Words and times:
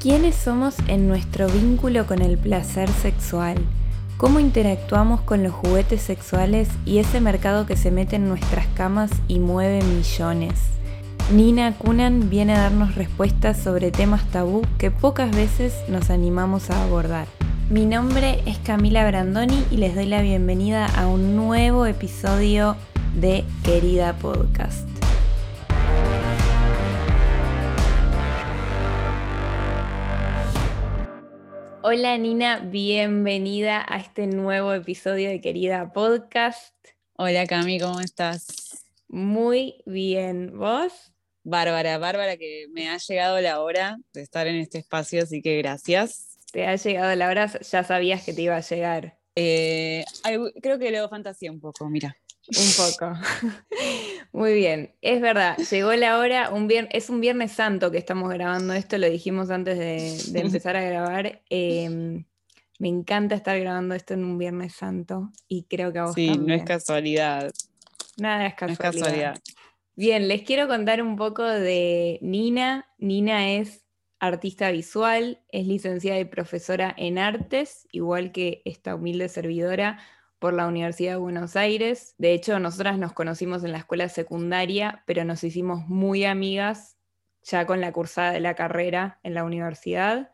¿Quiénes 0.00 0.36
somos 0.36 0.76
en 0.86 1.08
nuestro 1.08 1.48
vínculo 1.48 2.06
con 2.06 2.22
el 2.22 2.38
placer 2.38 2.88
sexual? 2.88 3.56
¿Cómo 4.16 4.38
interactuamos 4.38 5.22
con 5.22 5.42
los 5.42 5.52
juguetes 5.52 6.02
sexuales 6.02 6.68
y 6.84 6.98
ese 6.98 7.20
mercado 7.20 7.66
que 7.66 7.76
se 7.76 7.90
mete 7.90 8.14
en 8.14 8.28
nuestras 8.28 8.68
camas 8.76 9.10
y 9.26 9.40
mueve 9.40 9.82
millones? 9.82 10.54
Nina 11.32 11.74
Kunan 11.76 12.30
viene 12.30 12.54
a 12.54 12.60
darnos 12.60 12.94
respuestas 12.94 13.58
sobre 13.58 13.90
temas 13.90 14.24
tabú 14.30 14.62
que 14.78 14.92
pocas 14.92 15.32
veces 15.32 15.74
nos 15.88 16.10
animamos 16.10 16.70
a 16.70 16.80
abordar. 16.84 17.26
Mi 17.68 17.84
nombre 17.84 18.40
es 18.46 18.56
Camila 18.58 19.04
Brandoni 19.04 19.64
y 19.72 19.78
les 19.78 19.96
doy 19.96 20.06
la 20.06 20.22
bienvenida 20.22 20.86
a 20.86 21.08
un 21.08 21.34
nuevo 21.34 21.86
episodio 21.86 22.76
de 23.16 23.44
Querida 23.64 24.12
Podcast. 24.12 24.97
Hola 31.90 32.18
Nina, 32.18 32.58
bienvenida 32.58 33.82
a 33.88 33.96
este 33.96 34.26
nuevo 34.26 34.74
episodio 34.74 35.30
de 35.30 35.40
Querida 35.40 35.90
Podcast. 35.90 36.74
Hola 37.14 37.46
Cami, 37.46 37.80
¿cómo 37.80 38.00
estás? 38.00 38.84
Muy 39.08 39.82
bien, 39.86 40.58
¿vos? 40.58 40.92
Bárbara, 41.44 41.96
Bárbara, 41.96 42.36
que 42.36 42.66
me 42.72 42.90
ha 42.90 42.98
llegado 42.98 43.40
la 43.40 43.62
hora 43.62 43.96
de 44.12 44.20
estar 44.20 44.46
en 44.46 44.56
este 44.56 44.76
espacio, 44.76 45.22
así 45.22 45.40
que 45.40 45.56
gracias 45.56 46.36
te 46.52 46.66
ha 46.66 46.76
llegado 46.76 47.16
la 47.16 47.30
hora, 47.30 47.46
ya 47.58 47.82
sabías 47.82 48.22
que 48.22 48.34
te 48.34 48.42
iba 48.42 48.56
a 48.56 48.60
llegar. 48.60 49.18
Eh, 49.34 50.04
creo 50.60 50.78
que 50.78 50.90
luego 50.90 51.08
fantasía 51.08 51.50
un 51.50 51.58
poco, 51.58 51.88
mira. 51.88 52.14
Un 52.48 52.72
poco. 52.76 53.12
Muy 54.32 54.54
bien, 54.54 54.94
es 55.02 55.20
verdad, 55.20 55.56
llegó 55.70 55.92
la 55.94 56.18
hora, 56.18 56.50
un 56.50 56.68
es 56.90 57.10
un 57.10 57.20
Viernes 57.20 57.52
Santo 57.52 57.90
que 57.90 57.98
estamos 57.98 58.30
grabando 58.30 58.72
esto, 58.72 58.96
lo 58.98 59.08
dijimos 59.08 59.50
antes 59.50 59.78
de, 59.78 60.40
empezar 60.40 60.76
a 60.76 60.82
grabar. 60.82 61.42
Em, 61.50 62.24
me 62.78 62.88
encanta 62.88 63.34
estar 63.34 63.58
grabando 63.58 63.94
esto 63.94 64.14
en 64.14 64.24
un 64.24 64.38
Viernes 64.38 64.74
Santo 64.74 65.30
y 65.48 65.64
creo 65.64 65.92
que 65.92 65.98
a 65.98 66.04
vos 66.04 66.14
Sí, 66.14 66.30
no 66.38 66.54
es 66.54 66.62
casualidad. 66.64 67.52
Nada 68.16 68.46
es 68.46 68.54
casualidad. 68.54 68.86
es 68.86 69.00
casualidad. 69.00 69.38
Bien, 69.96 70.28
les 70.28 70.42
quiero 70.42 70.68
contar 70.68 71.02
un 71.02 71.16
poco 71.16 71.42
de 71.42 72.18
Nina. 72.22 72.86
Nina 72.98 73.50
es 73.52 73.84
artista 74.20 74.70
visual, 74.70 75.40
es 75.50 75.66
licenciada 75.66 76.20
y 76.20 76.24
profesora 76.24 76.94
en 76.96 77.18
artes, 77.18 77.88
igual 77.92 78.32
que 78.32 78.62
esta 78.64 78.94
humilde 78.94 79.28
servidora 79.28 79.98
por 80.38 80.54
la 80.54 80.66
Universidad 80.66 81.12
de 81.12 81.18
Buenos 81.18 81.56
Aires. 81.56 82.14
De 82.18 82.32
hecho, 82.32 82.58
nosotras 82.58 82.98
nos 82.98 83.12
conocimos 83.12 83.64
en 83.64 83.72
la 83.72 83.78
escuela 83.78 84.08
secundaria, 84.08 85.02
pero 85.06 85.24
nos 85.24 85.42
hicimos 85.44 85.86
muy 85.88 86.24
amigas 86.24 86.96
ya 87.42 87.66
con 87.66 87.80
la 87.80 87.92
cursada 87.92 88.32
de 88.32 88.40
la 88.40 88.54
carrera 88.54 89.18
en 89.22 89.34
la 89.34 89.44
universidad. 89.44 90.30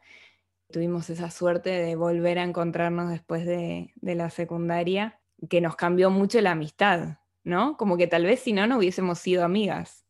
Tuvimos 0.71 1.09
esa 1.11 1.31
suerte 1.31 1.71
de 1.71 1.97
volver 1.97 2.39
a 2.39 2.43
encontrarnos 2.43 3.11
después 3.11 3.47
de, 3.47 3.93
la 4.01 4.31
secundaria, 4.31 5.21
que 5.49 5.61
nos 5.61 5.77
cambió 5.77 6.11
mucho 6.11 6.41
la 6.41 6.53
amistad, 6.53 7.19
¿no? 7.45 7.77
Como 7.77 7.97
que 7.97 8.07
tal 8.07 8.25
vez 8.25 8.41
si 8.41 8.53
no, 8.53 8.67
no 8.67 8.79
hubiésemos 8.79 9.19
sido 9.19 9.45
amigas. 9.45 10.05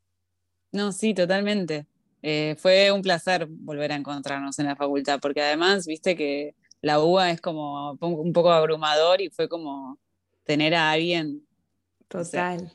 No, 0.73 0.93
sí, 0.93 1.15
totalmente. 1.15 1.87
Eh, 2.23 2.57
fue 2.59 2.91
un 2.91 3.03
placer 3.03 3.47
volver 3.49 3.93
a 3.93 3.97
encontrarnos 3.97 4.59
en 4.59 4.67
la 4.67 4.77
facultad, 4.77 5.21
porque 5.21 5.43
además, 5.43 5.87
viste 5.87 6.17
que 6.17 6.55
la 6.85 7.01
UBA 7.01 7.31
es 7.31 7.41
como 7.41 7.93
un 8.01 8.33
poco 8.33 8.53
abrumador 8.53 9.21
y 9.21 9.31
fue 9.31 9.49
como 9.49 9.99
tener 10.45 10.75
a 10.75 10.91
alguien 10.91 11.47
Total. 12.09 12.73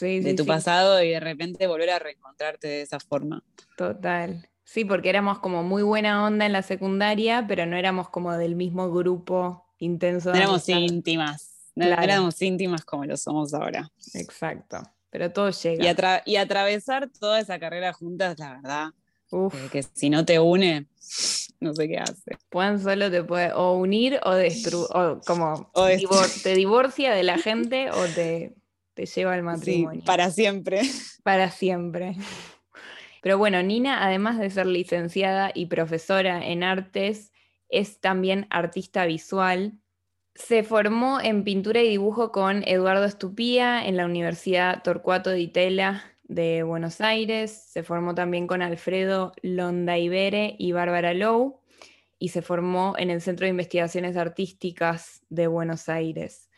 de 0.00 0.34
tu 0.34 0.44
pasado 0.44 1.02
y 1.02 1.10
de 1.10 1.20
repente 1.20 1.66
volver 1.66 1.90
a 1.90 1.98
reencontrarte 1.98 2.68
de 2.68 2.82
esa 2.82 3.00
forma. 3.00 3.42
Total. 3.76 4.48
Sí, 4.64 4.84
porque 4.84 5.10
éramos 5.10 5.38
como 5.38 5.62
muy 5.62 5.82
buena 5.82 6.24
onda 6.24 6.46
en 6.46 6.52
la 6.52 6.62
secundaria, 6.62 7.44
pero 7.46 7.66
no 7.66 7.76
éramos 7.76 8.08
como 8.08 8.32
del 8.32 8.54
mismo 8.54 8.90
grupo 8.90 9.66
intenso. 9.78 10.30
No 10.30 10.36
éramos 10.36 10.68
íntimas. 10.68 11.70
No 11.74 11.86
éramos 11.86 12.40
íntimas 12.42 12.84
como 12.84 13.04
lo 13.04 13.16
somos 13.16 13.54
ahora. 13.54 13.90
Exacto 14.14 14.82
pero 15.12 15.30
todo 15.30 15.50
llega. 15.50 16.22
Y, 16.24 16.36
atravesar 16.36 17.10
toda 17.10 17.38
esa 17.38 17.58
carrera 17.60 17.92
juntas, 17.92 18.38
la 18.38 18.54
verdad, 18.54 18.88
eh, 19.30 19.68
que 19.70 19.82
si 19.82 20.08
no 20.08 20.24
te 20.24 20.40
une, 20.40 20.86
no 21.62 21.74
sé 21.74 21.88
qué 21.88 21.98
hace. 21.98 22.36
Juan 22.52 22.80
solo 22.80 23.10
te 23.10 23.22
puede 23.24 23.52
o 23.52 23.72
unir 23.72 24.20
o 24.24 24.32
destruir, 24.32 24.86
o 24.94 25.20
como 25.26 25.70
te 26.42 26.54
divorcia 26.54 27.14
de 27.14 27.22
la 27.22 27.38
gente 27.38 27.90
o 27.90 28.04
te, 28.06 28.54
te 28.94 29.06
lleva 29.06 29.34
al 29.34 29.42
matrimonio. 29.42 30.00
Sí, 30.00 30.06
para 30.06 30.30
siempre. 30.30 30.82
Para 31.22 31.50
siempre. 31.50 32.16
Pero 33.22 33.38
bueno, 33.38 33.62
Nina, 33.62 34.04
además 34.04 34.38
de 34.38 34.50
ser 34.50 34.66
licenciada 34.66 35.52
y 35.54 35.66
profesora 35.66 36.44
en 36.46 36.64
artes, 36.64 37.30
es 37.68 38.00
también 38.00 38.46
artista 38.50 39.06
visual 39.06 39.78
se 40.34 40.62
formó 40.62 41.20
en 41.20 41.44
pintura 41.44 41.82
y 41.82 41.88
dibujo 41.88 42.32
con 42.32 42.62
Eduardo 42.66 43.04
Estupía 43.04 43.86
en 43.86 43.96
la 43.96 44.06
Universidad 44.06 44.82
Torcuato 44.82 45.30
Di 45.30 45.48
Tella 45.48 46.04
de 46.34 46.62
Buenos 46.62 47.00
Aires. 47.00 47.50
Se 47.68 47.82
formó 47.82 48.14
también 48.14 48.46
con 48.46 48.62
Alfredo 48.62 49.32
Londaibere 49.42 50.56
y 50.58 50.72
Bárbara 50.72 51.14
Lowe. 51.14 51.60
Y 52.18 52.28
se 52.28 52.42
formó 52.42 52.94
en 52.98 53.10
el 53.10 53.20
Centro 53.20 53.44
de 53.44 53.50
Investigaciones 53.50 54.16
Artísticas 54.16 55.22
de 55.28 55.46
Buenos 55.48 55.88
Aires. 55.88 56.48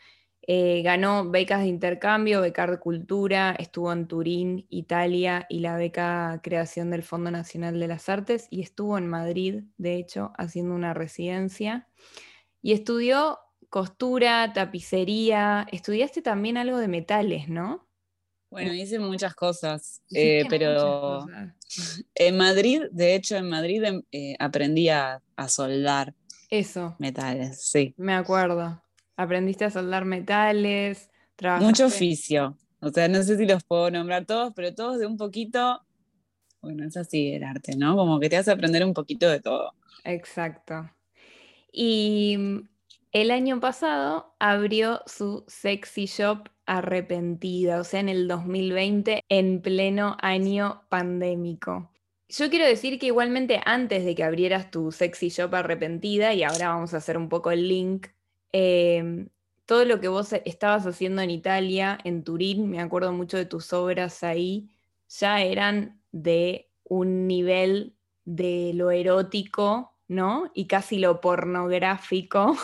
Eh, 0.47 0.83
ganó 0.83 1.29
becas 1.31 1.61
de 1.61 1.67
intercambio, 1.67 2.41
beca 2.41 2.67
de 2.67 2.77
cultura, 2.77 3.55
estuvo 3.57 3.91
en 3.91 4.07
Turín, 4.07 4.67
Italia, 4.69 5.47
y 5.49 5.59
la 5.59 5.75
beca 5.75 6.39
creación 6.43 6.91
del 6.91 7.01
Fondo 7.01 7.31
Nacional 7.31 7.79
de 7.79 7.87
las 7.87 8.09
Artes, 8.09 8.47
y 8.51 8.61
estuvo 8.61 8.99
en 8.99 9.07
Madrid, 9.07 9.63
de 9.77 9.95
hecho, 9.95 10.33
haciendo 10.37 10.75
una 10.75 10.93
residencia. 10.93 11.87
Y 12.61 12.73
estudió 12.73 13.39
costura, 13.69 14.53
tapicería. 14.53 15.67
Estudiaste 15.71 16.21
también 16.21 16.57
algo 16.57 16.77
de 16.77 16.87
metales, 16.87 17.49
¿no? 17.49 17.87
Bueno, 18.55 18.73
hice 18.73 18.99
muchas 18.99 19.35
cosas, 19.35 20.01
eh, 20.11 20.45
pero 20.49 21.25
en 22.15 22.37
Madrid, 22.37 22.83
de 22.89 23.13
hecho 23.13 23.35
en 23.35 23.49
Madrid 23.49 23.83
em, 23.83 24.01
eh, 24.13 24.37
aprendí 24.39 24.87
a, 24.87 25.21
soldar. 25.49 26.13
Eso. 26.49 26.95
Metales, 26.97 27.61
sí. 27.61 27.93
Me 27.97 28.13
acuerdo. 28.13 28.81
Aprendiste 29.17 29.65
a 29.65 29.69
soldar 29.69 30.05
metales. 30.05 31.09
Mucho 31.59 31.87
oficio. 31.87 32.57
O 32.79 32.91
sea, 32.91 33.09
no 33.09 33.21
sé 33.23 33.35
si 33.35 33.45
los 33.45 33.61
puedo 33.65 33.91
nombrar 33.91 34.25
todos, 34.25 34.53
pero 34.55 34.73
todos 34.73 34.99
de 34.99 35.05
un 35.05 35.17
poquito. 35.17 35.81
Bueno, 36.61 36.85
es 36.85 36.95
así 36.95 37.33
el 37.33 37.43
arte, 37.43 37.75
¿no? 37.75 37.97
Como 37.97 38.21
que 38.21 38.29
te 38.29 38.37
hace 38.37 38.51
aprender 38.51 38.85
un 38.85 38.93
poquito 38.93 39.29
de 39.29 39.41
todo. 39.41 39.73
Exacto. 40.05 40.89
Y 41.73 42.37
el 43.11 43.31
año 43.31 43.59
pasado 43.59 44.33
abrió 44.39 45.01
su 45.07 45.43
sexy 45.45 46.05
shop 46.05 46.47
arrepentida, 46.65 47.79
o 47.79 47.83
sea, 47.83 47.99
en 47.99 48.09
el 48.09 48.27
2020, 48.27 49.23
en 49.29 49.61
pleno 49.61 50.17
año 50.21 50.83
pandémico. 50.89 51.91
Yo 52.27 52.49
quiero 52.49 52.65
decir 52.65 52.99
que 52.99 53.07
igualmente 53.07 53.61
antes 53.65 54.03
de 54.03 54.15
que 54.15 54.23
abrieras 54.23 54.71
tu 54.71 54.91
sexy 54.91 55.29
shop 55.29 55.53
arrepentida, 55.53 56.33
y 56.33 56.43
ahora 56.43 56.69
vamos 56.69 56.93
a 56.93 56.97
hacer 56.97 57.17
un 57.17 57.29
poco 57.29 57.51
el 57.51 57.67
link, 57.67 58.07
em, 58.51 59.29
todo 59.65 59.85
lo 59.85 59.99
que 59.99 60.07
vos 60.07 60.33
estabas 60.45 60.85
haciendo 60.85 61.21
en 61.21 61.29
Italia, 61.29 61.97
en 62.03 62.23
Turín, 62.23 62.69
me 62.69 62.79
acuerdo 62.81 63.11
mucho 63.13 63.37
de 63.37 63.45
tus 63.45 63.73
obras 63.73 64.23
ahí, 64.23 64.69
ya 65.07 65.41
eran 65.41 66.01
de 66.11 66.69
un 66.83 67.27
nivel 67.27 67.95
de 68.25 68.71
lo 68.73 68.91
erótico, 68.91 69.93
¿no? 70.07 70.51
Y 70.53 70.67
casi 70.67 70.99
lo 70.99 71.21
pornográfico 71.21 72.55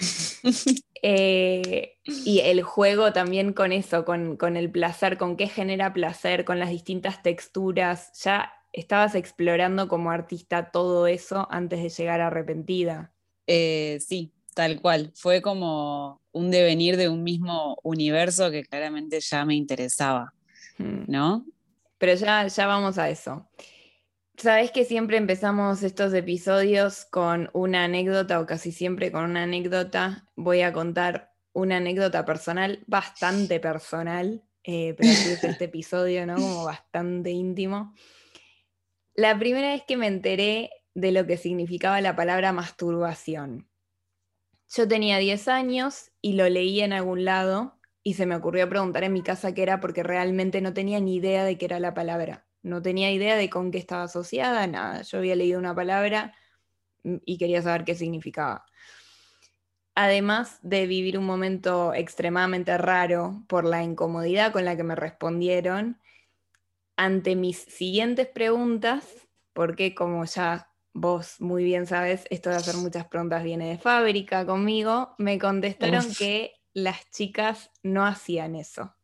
Eh, 1.06 1.98
y 2.02 2.40
el 2.40 2.62
juego 2.62 3.12
también 3.12 3.52
con 3.52 3.72
eso, 3.72 4.06
con, 4.06 4.56
el 4.56 4.70
placer, 4.70 5.18
con 5.18 5.36
qué 5.36 5.48
genera 5.48 5.92
placer, 5.92 6.46
con 6.46 6.58
las 6.58 6.70
distintas 6.70 7.22
texturas. 7.22 8.10
Ya 8.22 8.54
estabas 8.72 9.14
explorando 9.14 9.86
como 9.86 10.10
artista 10.10 10.70
todo 10.70 11.06
eso 11.06 11.46
antes 11.50 11.82
de 11.82 11.90
llegar 11.90 12.22
a 12.22 12.28
Arrepentida. 12.28 13.12
Eh, 13.46 13.98
sí, 14.00 14.32
tal 14.54 14.80
cual. 14.80 15.12
Fue 15.14 15.42
como 15.42 16.22
un 16.32 16.50
devenir 16.50 16.96
de 16.96 17.10
un 17.10 17.22
mismo 17.22 17.76
universo 17.82 18.50
que 18.50 18.64
claramente 18.64 19.20
ya 19.20 19.44
me 19.44 19.56
interesaba, 19.56 20.32
hmm. 20.78 21.04
¿no? 21.06 21.44
Pero 21.98 22.14
ya, 22.14 22.46
ya 22.46 22.66
vamos 22.66 22.96
a 22.96 23.10
eso. 23.10 23.46
Sabes 24.36 24.72
que 24.72 24.84
siempre 24.84 25.16
empezamos 25.16 25.84
estos 25.84 26.12
episodios 26.12 27.04
con 27.04 27.50
una 27.52 27.84
anécdota 27.84 28.40
o 28.40 28.46
casi 28.46 28.72
siempre 28.72 29.12
con 29.12 29.24
una 29.24 29.44
anécdota. 29.44 30.28
Voy 30.34 30.62
a 30.62 30.72
contar 30.72 31.32
una 31.52 31.76
anécdota 31.76 32.24
personal, 32.24 32.82
bastante 32.88 33.60
personal, 33.60 34.42
eh, 34.64 34.94
pero 34.98 35.08
es 35.08 35.44
este 35.44 35.66
episodio, 35.66 36.26
¿no? 36.26 36.34
Como 36.34 36.64
bastante 36.64 37.30
íntimo. 37.30 37.94
La 39.14 39.38
primera 39.38 39.68
vez 39.68 39.84
que 39.86 39.96
me 39.96 40.08
enteré 40.08 40.70
de 40.94 41.12
lo 41.12 41.26
que 41.26 41.36
significaba 41.36 42.00
la 42.00 42.16
palabra 42.16 42.52
masturbación. 42.52 43.70
Yo 44.68 44.88
tenía 44.88 45.18
10 45.18 45.46
años 45.46 46.10
y 46.20 46.32
lo 46.32 46.48
leí 46.48 46.80
en 46.80 46.92
algún 46.92 47.24
lado 47.24 47.78
y 48.02 48.14
se 48.14 48.26
me 48.26 48.34
ocurrió 48.34 48.68
preguntar 48.68 49.04
en 49.04 49.12
mi 49.12 49.22
casa 49.22 49.54
qué 49.54 49.62
era 49.62 49.78
porque 49.78 50.02
realmente 50.02 50.60
no 50.60 50.74
tenía 50.74 50.98
ni 50.98 51.14
idea 51.14 51.44
de 51.44 51.56
qué 51.56 51.66
era 51.66 51.78
la 51.78 51.94
palabra 51.94 52.44
no 52.64 52.82
tenía 52.82 53.12
idea 53.12 53.36
de 53.36 53.50
con 53.50 53.70
qué 53.70 53.78
estaba 53.78 54.04
asociada, 54.04 54.66
nada. 54.66 55.02
Yo 55.02 55.18
había 55.18 55.36
leído 55.36 55.58
una 55.60 55.74
palabra 55.74 56.34
mm, 57.04 57.16
y 57.24 57.38
quería 57.38 57.62
saber 57.62 57.84
qué 57.84 57.94
significaba. 57.94 58.64
Además 59.94 60.58
de 60.62 60.86
vivir 60.86 61.18
un 61.18 61.26
momento 61.26 61.94
extremadamente 61.94 62.76
raro 62.78 63.44
por 63.46 63.64
la 63.64 63.84
incomodidad 63.84 64.50
con 64.50 64.64
la 64.64 64.76
que 64.76 64.82
me 64.82 64.96
respondieron, 64.96 66.00
ante 66.96 67.36
mis 67.36 67.58
siguientes 67.58 68.26
preguntas, 68.26 69.28
porque 69.52 69.94
como 69.94 70.24
ya 70.24 70.70
vos 70.94 71.40
muy 71.40 71.64
bien 71.64 71.86
sabes, 71.86 72.24
esto 72.30 72.50
de 72.50 72.56
hacer 72.56 72.76
muchas 72.76 73.06
preguntas 73.06 73.44
viene 73.44 73.68
de 73.68 73.78
fábrica 73.78 74.46
conmigo, 74.46 75.14
me 75.18 75.38
contestaron 75.38 76.14
que 76.14 76.54
las 76.72 77.10
chicas 77.10 77.70
no 77.82 78.06
hacían 78.06 78.56
eso, 78.56 78.96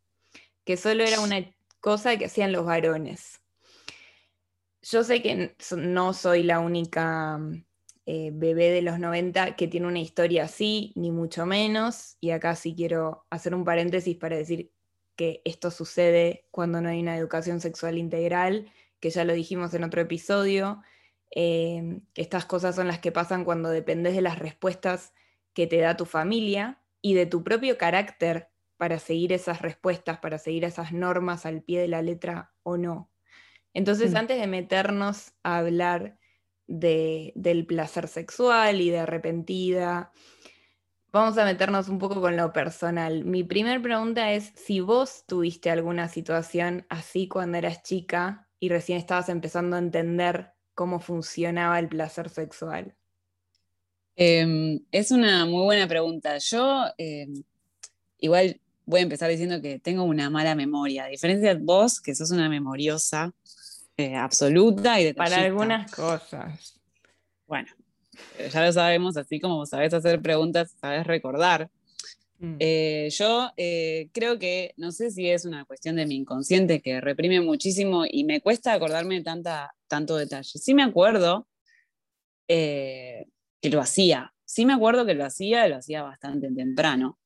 que 0.64 0.76
solo 0.76 1.04
era 1.04 1.20
una 1.20 1.44
cosa 1.80 2.16
que 2.16 2.26
hacían 2.26 2.52
los 2.52 2.64
varones. 2.64 3.39
Yo 4.82 5.04
sé 5.04 5.22
que 5.22 5.56
no 5.76 6.12
soy 6.14 6.42
la 6.42 6.60
única 6.60 7.38
eh, 8.06 8.30
bebé 8.32 8.70
de 8.70 8.82
los 8.82 8.98
90 8.98 9.54
que 9.56 9.68
tiene 9.68 9.86
una 9.86 10.00
historia 10.00 10.44
así, 10.44 10.92
ni 10.96 11.10
mucho 11.10 11.44
menos, 11.46 12.16
y 12.20 12.30
acá 12.30 12.56
sí 12.56 12.74
quiero 12.74 13.26
hacer 13.30 13.54
un 13.54 13.64
paréntesis 13.64 14.16
para 14.16 14.36
decir 14.36 14.72
que 15.16 15.42
esto 15.44 15.70
sucede 15.70 16.46
cuando 16.50 16.80
no 16.80 16.88
hay 16.88 17.00
una 17.00 17.16
educación 17.16 17.60
sexual 17.60 17.98
integral, 17.98 18.72
que 19.00 19.10
ya 19.10 19.24
lo 19.24 19.34
dijimos 19.34 19.74
en 19.74 19.84
otro 19.84 20.00
episodio, 20.00 20.82
eh, 21.30 22.00
estas 22.14 22.46
cosas 22.46 22.74
son 22.74 22.88
las 22.88 23.00
que 23.00 23.12
pasan 23.12 23.44
cuando 23.44 23.68
dependes 23.68 24.14
de 24.14 24.22
las 24.22 24.38
respuestas 24.38 25.12
que 25.52 25.66
te 25.66 25.78
da 25.78 25.96
tu 25.96 26.06
familia 26.06 26.82
y 27.02 27.14
de 27.14 27.26
tu 27.26 27.44
propio 27.44 27.76
carácter 27.78 28.48
para 28.78 28.98
seguir 28.98 29.32
esas 29.32 29.60
respuestas, 29.62 30.18
para 30.20 30.38
seguir 30.38 30.64
esas 30.64 30.92
normas 30.92 31.44
al 31.46 31.62
pie 31.62 31.80
de 31.80 31.88
la 31.88 32.02
letra 32.02 32.54
o 32.62 32.78
no. 32.78 33.09
Entonces, 33.74 34.12
mm. 34.12 34.16
antes 34.16 34.40
de 34.40 34.46
meternos 34.46 35.32
a 35.42 35.58
hablar 35.58 36.18
del 36.66 37.66
placer 37.66 38.06
sexual 38.06 38.80
y 38.80 38.90
de 38.90 39.00
arrepentida, 39.00 40.12
vamos 41.12 41.36
a 41.38 41.44
meternos 41.44 41.88
un 41.88 41.98
poco 41.98 42.20
con 42.20 42.36
lo 42.36 42.52
personal. 42.52 43.24
Mi 43.24 43.42
primera 43.42 43.80
pregunta 43.82 44.32
es 44.32 44.52
si 44.54 44.80
vos 44.80 45.24
tuviste 45.26 45.70
alguna 45.70 46.08
situación 46.08 46.86
así 46.88 47.28
cuando 47.28 47.58
eras 47.58 47.82
chica 47.82 48.48
y 48.60 48.68
recién 48.68 48.98
estabas 48.98 49.28
empezando 49.28 49.76
a 49.76 49.80
entender 49.80 50.52
cómo 50.74 51.00
funcionaba 51.00 51.78
el 51.78 51.88
placer 51.88 52.28
sexual. 52.28 52.94
Em, 54.16 54.80
es 54.92 55.10
una 55.10 55.46
muy 55.46 55.64
buena 55.64 55.88
pregunta. 55.88 56.38
Yo 56.38 56.84
em, 56.98 57.42
igual 58.18 58.60
voy 58.84 59.00
a 59.00 59.02
empezar 59.04 59.30
diciendo 59.30 59.60
que 59.60 59.78
tengo 59.78 60.04
una 60.04 60.30
mala 60.30 60.54
memoria, 60.54 61.04
a 61.04 61.08
diferencia 61.08 61.54
de 61.54 61.60
vos, 61.60 62.00
que 62.00 62.14
sos 62.14 62.30
una 62.30 62.48
memoriosa 62.48 63.32
eh, 64.06 64.16
absoluta 64.16 65.00
y 65.00 65.04
de 65.04 65.14
Para 65.14 65.36
algunas 65.36 65.90
cosas. 65.92 66.80
Bueno, 67.46 67.68
eh, 68.38 68.48
ya 68.52 68.64
lo 68.64 68.72
sabemos, 68.72 69.16
así 69.16 69.40
como 69.40 69.66
sabes 69.66 69.92
hacer 69.94 70.20
preguntas, 70.22 70.74
sabes 70.80 71.06
recordar. 71.06 71.70
Mm. 72.38 72.56
Eh, 72.58 73.08
yo 73.10 73.50
eh, 73.56 74.08
creo 74.12 74.38
que, 74.38 74.72
no 74.76 74.92
sé 74.92 75.10
si 75.10 75.28
es 75.28 75.44
una 75.44 75.64
cuestión 75.64 75.96
de 75.96 76.06
mi 76.06 76.16
inconsciente 76.16 76.80
que 76.80 77.00
reprime 77.00 77.40
muchísimo 77.40 78.04
y 78.08 78.24
me 78.24 78.40
cuesta 78.40 78.72
acordarme 78.72 79.16
de 79.16 79.22
tanta, 79.22 79.74
tanto 79.88 80.16
detalle. 80.16 80.58
Sí 80.58 80.74
me 80.74 80.82
acuerdo 80.82 81.46
que 82.48 83.26
lo 83.70 83.80
hacía, 83.80 84.34
sí 84.44 84.66
me 84.66 84.72
acuerdo 84.72 85.06
que 85.06 85.14
lo 85.14 85.24
hacía, 85.24 85.68
lo 85.68 85.76
hacía 85.76 86.02
bastante 86.02 86.50
temprano 86.50 87.16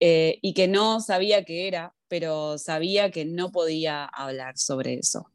y 0.00 0.52
que 0.54 0.66
no 0.66 0.98
sabía 0.98 1.44
qué 1.44 1.68
era, 1.68 1.94
pero 2.08 2.58
sabía 2.58 3.12
que 3.12 3.24
no 3.24 3.52
podía 3.52 4.04
hablar 4.04 4.58
sobre 4.58 4.94
eso. 4.94 5.30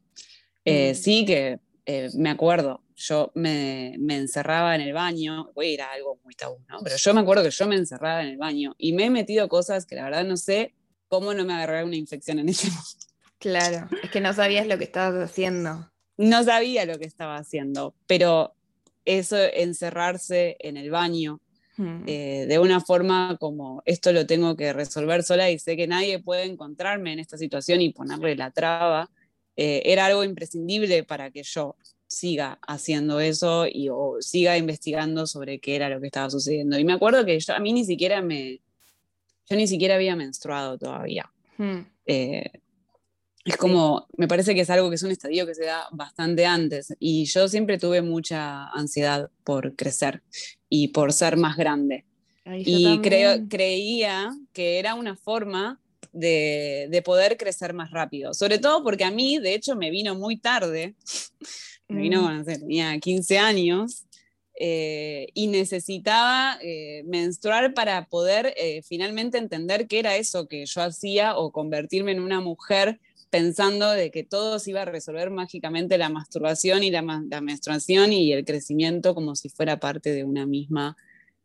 Mm. 0.70 0.94
Sí 0.94 1.24
que 1.24 1.58
me 2.14 2.30
acuerdo 2.30 2.82
yo 2.98 3.30
me, 3.34 3.94
encerraba 3.94 4.74
en 4.74 4.80
el 4.80 4.92
baño, 4.92 5.52
voy 5.54 5.66
a 5.66 5.70
ir 5.70 5.82
a 5.82 5.92
algo 5.92 6.18
muy 6.24 6.34
tabú, 6.34 6.58
¿no? 6.68 6.80
Pero 6.82 6.96
yo 6.96 7.14
me 7.14 7.20
acuerdo 7.20 7.44
que 7.44 7.50
yo 7.50 7.66
me 7.66 7.76
encerraba 7.76 8.22
en 8.22 8.30
el 8.30 8.36
baño 8.36 8.74
y 8.76 8.92
me 8.92 9.04
he 9.04 9.10
metido 9.10 9.48
cosas 9.48 9.86
que 9.86 9.94
la 9.94 10.04
verdad 10.04 10.24
no 10.24 10.36
sé 10.36 10.74
cómo 11.06 11.32
no 11.32 11.44
me 11.44 11.54
agarré 11.54 11.84
una 11.84 11.96
infección 11.96 12.40
en 12.40 12.48
ese 12.48 12.66
momento. 12.68 13.06
Claro, 13.38 13.88
es 14.02 14.10
que 14.10 14.20
no 14.20 14.32
sabías 14.32 14.66
lo 14.66 14.78
que 14.78 14.84
estabas 14.84 15.30
haciendo. 15.30 15.88
No 16.16 16.42
sabía 16.42 16.84
lo 16.86 16.98
que 16.98 17.06
estaba 17.06 17.36
haciendo, 17.36 17.94
pero 18.08 18.54
eso, 19.04 19.36
encerrarse 19.36 20.56
en 20.58 20.76
el 20.76 20.90
baño, 20.90 21.40
hmm. 21.76 22.02
eh, 22.06 22.46
de 22.48 22.58
una 22.58 22.80
forma 22.80 23.36
como 23.38 23.80
esto 23.84 24.12
lo 24.12 24.26
tengo 24.26 24.56
que 24.56 24.72
resolver 24.72 25.22
sola 25.22 25.48
y 25.50 25.60
sé 25.60 25.76
que 25.76 25.86
nadie 25.86 26.18
puede 26.18 26.42
encontrarme 26.44 27.12
en 27.12 27.20
esta 27.20 27.38
situación 27.38 27.80
y 27.80 27.92
ponerle 27.92 28.34
la 28.34 28.50
traba, 28.50 29.08
eh, 29.60 29.82
era 29.90 30.06
algo 30.06 30.22
imprescindible 30.22 31.02
para 31.02 31.32
que 31.32 31.42
yo 31.42 31.74
siga 32.06 32.60
haciendo 32.64 33.18
eso 33.18 33.66
y 33.66 33.88
o 33.90 34.18
siga 34.20 34.56
investigando 34.56 35.26
sobre 35.26 35.58
qué 35.58 35.74
era 35.74 35.88
lo 35.88 36.00
que 36.00 36.06
estaba 36.06 36.30
sucediendo. 36.30 36.78
Y 36.78 36.84
me 36.84 36.92
acuerdo 36.92 37.24
que 37.24 37.40
yo, 37.40 37.54
a 37.54 37.58
mí 37.58 37.72
ni 37.72 37.84
siquiera 37.84 38.22
me, 38.22 38.60
yo 39.50 39.56
ni 39.56 39.66
siquiera 39.66 39.96
había 39.96 40.14
menstruado 40.14 40.78
todavía. 40.78 41.28
Hmm. 41.56 41.80
Eh, 42.06 42.52
es 43.44 43.56
como, 43.56 44.06
me 44.16 44.28
parece 44.28 44.54
que 44.54 44.60
es 44.60 44.70
algo 44.70 44.90
que 44.90 44.94
es 44.94 45.02
un 45.02 45.10
estadio 45.10 45.44
que 45.44 45.56
se 45.56 45.64
da 45.64 45.88
bastante 45.90 46.46
antes 46.46 46.94
y 47.00 47.24
yo 47.24 47.48
siempre 47.48 47.78
tuve 47.78 48.00
mucha 48.00 48.68
ansiedad 48.68 49.28
por 49.42 49.74
crecer 49.74 50.22
y 50.68 50.88
por 50.88 51.12
ser 51.12 51.36
más 51.36 51.56
grande. 51.56 52.04
y 52.44 53.00
creo, 53.00 53.48
creía 53.48 54.30
que 54.52 54.78
era 54.78 54.94
una 54.94 55.16
forma 55.16 55.80
de, 56.12 56.88
de, 56.90 57.02
poder 57.02 57.36
crecer 57.36 57.74
más 57.74 57.90
rápido, 57.90 58.34
sobre 58.34 58.58
todo 58.58 58.82
porque 58.82 59.04
a 59.04 59.10
mí, 59.10 59.38
de 59.38 59.54
hecho, 59.54 59.76
me 59.76 59.90
vino 59.90 60.14
muy 60.14 60.36
tarde. 60.36 60.94
Me 61.90 62.02
vino 62.02 62.20
cuando 62.20 62.44
tenía 62.44 62.98
15 62.98 63.38
años 63.38 64.04
eh, 64.60 65.28
y 65.34 65.46
necesitaba 65.46 66.58
eh, 66.60 67.04
menstruar 67.06 67.74
para 67.74 68.06
poder 68.06 68.54
eh, 68.56 68.82
finalmente 68.82 69.38
entender 69.38 69.86
qué 69.86 70.00
era 70.00 70.16
eso 70.16 70.48
que 70.48 70.66
yo 70.66 70.82
hacía 70.82 71.36
o 71.36 71.52
convertirme 71.52 72.10
en 72.10 72.18
una 72.20 72.40
mujer 72.40 72.98
pensando 73.30 73.88
de 73.92 74.10
que 74.10 74.24
todo 74.24 74.58
se 74.58 74.70
iba 74.70 74.82
a 74.82 74.86
resolver 74.86 75.30
mágicamente 75.30 75.96
la 75.96 76.08
masturbación 76.08 76.82
y 76.82 76.90
la, 76.90 77.02
menstruación 77.02 78.12
y 78.12 78.32
el 78.32 78.44
crecimiento 78.44 79.14
como 79.14 79.36
si 79.36 79.48
fuera 79.48 79.78
parte 79.78 80.12
de 80.12 80.24
una 80.24 80.44
misma 80.44 80.96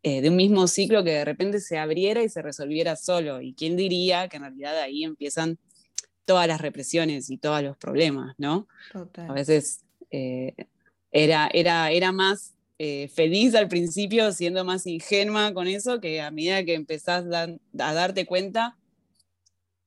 de 0.03 0.29
un 0.29 0.35
mismo 0.35 0.67
ciclo 0.67 1.03
que 1.03 1.11
de 1.11 1.25
repente 1.25 1.61
se 1.61 1.77
abriera 1.77 2.21
y 2.21 2.29
se 2.29 2.41
resolviera 2.41 2.97
solo. 2.97 3.41
¿Y 3.41 3.53
quién 3.53 3.77
diría 3.77 4.27
que 4.27 4.35
en 4.35 4.43
realidad 4.43 4.77
ahí 4.79 5.05
empiezan 5.05 5.57
todas 6.25 6.47
las 6.47 6.61
represiones 6.61 7.29
y 7.29 7.37
todos 7.37 7.61
los 7.63 7.77
problemas, 7.77 8.35
¿no? 8.37 8.67
A 9.29 9.33
veces 9.33 9.81
eh, 10.11 10.53
era, 11.11 11.49
era, 11.53 11.91
era 11.91 12.11
más 12.11 12.53
eh, 12.79 13.07
feliz 13.09 13.55
al 13.55 13.67
principio, 13.67 14.31
siendo 14.31 14.65
más 14.65 14.87
ingenua 14.87 15.53
con 15.53 15.67
eso, 15.67 15.99
que 15.99 16.21
a 16.21 16.31
medida 16.31 16.63
que 16.63 16.73
empezás 16.73 17.25
a 17.31 17.93
darte 17.93 18.25
cuenta 18.25 18.77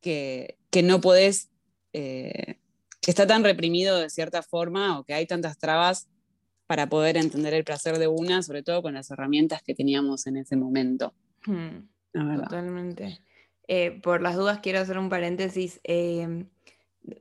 que, 0.00 0.56
que 0.70 0.82
no 0.82 1.00
podés, 1.00 1.50
eh, 1.92 2.58
que 3.00 3.10
está 3.10 3.26
tan 3.26 3.44
reprimido 3.44 3.98
de 3.98 4.10
cierta 4.10 4.42
forma 4.42 4.98
o 4.98 5.04
que 5.04 5.14
hay 5.14 5.26
tantas 5.26 5.58
trabas 5.58 6.08
para 6.66 6.88
poder 6.88 7.16
entender 7.16 7.54
el 7.54 7.64
placer 7.64 7.98
de 7.98 8.08
una, 8.08 8.42
sobre 8.42 8.62
todo 8.62 8.82
con 8.82 8.94
las 8.94 9.10
herramientas 9.10 9.62
que 9.62 9.74
teníamos 9.74 10.26
en 10.26 10.36
ese 10.36 10.56
momento. 10.56 11.14
Hmm, 11.44 11.88
totalmente. 12.12 13.20
por 14.02 14.22
las 14.22 14.36
dudas 14.36 14.60
quiero 14.62 14.80
hacer 14.80 14.98
un 14.98 15.08
paréntesis. 15.08 15.80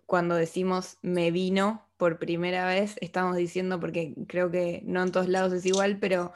cuando 0.05 0.35
decimos 0.35 0.97
me 1.01 1.31
vino, 1.31 1.85
por 1.97 2.19
primera 2.19 2.67
vez 2.67 2.95
estamos 3.01 3.37
diciendo, 3.37 3.79
porque 3.79 4.13
creo 4.27 4.51
que 4.51 4.81
no 4.85 5.03
en 5.03 5.11
todos 5.11 5.29
lados 5.29 5.53
es 5.53 5.65
igual, 5.65 5.97
pero 5.99 6.33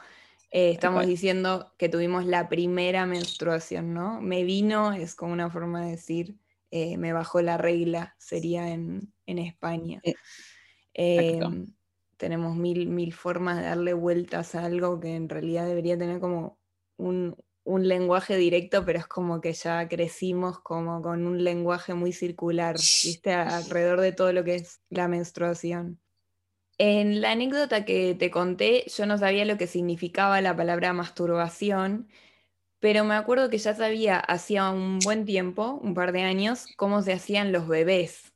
eh, 0.50 0.70
estamos 0.70 1.06
diciendo 1.06 1.72
que 1.76 1.88
tuvimos 1.88 2.24
la 2.26 2.48
primera 2.48 3.06
menstruación, 3.06 3.94
¿no? 3.94 4.20
Me 4.20 4.44
vino, 4.44 4.92
es 4.92 5.14
como 5.14 5.32
una 5.32 5.50
forma 5.50 5.84
de 5.84 5.92
decir, 5.92 6.36
eh, 6.70 6.96
me 6.96 7.12
bajó 7.12 7.40
la 7.42 7.56
regla, 7.56 8.14
sería 8.18 8.68
en, 8.68 9.12
España. 9.26 10.00
Eh, 10.04 11.38
em, 11.40 11.66
tenemos 12.20 12.54
mil, 12.54 12.86
mil 12.88 13.14
formas 13.14 13.56
de 13.56 13.62
darle 13.62 13.94
vueltas 13.94 14.54
a 14.54 14.66
algo 14.66 15.00
que 15.00 15.16
en 15.16 15.28
realidad 15.28 15.66
debería 15.66 15.98
tener 15.98 16.20
como 16.20 16.58
un, 16.98 17.34
un 17.64 17.88
lenguaje 17.88 18.36
directo, 18.36 18.84
pero 18.84 18.98
es 18.98 19.06
como 19.06 19.40
que 19.40 19.54
ya 19.54 19.88
crecimos 19.88 20.60
como 20.60 21.00
con 21.00 21.26
un 21.26 21.42
lenguaje 21.42 21.94
muy 21.94 22.12
circular, 22.12 22.76
¿viste? 22.76 23.32
Alrededor 23.32 24.02
de 24.02 24.12
todo 24.12 24.34
lo 24.34 24.44
que 24.44 24.56
es 24.56 24.82
la 24.90 25.08
menstruación. 25.08 25.98
En 26.76 27.22
la 27.22 27.32
anécdota 27.32 27.86
que 27.86 28.14
te 28.14 28.30
conté, 28.30 28.84
yo 28.94 29.06
no 29.06 29.16
sabía 29.16 29.46
lo 29.46 29.56
que 29.56 29.66
significaba 29.66 30.42
la 30.42 30.54
palabra 30.54 30.92
masturbación, 30.92 32.08
pero 32.80 33.02
me 33.04 33.14
acuerdo 33.14 33.48
que 33.48 33.58
ya 33.58 33.74
sabía 33.74 34.18
hacía 34.18 34.68
un 34.70 34.98
buen 34.98 35.24
tiempo, 35.24 35.80
un 35.82 35.94
par 35.94 36.12
de 36.12 36.20
años, 36.20 36.66
cómo 36.76 37.00
se 37.00 37.14
hacían 37.14 37.50
los 37.50 37.66
bebés. 37.66 38.34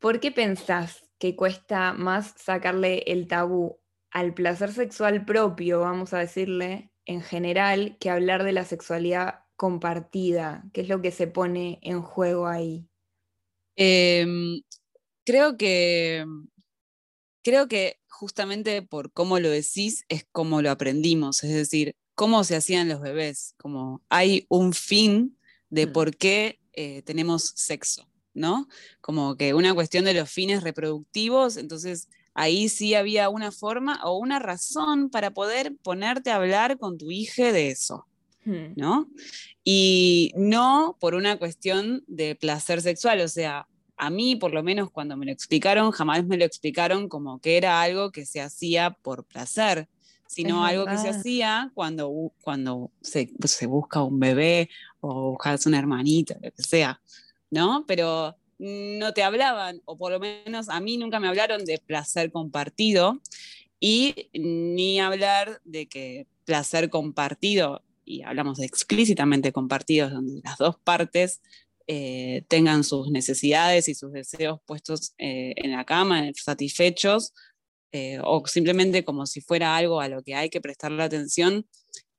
¿Por 0.00 0.18
qué 0.18 0.32
pensás 0.32 1.01
que 1.22 1.36
cuesta 1.36 1.92
más 1.92 2.34
sacarle 2.36 3.04
el 3.06 3.28
tabú 3.28 3.78
al 4.10 4.34
placer 4.34 4.72
sexual 4.72 5.24
propio, 5.24 5.78
vamos 5.78 6.12
a 6.12 6.18
decirle, 6.18 6.90
en 7.04 7.22
general 7.22 7.96
que 8.00 8.10
hablar 8.10 8.42
de 8.42 8.50
la 8.50 8.64
sexualidad 8.64 9.44
compartida? 9.54 10.64
¿Qué 10.72 10.80
es 10.80 10.88
lo 10.88 11.00
que 11.00 11.12
se 11.12 11.28
pone 11.28 11.78
en 11.82 12.02
juego 12.02 12.48
ahí? 12.48 12.88
Em, 13.76 14.62
creo 15.24 15.56
que 15.56 16.24
creo 17.44 17.68
que 17.68 18.00
justamente 18.08 18.82
por 18.82 19.12
cómo 19.12 19.38
lo 19.38 19.48
decís 19.48 20.04
es 20.08 20.26
como 20.32 20.60
lo 20.60 20.72
aprendimos, 20.72 21.44
es 21.44 21.54
decir, 21.54 21.94
cómo 22.16 22.42
se 22.42 22.56
hacían 22.56 22.88
los 22.88 23.00
bebés, 23.00 23.54
como 23.58 24.02
hay 24.08 24.44
un 24.48 24.72
fin 24.72 25.38
de 25.70 25.86
Mm. 25.86 25.92
por 25.92 26.16
qué 26.16 26.58
eh, 26.72 27.02
tenemos 27.02 27.52
sexo, 27.54 28.08
¿no? 28.34 28.68
Como 29.00 29.36
que 29.36 29.54
una 29.54 29.74
cuestión 29.74 30.04
de 30.04 30.14
los 30.14 30.30
fines 30.30 30.62
reproductivos, 30.62 31.56
entonces 31.56 32.08
ahí 32.34 32.68
sí 32.68 32.94
había 32.94 33.28
una 33.28 33.52
forma 33.52 34.00
o 34.04 34.18
una 34.18 34.38
razón 34.38 35.10
para 35.10 35.32
poder 35.32 35.76
ponerte 35.82 36.30
a 36.30 36.36
hablar 36.36 36.78
con 36.78 36.98
tu 36.98 37.10
hija 37.10 37.52
de 37.52 37.68
eso, 37.68 38.06
Hmm. 38.44 38.72
¿no? 38.76 39.08
Y 39.62 40.32
no 40.36 40.96
por 41.00 41.14
una 41.14 41.38
cuestión 41.38 42.02
de 42.08 42.34
placer 42.34 42.80
sexual, 42.82 43.20
o 43.20 43.28
sea, 43.28 43.68
a 43.96 44.10
mí 44.10 44.34
por 44.34 44.52
lo 44.52 44.64
menos 44.64 44.90
cuando 44.90 45.16
me 45.16 45.26
lo 45.26 45.32
explicaron, 45.32 45.92
jamás 45.92 46.24
me 46.26 46.36
lo 46.36 46.44
explicaron 46.44 47.08
como 47.08 47.38
que 47.40 47.56
era 47.56 47.80
algo 47.80 48.10
que 48.10 48.26
se 48.26 48.40
hacía 48.40 48.96
por 49.02 49.24
placer, 49.24 49.88
sino 50.26 50.64
algo 50.64 50.86
que 50.86 50.98
se 50.98 51.10
hacía 51.10 51.70
cuando, 51.74 52.32
cuando 52.40 52.90
se, 53.00 53.30
se 53.44 53.66
busca 53.66 54.02
un 54.02 54.18
bebé 54.18 54.70
o 55.00 55.32
buscas 55.32 55.66
una 55.66 55.78
hermanita, 55.78 56.36
lo 56.42 56.50
que 56.50 56.62
sea, 56.62 57.00
¿no? 57.52 57.84
Pero 57.86 58.36
no 58.58 59.12
te 59.12 59.22
hablaban, 59.22 59.82
o 59.84 59.96
por 59.96 60.10
lo 60.12 60.18
menos 60.18 60.68
a 60.68 60.80
mí 60.80 60.96
nunca 60.96 61.20
me 61.20 61.28
hablaron 61.28 61.64
de 61.64 61.78
placer 61.78 62.32
compartido 62.32 63.20
y 63.78 64.30
ni 64.32 65.00
hablar 65.00 65.60
de 65.64 65.86
que 65.86 66.26
placer 66.44 66.90
compartido, 66.90 67.82
y 68.04 68.22
hablamos 68.22 68.58
explícitamente 68.60 69.52
compartidos, 69.52 70.12
donde 70.12 70.40
las 70.44 70.58
dos 70.58 70.76
partes 70.82 71.40
eh, 71.86 72.44
tengan 72.48 72.84
sus 72.84 73.10
necesidades 73.10 73.88
y 73.88 73.94
sus 73.94 74.12
deseos 74.12 74.60
puestos 74.64 75.14
eh, 75.18 75.52
en 75.56 75.72
la 75.72 75.84
cama, 75.84 76.30
satisfechos, 76.34 77.34
eh, 77.92 78.18
o 78.22 78.46
simplemente 78.46 79.04
como 79.04 79.26
si 79.26 79.40
fuera 79.40 79.76
algo 79.76 80.00
a 80.00 80.08
lo 80.08 80.22
que 80.22 80.34
hay 80.34 80.48
que 80.48 80.60
prestarle 80.60 81.02
atención. 81.02 81.66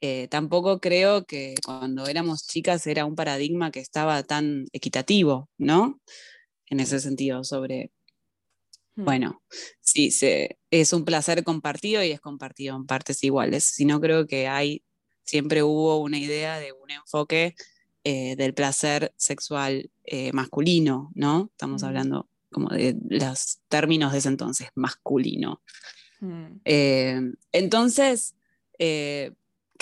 Eh, 0.06 0.28
tampoco 0.30 0.80
creo 0.82 1.24
que 1.26 1.56
cuando 1.66 2.08
éramos 2.08 2.46
chicas 2.46 2.86
era 2.88 3.06
un 3.06 3.16
paradigma 3.16 3.72
que 3.72 3.80
estaba 3.80 4.22
tan 4.24 4.66
equitativo, 4.74 5.50
¿no? 5.58 6.02
En 6.70 6.80
ese 6.82 7.00
sentido, 7.00 7.44
sobre 7.44 7.92
Hmm. 8.96 9.06
bueno, 9.06 9.42
sí, 9.82 10.12
se, 10.12 10.60
es 10.70 10.94
un 10.94 11.04
placer 11.04 11.44
compartido 11.44 12.04
y 12.04 12.12
es 12.12 12.20
compartido 12.22 12.76
en 12.76 12.86
partes 12.86 13.24
iguales. 13.24 13.64
Sino 13.64 14.00
creo 14.00 14.28
que 14.28 14.48
hay, 14.48 14.84
siempre 15.24 15.64
hubo 15.64 15.98
una 16.00 16.20
idea 16.20 16.60
de 16.60 16.74
un 16.74 16.92
enfoque 16.92 17.56
eh, 18.04 18.36
del 18.36 18.54
placer 18.54 19.14
sexual 19.18 19.90
eh, 20.04 20.32
masculino, 20.34 21.12
¿no? 21.16 21.50
Estamos 21.52 21.82
Mm. 21.82 21.86
hablando 21.86 22.30
como 22.52 22.70
de 22.70 22.96
los 23.10 23.62
términos 23.68 24.12
de 24.12 24.20
ese 24.20 24.28
entonces, 24.30 24.68
masculino. 24.76 25.62
Hmm. 26.20 26.60
Eh, 26.66 27.20
entonces, 27.52 28.36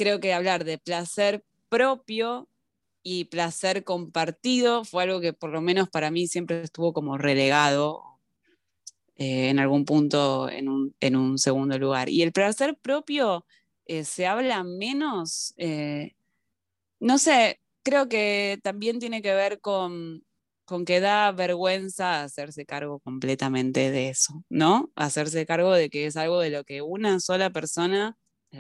creo 0.01 0.19
que 0.19 0.33
hablar 0.33 0.65
de 0.65 0.79
placer 0.79 1.43
propio 1.69 2.49
y 3.03 3.25
placer 3.25 3.83
compartido 3.83 4.83
fue 4.83 5.03
algo 5.03 5.21
que 5.21 5.31
por 5.31 5.51
lo 5.51 5.61
menos 5.61 5.89
para 5.89 6.09
mí 6.09 6.25
siempre 6.27 6.63
estuvo 6.63 6.91
como 6.91 7.19
relegado 7.19 8.01
eh, 9.15 9.49
en 9.49 9.59
algún 9.59 9.85
punto 9.85 10.49
en 10.49 10.69
un, 10.69 10.95
en 11.01 11.15
un 11.15 11.37
segundo 11.37 11.77
lugar. 11.77 12.09
Y 12.09 12.23
el 12.23 12.31
placer 12.31 12.75
propio 12.81 13.45
eh, 13.85 14.03
se 14.03 14.25
habla 14.25 14.63
menos, 14.63 15.53
eh, 15.57 16.15
no 16.99 17.19
sé, 17.19 17.59
creo 17.83 18.09
que 18.09 18.59
también 18.63 18.97
tiene 18.97 19.21
que 19.21 19.35
ver 19.35 19.61
con, 19.61 20.23
con 20.65 20.83
que 20.83 20.99
da 20.99 21.31
vergüenza 21.31 22.23
hacerse 22.23 22.65
cargo 22.65 22.99
completamente 23.01 23.91
de 23.91 24.09
eso, 24.09 24.43
¿no? 24.49 24.91
Hacerse 24.95 25.45
cargo 25.45 25.73
de 25.73 25.91
que 25.91 26.07
es 26.07 26.17
algo 26.17 26.39
de 26.39 26.49
lo 26.49 26.63
que 26.63 26.81
una 26.81 27.19
sola 27.19 27.51
persona, 27.51 28.17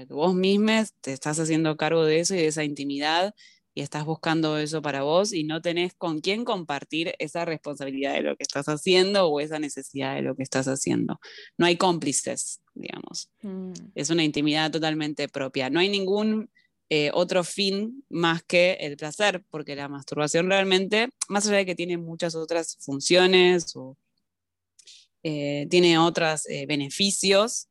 vos 0.09 0.33
mismes 0.33 0.93
te 1.01 1.13
estás 1.13 1.39
haciendo 1.39 1.77
cargo 1.77 2.05
de 2.05 2.19
eso 2.19 2.33
y 2.35 2.37
de 2.37 2.47
esa 2.47 2.63
intimidad 2.63 3.33
y 3.73 3.81
estás 3.81 4.05
buscando 4.05 4.57
eso 4.57 4.81
para 4.81 5.03
vos 5.03 5.33
y 5.33 5.43
no 5.43 5.61
tenés 5.61 5.93
con 5.93 6.19
quién 6.19 6.43
compartir 6.43 7.13
esa 7.19 7.45
responsabilidad 7.45 8.13
de 8.13 8.21
lo 8.21 8.35
que 8.35 8.43
estás 8.43 8.67
haciendo 8.67 9.27
o 9.27 9.39
esa 9.39 9.59
necesidad 9.59 10.15
de 10.15 10.21
lo 10.21 10.35
que 10.35 10.43
estás 10.43 10.67
haciendo. 10.67 11.19
No 11.57 11.65
hay 11.65 11.77
cómplices, 11.77 12.61
digamos. 12.73 13.29
Hmm. 13.41 13.73
Es 13.95 14.09
una 14.09 14.23
intimidad 14.23 14.71
totalmente 14.71 15.29
propia. 15.29 15.69
No 15.69 15.79
hay 15.79 15.89
ningún 15.89 16.49
eh, 16.89 17.09
otro 17.13 17.45
fin 17.45 18.03
más 18.09 18.43
que 18.43 18.73
el 18.81 18.97
placer, 18.97 19.45
porque 19.49 19.77
la 19.77 19.87
masturbación 19.87 20.49
realmente, 20.49 21.07
más 21.29 21.47
allá 21.47 21.57
de 21.57 21.65
que 21.65 21.75
tiene 21.75 21.97
muchas 21.97 22.35
otras 22.35 22.75
funciones 22.81 23.73
o 23.77 23.95
eh, 25.23 25.67
tiene 25.69 25.97
otros 25.97 26.45
eh, 26.49 26.65
beneficios, 26.65 27.69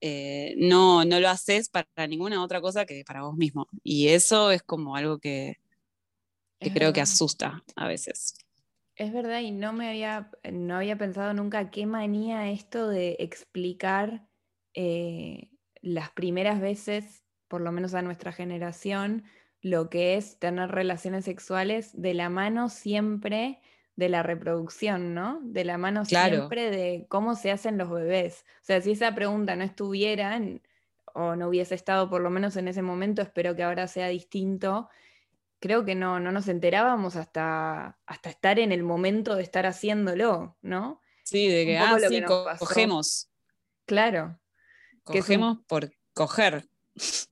eh, 0.00 0.54
no, 0.58 1.04
no 1.04 1.20
lo 1.20 1.28
haces 1.28 1.68
para 1.68 2.06
ninguna 2.08 2.42
otra 2.42 2.60
cosa 2.60 2.86
que 2.86 3.04
para 3.04 3.22
vos 3.22 3.36
mismo. 3.36 3.68
Y 3.82 4.08
eso 4.08 4.50
es 4.50 4.62
como 4.62 4.96
algo 4.96 5.18
que, 5.18 5.56
que 6.60 6.68
Es 6.68 6.74
creo 6.74 6.92
que 6.92 7.00
asusta 7.00 7.62
a 7.74 7.86
veces. 7.88 8.34
Es 8.94 9.12
verdad, 9.12 9.40
y 9.40 9.50
no 9.50 9.72
me 9.74 9.88
había, 9.88 10.30
no 10.50 10.76
había 10.76 10.96
pensado 10.96 11.34
nunca 11.34 11.70
qué 11.70 11.84
manía 11.84 12.50
esto 12.50 12.88
de 12.88 13.16
explicar 13.18 14.26
eh, 14.72 15.50
las 15.82 16.10
primeras 16.10 16.60
veces, 16.60 17.24
por 17.48 17.60
lo 17.60 17.72
menos 17.72 17.94
a 17.94 18.02
nuestra 18.02 18.32
generación, 18.32 19.24
lo 19.60 19.90
que 19.90 20.16
es 20.16 20.38
tener 20.38 20.70
relaciones 20.70 21.26
sexuales 21.26 21.90
de 22.00 22.14
la 22.14 22.30
mano 22.30 22.68
siempre 22.70 23.60
de 23.96 24.08
la 24.10 24.22
reproducción, 24.22 25.14
¿no? 25.14 25.40
De 25.42 25.64
la 25.64 25.78
mano 25.78 26.04
Claro. 26.04 26.36
siempre 26.36 26.70
de 26.70 27.06
cómo 27.08 27.34
se 27.34 27.50
hacen 27.50 27.78
los 27.78 27.90
bebés. 27.90 28.44
O 28.60 28.64
sea, 28.64 28.80
si 28.80 28.92
esa 28.92 29.14
pregunta 29.14 29.56
no 29.56 29.64
estuviera 29.64 30.38
o 31.14 31.34
no 31.34 31.48
hubiese 31.48 31.74
estado 31.74 32.10
por 32.10 32.20
lo 32.20 32.28
menos 32.30 32.56
en 32.56 32.68
ese 32.68 32.82
momento, 32.82 33.22
espero 33.22 33.56
que 33.56 33.62
ahora 33.62 33.88
sea 33.88 34.08
distinto, 34.08 34.88
creo 35.60 35.84
que 35.86 35.94
no, 35.94 36.20
no 36.20 36.30
nos 36.30 36.46
enterábamos 36.48 37.16
hasta, 37.16 37.96
hasta 38.04 38.28
estar 38.28 38.58
en 38.58 38.70
el 38.70 38.82
momento 38.82 39.34
de 39.34 39.42
estar 39.42 39.64
haciéndolo, 39.64 40.56
¿no? 40.60 41.00
Sí, 41.24 41.48
de 41.48 41.64
que, 41.64 41.78
ah, 41.78 41.96
sí, 41.98 42.20
que 42.20 42.24
cogemos. 42.58 43.30
Claro, 43.86 44.38
que 45.10 45.18
es 45.18 45.24
un- 45.28 45.36
Cogemos 45.36 45.58
por 45.66 45.90
coger. 46.12 46.68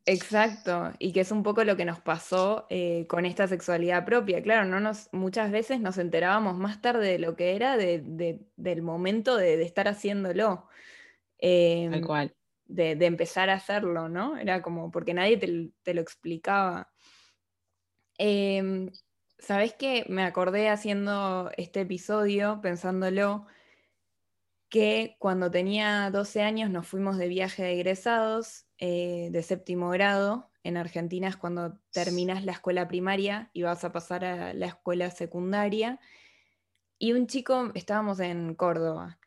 Exacto, 0.07 0.93
y 0.99 1.13
que 1.13 1.21
es 1.21 1.31
un 1.33 1.43
poco 1.43 1.65
lo 1.65 1.77
que 1.77 1.85
nos 1.85 2.01
pasó 2.01 2.67
eh, 2.71 3.07
con 3.09 3.25
esta 3.27 3.47
sexualidad 3.49 4.05
propia. 4.05 4.43
Claro, 4.43 4.67
no 4.67 4.81
nos, 4.81 5.09
muchas 5.13 5.51
veces 5.51 5.81
nos 5.81 5.99
enterábamos 5.99 6.57
más 6.59 6.81
tarde 6.81 7.09
de 7.13 7.19
lo 7.19 7.37
que 7.37 7.57
era 7.57 7.77
de- 7.77 8.01
de- 8.05 8.41
del 8.57 8.83
momento 8.83 9.37
de, 9.37 9.57
de 9.57 9.65
estar 9.65 9.89
haciéndolo. 9.89 10.69
Tal 11.91 12.01
cual. 12.03 12.37
de, 12.67 12.93
empezar 13.07 13.51
a 13.51 13.55
hacerlo, 13.55 14.09
¿no? 14.09 14.37
Era 14.39 14.63
como, 14.63 14.91
porque 14.91 15.15
nadie 15.15 15.37
te, 15.37 15.71
te 15.83 15.95
lo 15.95 16.01
explicaba. 16.01 16.93
Em, 18.19 18.91
¿Sabés 19.39 19.75
qué? 19.75 20.05
Me 20.09 20.23
acordé 20.25 20.69
haciendo 20.71 21.51
este 21.57 21.81
episodio, 21.83 22.61
pensándolo, 22.63 23.47
que 24.69 25.17
cuando 25.19 25.51
tenía 25.51 26.11
12 26.11 26.43
años 26.43 26.71
nos 26.71 26.87
fuimos 26.87 27.17
de 27.19 27.29
viaje 27.29 27.63
de 27.63 27.73
egresados 27.75 28.64
eh, 28.79 29.29
de 29.31 29.43
séptimo 29.43 29.91
grado. 29.91 30.51
En 30.63 30.77
Argentina 30.77 31.29
es 31.29 31.37
cuando 31.37 31.79
terminas 31.93 32.45
la 32.45 32.53
escuela 32.53 32.89
primaria 32.89 33.51
y 33.53 33.63
vas 33.63 33.85
a 33.85 33.93
pasar 33.93 34.25
a 34.25 34.55
la 34.55 34.67
escuela 34.67 35.11
secundaria. 35.11 36.01
Y 36.99 37.13
un 37.13 37.27
chico, 37.27 37.71
estábamos 37.75 38.21
en 38.21 38.55
Córdoba, 38.55 39.19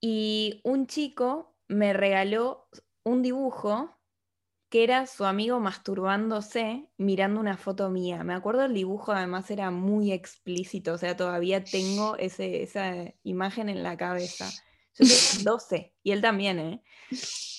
y 0.00 0.60
un 0.64 0.86
chico 0.86 1.56
me 1.66 1.92
regaló 1.92 2.68
un 3.04 3.22
dibujo 3.22 3.98
que 4.68 4.84
era 4.84 5.06
su 5.06 5.24
amigo 5.24 5.60
masturbándose 5.60 6.90
mirando 6.98 7.40
una 7.40 7.56
foto 7.56 7.88
mía. 7.88 8.22
Me 8.22 8.34
acuerdo 8.34 8.64
el 8.64 8.74
dibujo, 8.74 9.12
además 9.12 9.50
era 9.50 9.70
muy 9.70 10.12
explícito, 10.12 10.92
o 10.92 10.98
sea, 10.98 11.16
todavía 11.16 11.64
tengo 11.64 12.16
ese, 12.16 12.62
esa 12.62 13.14
imagen 13.22 13.70
en 13.70 13.82
la 13.82 13.96
cabeza. 13.96 14.50
Yo 14.98 15.04
tenía 15.06 15.44
12 15.44 15.94
y 16.02 16.12
él 16.12 16.20
también, 16.20 16.58
¿eh? 16.58 16.82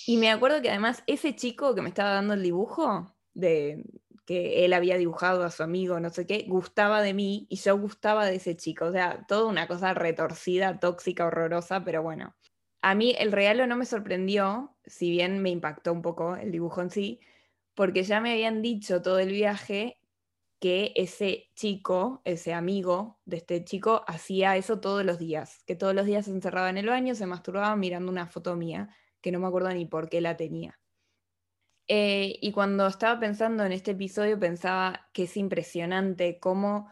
Y 0.06 0.18
me 0.18 0.32
acuerdo 0.32 0.62
que 0.62 0.70
además 0.70 1.04
ese 1.08 1.36
chico 1.36 1.76
que 1.76 1.82
me 1.82 1.90
estaba 1.90 2.12
dando 2.12 2.34
el 2.34 2.44
dibujo, 2.44 3.16
de 3.34 3.84
que 4.26 4.66
él 4.66 4.74
había 4.74 4.98
dibujado 4.98 5.44
a 5.44 5.52
su 5.52 5.64
amigo, 5.64 6.00
no 6.00 6.10
sé 6.10 6.28
qué, 6.28 6.46
gustaba 6.48 7.02
de 7.02 7.14
mí 7.14 7.48
y 7.50 7.56
yo 7.56 7.78
gustaba 7.78 8.26
de 8.26 8.36
ese 8.36 8.56
chico. 8.56 8.86
O 8.86 8.92
sea, 8.92 9.26
toda 9.28 9.46
una 9.46 9.68
cosa 9.68 9.94
retorcida, 9.94 10.80
tóxica, 10.80 11.26
horrorosa, 11.26 11.84
pero 11.84 12.04
bueno. 12.04 12.36
A 12.82 12.96
mí 12.96 13.16
el 13.18 13.32
regalo 13.32 13.68
no 13.68 13.76
me 13.76 13.86
sorprendió, 13.86 14.76
si 14.86 15.10
bien 15.10 15.42
me 15.42 15.50
impactó 15.50 15.92
un 15.92 16.02
poco 16.02 16.36
el 16.36 16.52
dibujo 16.52 16.82
en 16.82 16.92
sí, 16.92 17.20
porque 17.74 18.04
ya 18.04 18.22
me 18.22 18.32
habían 18.32 18.62
dicho 18.62 19.02
todo 19.02 19.20
el 19.20 19.32
viaje 19.32 19.99
que 20.60 20.94
ese 20.96 21.50
chico, 21.56 22.22
ese 22.26 22.54
amigo 22.54 23.20
de 23.26 23.38
este 23.38 23.64
chico, 23.64 24.04
hacía 24.08 24.58
eso 24.58 24.80
todos 24.80 25.06
los 25.06 25.18
días, 25.18 25.64
que 25.66 25.76
todos 25.76 25.96
los 25.96 26.06
días 26.06 26.26
se 26.26 26.32
encerraba 26.32 26.70
en 26.70 26.78
el 26.78 26.88
baño, 26.88 27.16
se 27.16 27.26
masturbaba 27.26 27.76
mirando 27.76 28.12
una 28.12 28.28
foto 28.28 28.56
mía, 28.56 28.90
que 29.22 29.32
no 29.32 29.40
me 29.40 29.48
acuerdo 29.48 29.70
ni 29.70 29.86
por 29.86 30.10
qué 30.10 30.22
la 30.22 30.38
tenía. 30.38 30.80
Eh, 31.88 32.38
y 32.42 32.52
cuando 32.52 32.86
estaba 32.88 33.20
pensando 33.20 33.64
en 33.66 33.72
este 33.72 33.92
episodio, 33.92 34.40
pensaba 34.40 35.10
que 35.14 35.24
es 35.24 35.38
impresionante 35.38 36.40
cómo 36.40 36.88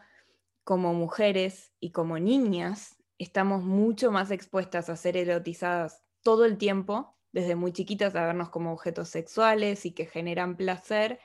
como 0.68 0.92
mujeres 0.92 1.72
y 1.80 1.92
como 1.92 2.18
niñas 2.18 2.96
estamos 3.16 3.62
mucho 3.62 4.10
más 4.10 4.30
expuestas 4.30 4.90
a 4.90 4.96
ser 4.96 5.16
erotizadas 5.16 6.02
todo 6.22 6.44
el 6.44 6.58
tiempo, 6.58 7.16
desde 7.32 7.54
muy 7.54 7.72
chiquitas 7.72 8.14
a 8.14 8.26
vernos 8.26 8.50
como 8.50 8.72
objetos 8.72 9.08
sexuales 9.08 9.86
y 9.86 9.92
que 9.92 10.04
generan 10.04 10.58
placer, 10.58 11.20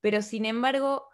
pero 0.00 0.22
sin 0.22 0.44
embargo, 0.44 1.08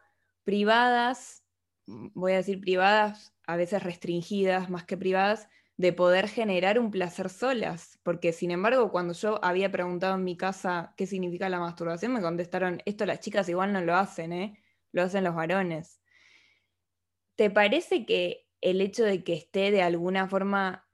privadas, 0.51 1.45
voy 1.87 2.33
a 2.33 2.39
decir 2.39 2.61
privadas, 2.61 3.33
a 3.47 3.55
veces 3.55 3.85
restringidas 3.85 4.69
más 4.69 4.83
que 4.83 4.97
privadas, 4.97 5.49
de 5.77 5.93
poder 5.93 6.27
generar 6.27 6.81
un 6.81 6.91
placer 6.91 7.29
solas, 7.29 8.01
porque 8.03 8.33
sin 8.33 8.51
embargo 8.51 8.91
cuando 8.91 9.15
yo 9.15 9.39
había 9.45 9.71
preguntado 9.71 10.17
en 10.17 10.25
mi 10.25 10.37
casa 10.37 10.93
qué 10.97 11.07
significa 11.07 11.49
la 11.49 11.61
masturbación, 11.61 12.15
me 12.15 12.21
contestaron, 12.21 12.83
esto 12.85 13.07
las 13.07 13.21
chicas 13.21 13.49
igual 13.49 13.73
no 13.73 13.81
lo 13.81 13.95
hacen, 13.95 14.33
¿eh? 14.33 14.59
lo 14.91 15.03
hacen 15.05 15.23
los 15.23 15.37
varones. 15.37 16.01
¿Te 17.37 17.49
parece 17.49 18.05
que 18.05 18.49
el 18.61 18.81
hecho 18.81 19.05
de 19.05 19.23
que 19.23 19.35
esté 19.35 19.71
de 19.71 19.83
alguna 19.83 20.27
forma 20.27 20.89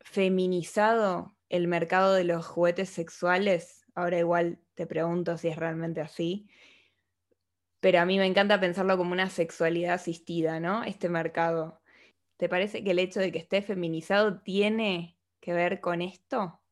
feminizado 0.00 1.38
el 1.48 1.68
mercado 1.68 2.12
de 2.12 2.24
los 2.24 2.44
juguetes 2.44 2.90
sexuales, 2.90 3.86
ahora 3.94 4.18
igual 4.18 4.60
te 4.74 4.86
pregunto 4.86 5.38
si 5.38 5.48
es 5.48 5.56
realmente 5.56 6.02
así, 6.02 6.50
pero 7.84 8.00
a 8.00 8.06
mí 8.06 8.16
me 8.16 8.24
encanta 8.24 8.58
pensarlo 8.58 8.96
como 8.96 9.12
una 9.12 9.28
sexualidad 9.28 9.92
asistida, 9.92 10.58
¿no? 10.58 10.84
Este 10.84 11.10
mercado. 11.10 11.82
¿Te 12.38 12.48
parece 12.48 12.82
que 12.82 12.92
el 12.92 12.98
hecho 12.98 13.20
de 13.20 13.30
que 13.30 13.38
esté 13.38 13.60
feminizado 13.60 14.40
tiene 14.40 15.18
que 15.38 15.52
ver 15.52 15.82
con 15.82 16.00
esto? 16.00 16.62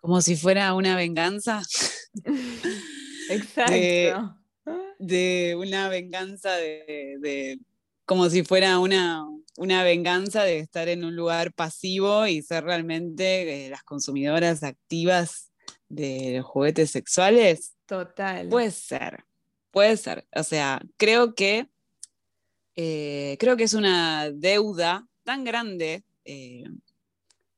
Como 0.00 0.20
si 0.20 0.34
fuera 0.34 0.74
una 0.74 0.96
venganza. 0.96 1.62
Exacto. 3.30 4.40
De, 4.98 5.54
una 5.56 5.88
venganza 5.88 6.56
de, 6.56 7.60
como 8.04 8.28
si 8.28 8.42
fuera 8.42 8.80
una, 8.80 9.24
una, 9.56 9.84
venganza 9.84 10.42
de 10.42 10.58
estar 10.58 10.88
en 10.88 11.04
un 11.04 11.14
lugar 11.14 11.52
pasivo 11.52 12.26
y 12.26 12.42
ser 12.42 12.64
realmente 12.64 13.66
eh, 13.66 13.70
las 13.70 13.84
consumidoras 13.84 14.64
activas 14.64 15.52
de 15.88 16.38
los 16.38 16.44
juguetes 16.44 16.90
sexuales. 16.90 17.76
Total. 17.86 18.48
Puede 18.48 18.72
ser, 18.72 19.27
puede 19.70 19.96
ser. 19.96 20.26
O 20.34 20.42
sea, 20.42 20.82
creo 20.96 21.34
que 21.34 21.68
eh, 22.76 23.36
creo 23.40 23.56
que 23.56 23.64
es 23.64 23.74
una 23.74 24.30
deuda 24.30 25.08
tan 25.24 25.42
grande 25.42 26.04
eh, 26.24 26.64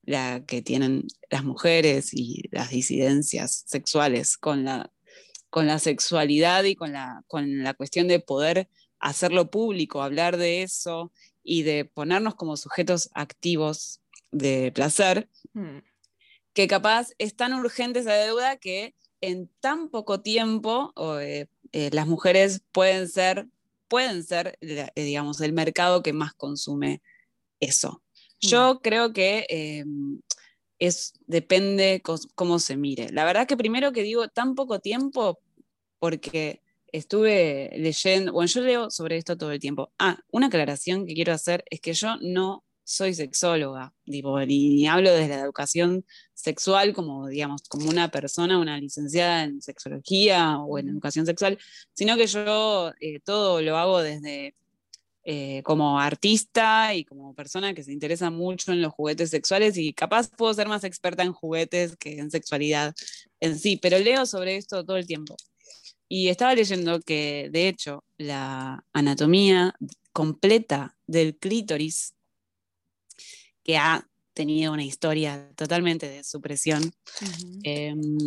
la 0.02 0.44
que 0.46 0.62
tienen 0.62 1.06
las 1.28 1.44
mujeres 1.44 2.14
y 2.14 2.48
las 2.50 2.70
disidencias 2.70 3.64
sexuales 3.66 4.38
con 4.38 4.64
la, 4.64 4.90
con 5.50 5.66
la 5.66 5.78
sexualidad 5.78 6.64
y 6.64 6.74
con 6.74 6.92
la, 6.92 7.22
con 7.26 7.62
la 7.62 7.74
cuestión 7.74 8.08
de 8.08 8.20
poder 8.20 8.68
hacerlo 8.98 9.50
público, 9.50 10.02
hablar 10.02 10.36
de 10.36 10.62
eso 10.62 11.12
y 11.42 11.64
de 11.64 11.84
ponernos 11.84 12.34
como 12.34 12.56
sujetos 12.56 13.10
activos 13.14 14.00
de 14.30 14.72
placer, 14.72 15.28
hmm. 15.52 15.78
que 16.54 16.66
capaz 16.66 17.08
es 17.18 17.36
tan 17.36 17.52
urgente 17.52 17.98
esa 17.98 18.14
deuda 18.14 18.56
que 18.56 18.94
en 19.20 19.50
tan 19.60 19.90
poco 19.90 20.22
tiempo 20.22 20.94
eh, 21.20 21.46
las 21.72 22.06
mujeres 22.06 22.62
pueden 22.72 23.08
ser 23.08 23.46
pueden 23.90 24.22
ser, 24.22 24.56
eh, 24.60 24.88
digamos, 24.94 25.40
el 25.40 25.52
mercado 25.52 26.00
que 26.02 26.12
más 26.12 26.32
consume 26.32 27.02
eso. 27.58 28.02
Mm. 28.40 28.46
Yo 28.46 28.80
creo 28.82 29.12
que 29.12 29.46
eh, 29.50 29.84
es, 30.78 31.12
depende 31.26 32.00
cómo 32.36 32.60
se 32.60 32.76
mire. 32.76 33.10
La 33.10 33.24
verdad 33.24 33.48
que 33.48 33.56
primero 33.56 33.92
que 33.92 34.04
digo 34.04 34.28
tan 34.28 34.54
poco 34.54 34.78
tiempo, 34.78 35.40
porque 35.98 36.62
estuve 36.92 37.70
leyendo, 37.76 38.32
bueno, 38.32 38.46
yo 38.46 38.60
leo 38.60 38.90
sobre 38.90 39.16
esto 39.16 39.36
todo 39.36 39.50
el 39.50 39.58
tiempo. 39.58 39.92
Ah, 39.98 40.20
una 40.30 40.46
aclaración 40.46 41.04
que 41.04 41.14
quiero 41.14 41.32
hacer 41.32 41.64
es 41.68 41.80
que 41.80 41.92
yo 41.92 42.16
no 42.20 42.64
soy 42.90 43.14
sexóloga, 43.14 43.94
digo, 44.04 44.40
ni, 44.40 44.86
hablo 44.88 45.12
desde 45.12 45.28
la 45.36 45.42
educación 45.42 46.04
sexual 46.34 46.92
como, 46.92 47.28
digamos, 47.28 47.62
como 47.68 47.88
una 47.88 48.10
persona, 48.10 48.58
una 48.58 48.78
licenciada 48.78 49.44
en 49.44 49.62
sexología 49.62 50.58
o 50.58 50.76
en 50.76 50.88
educación 50.88 51.24
sexual, 51.24 51.56
sino 51.92 52.16
que 52.16 52.26
yo 52.26 52.92
eh, 53.00 53.20
todo 53.20 53.62
lo 53.62 53.76
hago 53.76 54.02
desde 54.02 54.56
eh, 55.22 55.62
como 55.62 56.00
artista 56.00 56.92
y 56.96 57.04
como 57.04 57.32
persona 57.32 57.74
que 57.74 57.84
se 57.84 57.92
interesa 57.92 58.28
mucho 58.30 58.72
en 58.72 58.82
los 58.82 58.92
juguetes 58.92 59.30
sexuales 59.30 59.76
y 59.76 59.92
capaz 59.92 60.28
puedo 60.28 60.52
ser 60.52 60.66
más 60.66 60.82
experta 60.82 61.22
en 61.22 61.32
juguetes 61.32 61.96
que 61.96 62.18
en 62.18 62.32
sexualidad 62.32 62.92
en 63.38 63.56
sí, 63.56 63.76
pero 63.76 64.00
leo 64.00 64.26
sobre 64.26 64.56
esto 64.56 64.84
todo 64.84 64.96
el 64.96 65.06
tiempo. 65.06 65.36
Y 66.08 66.28
estaba 66.28 66.56
leyendo 66.56 67.00
que, 67.00 67.50
de 67.52 67.68
hecho, 67.68 68.02
la 68.18 68.84
anatomía 68.92 69.76
completa 70.12 70.96
del 71.06 71.36
clítoris 71.36 72.14
que 73.62 73.76
ha 73.76 74.06
tenido 74.32 74.72
una 74.72 74.84
historia 74.84 75.50
totalmente 75.56 76.08
de 76.08 76.24
supresión, 76.24 76.92
em, 77.62 78.18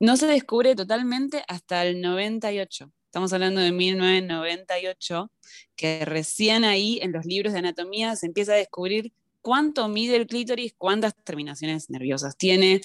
no 0.00 0.16
se 0.16 0.26
descubre 0.26 0.74
totalmente 0.74 1.44
hasta 1.48 1.84
el 1.84 2.00
98. 2.00 2.90
Estamos 3.06 3.32
hablando 3.32 3.60
de 3.60 3.70
1998, 3.70 5.30
que 5.76 6.04
recién 6.04 6.64
ahí 6.64 6.98
en 7.00 7.12
los 7.12 7.24
libros 7.26 7.52
de 7.52 7.60
anatomía 7.60 8.16
se 8.16 8.26
empieza 8.26 8.52
a 8.52 8.56
descubrir 8.56 9.12
cuánto 9.40 9.86
mide 9.88 10.16
el 10.16 10.26
clítoris, 10.26 10.74
cuántas 10.76 11.14
terminaciones 11.22 11.90
nerviosas 11.90 12.36
tiene 12.36 12.80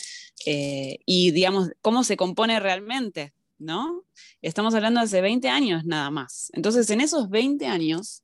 eh, 0.45 0.99
y, 1.05 1.31
digamos, 1.31 1.71
cómo 1.81 2.03
se 2.03 2.17
compone 2.17 2.59
realmente, 2.59 3.33
¿no? 3.57 4.03
Estamos 4.41 4.75
hablando 4.75 4.99
de 4.99 5.05
hace 5.05 5.21
20 5.21 5.47
años 5.49 5.85
nada 5.85 6.11
más. 6.11 6.51
Entonces, 6.53 6.89
en 6.89 6.99
esos 7.01 7.29
20 7.29 7.65
años, 7.65 8.23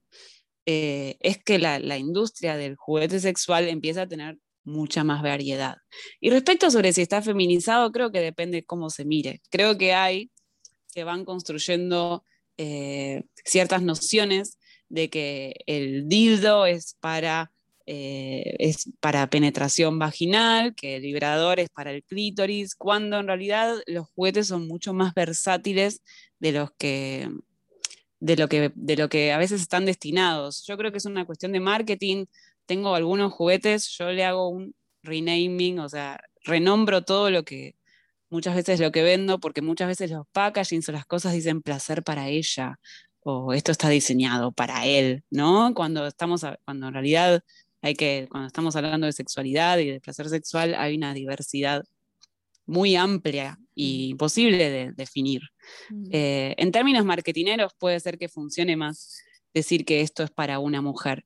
eh, 0.65 1.17
es 1.19 1.43
que 1.43 1.59
la, 1.59 1.97
industria 1.97 2.57
del 2.57 2.75
juguete 2.75 3.19
sexual 3.19 3.67
empieza 3.67 4.03
a 4.03 4.07
tener 4.07 4.37
mucha 4.63 5.03
más 5.03 5.21
variedad. 5.21 5.77
Y 6.19 6.31
respecto 6.31 6.71
sobre 6.71 6.91
si 6.91 7.01
está 7.01 7.21
feminizado, 7.21 7.91
creo 7.91 8.11
que 8.11 8.19
depende 8.19 8.65
cómo 8.65 8.89
se 8.89 9.05
mire. 9.05 9.41
Creo 9.51 9.77
que 9.77 9.93
hay, 9.93 10.31
se 10.87 11.03
van 11.03 11.23
construyendo 11.23 12.23
eh, 12.57 13.23
ciertas 13.43 13.83
nociones 13.83 14.57
de 14.89 15.09
que 15.09 15.53
el 15.67 16.07
dildo 16.07 16.65
es 16.65 16.95
para, 16.99 17.51
eh, 17.85 18.55
es 18.57 18.89
para 18.99 19.29
penetración 19.29 19.99
vaginal, 19.99 20.73
que 20.73 20.95
el 20.95 21.03
vibrador 21.03 21.59
es 21.59 21.69
para 21.69 21.91
el 21.91 22.03
clítoris, 22.03 22.75
cuando 22.75 23.19
en 23.19 23.27
realidad 23.27 23.75
los 23.85 24.07
juguetes 24.15 24.47
son 24.47 24.67
mucho 24.67 24.93
más 24.93 25.13
versátiles 25.13 26.01
de 26.39 26.51
los 26.53 26.71
que 26.77 27.29
de 28.19 28.35
lo, 28.37 28.47
que, 28.47 28.71
de 28.75 28.95
lo 28.97 29.09
que 29.09 29.33
a 29.33 29.37
veces 29.37 29.61
están 29.61 29.85
destinados. 29.85 30.65
Yo 30.65 30.77
creo 30.77 30.91
que 30.91 30.97
es 30.97 31.05
una 31.05 31.25
cuestión 31.25 31.51
de 31.51 31.59
marketing. 31.59 32.25
Tengo 32.65 32.95
algunos 32.95 33.33
juguetes, 33.33 33.89
yo 33.97 34.11
le 34.11 34.25
hago 34.25 34.49
un 34.49 34.75
renaming, 35.03 35.79
o 35.79 35.89
sea, 35.89 36.19
renombro 36.43 37.03
todo 37.03 37.29
lo 37.29 37.43
que 37.43 37.75
muchas 38.29 38.55
veces 38.55 38.79
lo 38.79 38.91
que 38.91 39.03
vendo, 39.03 39.39
porque 39.39 39.61
muchas 39.61 39.87
veces 39.87 40.11
los 40.11 40.27
packagings 40.31 40.89
o 40.89 40.91
las 40.91 41.05
cosas 41.05 41.33
dicen 41.33 41.61
placer 41.61 42.03
para 42.03 42.29
ella, 42.29 42.79
o 43.21 43.53
esto 43.53 43.71
está 43.71 43.89
diseñado 43.89 44.51
para 44.51 44.85
él, 44.85 45.23
¿no? 45.31 45.73
Cuando 45.75 46.07
estamos, 46.07 46.45
cuando 46.65 46.87
en 46.87 46.93
realidad 46.93 47.43
hay 47.81 47.95
que, 47.95 48.27
cuando 48.29 48.47
estamos 48.47 48.75
hablando 48.75 49.07
de 49.07 49.13
sexualidad 49.13 49.77
y 49.79 49.91
de 49.91 50.01
placer 50.01 50.29
sexual, 50.29 50.75
hay 50.75 50.95
una 50.97 51.13
diversidad 51.13 51.83
muy 52.65 52.95
amplia 52.95 53.59
y 53.75 54.09
imposible 54.09 54.69
de 54.69 54.91
definir. 54.93 55.41
Mm. 55.89 56.09
Eh, 56.11 56.55
en 56.57 56.71
términos 56.71 57.05
marketineros 57.05 57.73
puede 57.77 57.99
ser 57.99 58.17
que 58.17 58.29
funcione 58.29 58.75
más 58.77 59.19
decir 59.53 59.85
que 59.85 60.01
esto 60.01 60.23
es 60.23 60.31
para 60.31 60.59
una 60.59 60.81
mujer, 60.81 61.25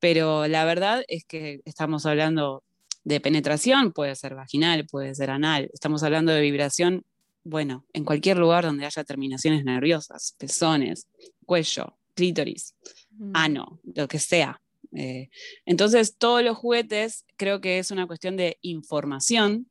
pero 0.00 0.46
la 0.46 0.64
verdad 0.64 1.04
es 1.08 1.24
que 1.24 1.60
estamos 1.64 2.06
hablando 2.06 2.62
de 3.04 3.20
penetración, 3.20 3.92
puede 3.92 4.14
ser 4.14 4.34
vaginal, 4.34 4.86
puede 4.86 5.14
ser 5.14 5.30
anal, 5.30 5.70
estamos 5.72 6.02
hablando 6.02 6.32
de 6.32 6.40
vibración, 6.40 7.04
bueno, 7.44 7.86
en 7.92 8.04
cualquier 8.04 8.36
lugar 8.36 8.64
donde 8.64 8.84
haya 8.84 9.04
terminaciones 9.04 9.64
nerviosas, 9.64 10.34
pezones, 10.38 11.08
cuello, 11.46 11.96
clítoris, 12.14 12.74
mm. 13.10 13.30
ano, 13.34 13.80
lo 13.82 14.06
que 14.08 14.18
sea. 14.18 14.60
Eh, 14.92 15.28
entonces, 15.64 16.16
todos 16.16 16.42
los 16.42 16.56
juguetes 16.56 17.24
creo 17.36 17.60
que 17.60 17.78
es 17.78 17.90
una 17.90 18.06
cuestión 18.06 18.36
de 18.36 18.58
información 18.62 19.68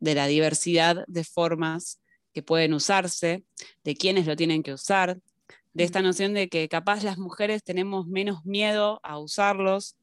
de 0.00 0.14
la 0.14 0.26
diversidad 0.26 1.04
de 1.06 1.24
formas 1.24 2.00
que 2.32 2.42
pueden 2.42 2.74
usarse, 2.74 3.44
de 3.84 3.96
quiénes 3.96 4.26
lo 4.26 4.36
tienen 4.36 4.62
que 4.62 4.72
usar, 4.72 5.18
de 5.72 5.84
esta 5.84 6.02
noción 6.02 6.34
de 6.34 6.48
que 6.48 6.68
capaz 6.68 7.04
las 7.04 7.18
mujeres 7.18 7.62
tenemos 7.62 8.06
menos 8.06 8.44
miedo 8.44 9.00
a 9.02 9.18
usarlos 9.18 9.96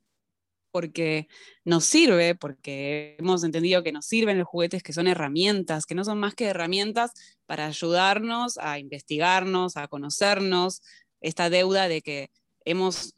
porque 0.72 1.28
nos 1.64 1.86
sirve, 1.86 2.36
porque 2.36 3.16
hemos 3.20 3.44
entendido 3.46 3.82
que 3.82 3.94
nos 3.94 4.06
sirven 4.06 4.38
los 4.38 4.48
juguetes, 4.48 4.84
que 4.84 4.92
son 4.92 5.08
herramientas, 5.08 5.86
que 5.86 5.96
no 5.96 6.04
son 6.04 6.20
más 6.20 6.36
que 6.36 6.48
herramientas 6.48 7.12
para 7.46 7.66
ayudarnos 7.66 8.58
a 8.58 8.80
investigarnos, 8.80 9.78
a 9.78 9.88
conocernos, 9.88 10.82
esta 11.22 11.50
deuda 11.50 11.88
de 11.88 12.02
que 12.02 12.30
hemos 12.66 13.14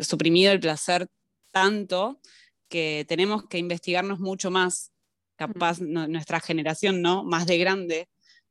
suprimido 0.00 0.52
el 0.52 0.60
placer 0.60 1.08
tanto 1.50 2.18
que 2.68 3.04
tenemos 3.08 3.46
que 3.46 3.58
investigarnos 3.58 4.18
mucho 4.18 4.50
más 4.50 4.91
capaz 5.46 5.80
nuestra 5.80 6.40
generación, 6.40 7.02
¿no? 7.02 7.24
Más 7.24 7.46
de 7.46 7.58
grande, 7.58 8.08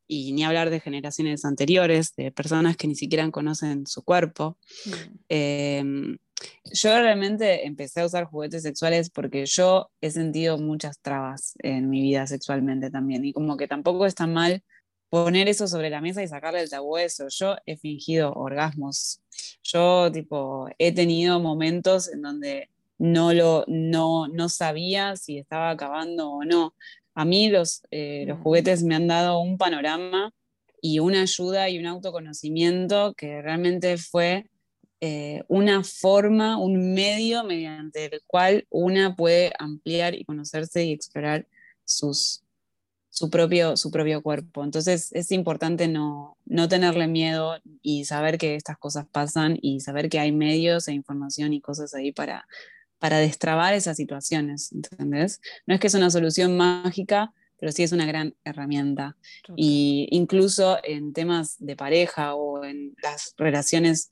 y 0.08 0.34
ni 0.34 0.44
hablar 0.44 0.70
de 0.70 0.82
generaciones 0.82 1.46
anteriores, 1.46 2.14
de 2.18 2.32
personas 2.32 2.76
que 2.76 2.88
ni 2.88 2.96
siquiera 2.96 3.30
conocen 3.32 3.88
su 3.88 4.04
cuerpo. 4.04 4.58
Em, 5.30 6.18
Yo 6.74 6.90
realmente 7.00 7.68
empecé 7.68 8.02
a 8.02 8.06
usar 8.08 8.26
juguetes 8.26 8.64
sexuales 8.64 9.12
porque 9.12 9.46
yo 9.46 9.92
he 10.02 10.10
sentido 10.10 10.58
muchas 10.58 11.00
trabas 11.00 11.54
en 11.60 11.88
mi 11.90 12.02
vida 12.02 12.26
sexualmente 12.26 12.90
también. 12.90 13.24
Y 13.24 13.32
como 13.32 13.58
que 13.58 13.68
tampoco 13.68 14.08
es 14.08 14.16
tan 14.16 14.34
mal 14.34 14.64
poner 15.10 15.48
eso 15.48 15.68
sobre 15.68 15.92
la 15.92 16.02
mesa 16.02 16.24
y 16.24 16.28
sacarle 16.28 16.62
el 16.62 16.70
tabú 16.70 16.98
eso. 16.98 17.28
Yo 17.30 17.58
he 17.68 17.78
fingido 17.78 18.34
orgasmos. 18.34 19.22
Yo, 19.62 20.12
tipo, 20.12 20.68
he 20.80 20.92
tenido 20.94 21.40
momentos 21.40 22.10
en 22.12 22.24
donde 22.24 22.71
no, 23.02 23.34
lo, 23.34 23.66
no, 23.68 24.28
no 24.28 24.48
sabía 24.48 25.16
si 25.16 25.40
estaba 25.40 25.72
acabando 25.72 26.30
o 26.30 26.46
no. 26.46 26.76
A 27.16 27.26
mí 27.26 27.50
los, 27.50 27.82
eh, 27.90 28.26
los 28.28 28.38
mm. 28.38 28.44
juguetes 28.44 28.84
me 28.84 28.94
han 28.94 29.08
dado 29.08 29.40
un 29.40 29.58
panorama 29.58 30.32
y 30.84 31.00
una 31.00 31.24
ayuda 31.24 31.68
y 31.68 31.80
un 31.80 31.88
autoconocimiento 31.88 33.16
que 33.16 33.42
realmente 33.42 33.98
fue 33.98 34.46
eh, 35.00 35.44
una 35.48 35.84
forma, 35.84 36.58
un 36.58 36.94
medio 36.94 37.44
mediante 37.44 38.06
el 38.06 38.22
cual 38.28 38.68
una 38.70 39.16
puede 39.16 39.52
ampliar 39.58 40.14
y 40.14 40.24
conocerse 40.24 40.86
y 40.86 40.92
explorar 40.92 41.48
sus, 41.84 42.44
su, 43.10 43.32
propio, 43.32 43.78
su 43.78 43.90
propio 43.90 44.22
cuerpo. 44.22 44.64
Entonces 44.64 45.12
es 45.14 45.32
importante 45.32 45.88
no, 45.88 46.38
no 46.46 46.70
tenerle 46.70 47.08
miedo 47.08 47.58
y 47.82 48.06
saber 48.06 48.38
que 48.38 48.54
estas 48.54 48.78
cosas 48.78 49.08
pasan 49.12 49.58
y 49.60 49.80
saber 49.80 50.08
que 50.08 50.20
hay 50.20 50.32
medios 50.32 50.88
e 50.88 50.94
información 50.94 51.52
y 51.54 51.62
cosas 51.62 51.96
ahí 51.96 52.12
para, 52.12 52.46
para 53.02 53.18
destrabar 53.18 53.74
esas 53.74 53.98
situaciones, 53.98 54.72
¿entendés? 54.72 55.42
No 55.66 55.74
es 55.74 55.80
que 55.80 55.88
es 55.88 55.96
una 55.96 56.12
solución 56.12 56.56
mágica, 56.56 57.34
pero 57.58 57.72
sí 57.72 57.82
es 57.82 57.92
una 57.94 58.06
gran 58.06 58.36
herramienta. 58.44 59.18
Y 59.56 60.08
incluso 60.12 60.78
en 60.84 61.12
temas 61.12 61.56
de 61.58 61.76
pareja 61.76 62.36
o 62.36 62.64
en 62.64 62.96
las 63.02 63.34
relaciones 63.38 64.12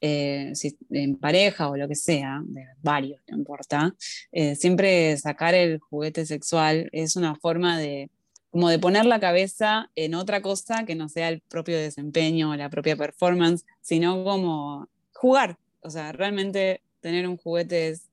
eh, 0.00 0.54
en 0.88 1.16
pareja 1.16 1.68
o 1.68 1.76
lo 1.76 1.86
que 1.86 1.96
sea, 1.96 2.40
de 2.46 2.64
varios, 2.80 3.20
no 3.28 3.36
importa, 3.36 3.94
eh, 4.32 4.56
siempre 4.56 5.18
sacar 5.18 5.54
el 5.54 5.78
juguete 5.78 6.24
sexual 6.24 6.88
es 6.92 7.16
una 7.16 7.34
forma 7.34 7.78
de 7.78 8.08
como 8.48 8.70
de 8.70 8.78
poner 8.78 9.04
la 9.04 9.20
cabeza 9.20 9.90
en 9.96 10.14
otra 10.14 10.40
cosa 10.40 10.86
que 10.86 10.94
no 10.94 11.10
sea 11.10 11.28
el 11.28 11.42
propio 11.42 11.76
desempeño 11.76 12.50
o 12.50 12.56
la 12.56 12.70
propia 12.70 12.96
performance, 12.96 13.66
sino 13.82 14.24
como 14.24 14.88
jugar. 15.12 15.58
O 15.82 15.90
sea, 15.90 16.12
realmente 16.12 16.80
tener 17.00 17.28
un 17.28 17.36
juguete 17.36 17.88
es 17.88 18.09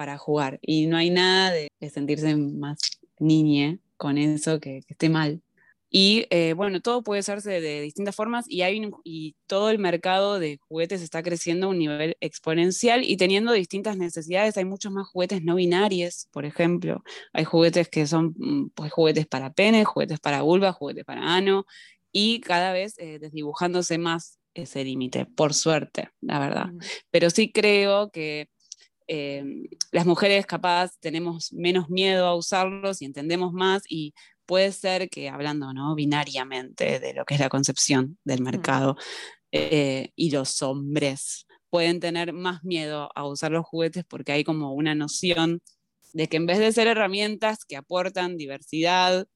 para 0.00 0.16
jugar 0.16 0.58
y 0.62 0.86
no 0.86 0.96
hay 0.96 1.10
nada 1.10 1.50
de, 1.50 1.70
sentirse 1.90 2.34
más 2.34 2.78
niñe 3.18 3.80
con 3.98 4.16
eso 4.16 4.58
que 4.58 4.80
esté 4.88 5.10
mal. 5.10 5.42
Y 5.90 6.24
eh, 6.30 6.54
bueno, 6.54 6.80
todo 6.80 7.02
puede 7.02 7.20
hacerse 7.20 7.60
de 7.60 7.82
distintas 7.82 8.16
formas 8.16 8.46
y, 8.48 8.62
hay 8.62 8.80
y 9.04 9.36
todo 9.46 9.68
el 9.68 9.78
mercado 9.78 10.38
de 10.38 10.58
juguetes 10.68 11.02
está 11.02 11.22
creciendo 11.22 11.66
a 11.66 11.68
un 11.68 11.78
nivel 11.78 12.16
exponencial 12.20 13.04
y 13.04 13.18
teniendo 13.18 13.52
distintas 13.52 13.98
necesidades. 13.98 14.56
Hay 14.56 14.64
muchos 14.64 14.90
más 14.90 15.06
juguetes 15.06 15.42
no 15.42 15.56
binarios, 15.56 16.28
por 16.30 16.46
ejemplo. 16.46 17.04
Hay 17.34 17.44
juguetes 17.44 17.90
que 17.90 18.06
son 18.06 18.34
mm, 18.38 18.70
pues, 18.70 18.90
juguetes 18.92 19.26
para 19.26 19.52
pene, 19.52 19.84
juguetes 19.84 20.18
para 20.18 20.40
vulva, 20.40 20.72
juguetes 20.72 21.04
para 21.04 21.34
ano 21.34 21.66
y 22.10 22.40
cada 22.40 22.72
vez 22.72 22.94
eh, 22.96 23.18
desdibujándose 23.18 23.98
más 23.98 24.38
ese 24.54 24.82
límite, 24.82 25.26
por 25.26 25.52
suerte, 25.52 26.08
la 26.22 26.38
verdad. 26.38 26.70
Pero 27.10 27.28
sí 27.28 27.52
creo 27.52 28.10
que 28.10 28.48
em, 29.12 29.64
las 29.90 30.06
mujeres 30.06 30.46
capaz 30.46 30.92
tenemos 31.00 31.52
menos 31.52 31.90
miedo 31.90 32.26
a 32.26 32.36
usarlos 32.36 33.02
y 33.02 33.06
entendemos 33.06 33.52
más 33.52 33.82
y 33.88 34.14
puede 34.46 34.70
ser 34.70 35.08
que 35.10 35.28
hablando 35.28 35.72
¿no? 35.72 35.96
binariamente 35.96 37.00
de 37.00 37.12
lo 37.14 37.24
que 37.24 37.34
es 37.34 37.40
la 37.40 37.48
concepción 37.48 38.18
del 38.24 38.40
mercado 38.40 38.96
eh, 39.50 40.10
y 40.14 40.30
los 40.30 40.62
hombres 40.62 41.46
pueden 41.70 41.98
tener 41.98 42.32
más 42.32 42.62
miedo 42.62 43.08
a 43.14 43.26
usar 43.26 43.50
los 43.50 43.66
juguetes 43.66 44.04
porque 44.04 44.32
hay 44.32 44.44
como 44.44 44.74
una 44.74 44.94
noción 44.94 45.60
de 46.12 46.28
que 46.28 46.36
en 46.36 46.46
vez 46.46 46.58
de 46.58 46.72
ser 46.72 46.86
herramientas 46.86 47.64
que 47.64 47.76
aportan 47.76 48.36
diversidad 48.36 49.26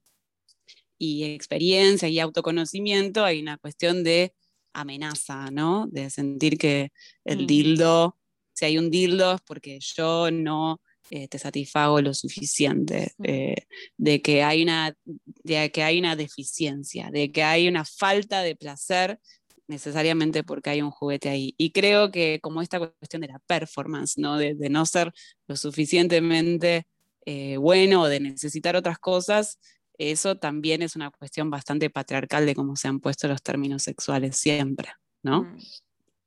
y 0.99 1.25
experiencia 1.25 2.09
y 2.09 2.21
autoconocimiento, 2.21 3.25
hay 3.25 3.41
una 3.41 3.59
cuestión 3.59 4.05
de 4.05 4.35
amenaza, 4.73 5.51
¿no? 5.51 5.87
De 5.89 6.11
sentir 6.11 6.59
que 6.59 6.93
el 7.25 7.45
mm. 7.45 7.47
dildo, 7.47 8.19
si 8.55 8.64
hay 8.64 8.79
un 8.79 8.90
dildo 8.90 9.35
es 9.35 9.40
porque 9.43 9.79
yo 9.81 10.31
no 10.31 10.81
eh, 11.11 11.29
te 11.29 11.38
satisfago 11.38 12.01
lo 12.01 12.14
suficiente, 12.14 13.12
eh, 13.23 13.67
de, 13.99 14.23
que 14.23 14.43
hay 14.43 14.62
una, 14.62 14.97
de 15.05 15.71
que 15.71 15.83
hay 15.83 15.99
una 15.99 16.17
deficiencia, 16.17 17.11
de 17.11 17.31
que 17.31 17.43
hay 17.43 17.69
una 17.69 17.85
falta 17.85 18.40
de 18.40 18.57
placer 18.57 19.21
necesariamente 19.67 20.45
porque 20.45 20.71
hay 20.71 20.83
un 20.83 20.90
juguete 20.90 21.29
ahí. 21.29 21.55
Y 21.59 21.73
creo 21.73 22.11
que 22.11 22.40
como 22.43 22.62
esta 22.62 22.79
cuestión 22.79 23.21
de 23.23 23.29
la 23.29 23.38
performance, 23.40 24.17
¿no? 24.19 24.38
De, 24.38 24.55
no 24.71 24.87
ser 24.87 25.12
lo 25.47 25.57
suficientemente 25.57 26.87
eh, 27.27 27.59
bueno 27.59 28.03
o 28.03 28.09
de 28.09 28.21
necesitar 28.21 28.75
otras 28.75 28.99
cosas, 28.99 29.59
eso 29.99 30.37
también 30.37 30.83
es 30.83 30.97
una 30.97 31.11
cuestión 31.11 31.51
bastante 31.51 31.90
patriarcal 31.90 32.47
de 32.47 32.55
cómo 32.55 32.77
se 32.77 32.88
han 32.88 33.01
puesto 33.01 33.29
los 33.29 33.43
términos 33.43 33.83
sexuales 33.83 34.37
siempre, 34.37 34.88
¿no? 35.23 35.43
Mm, 35.43 35.59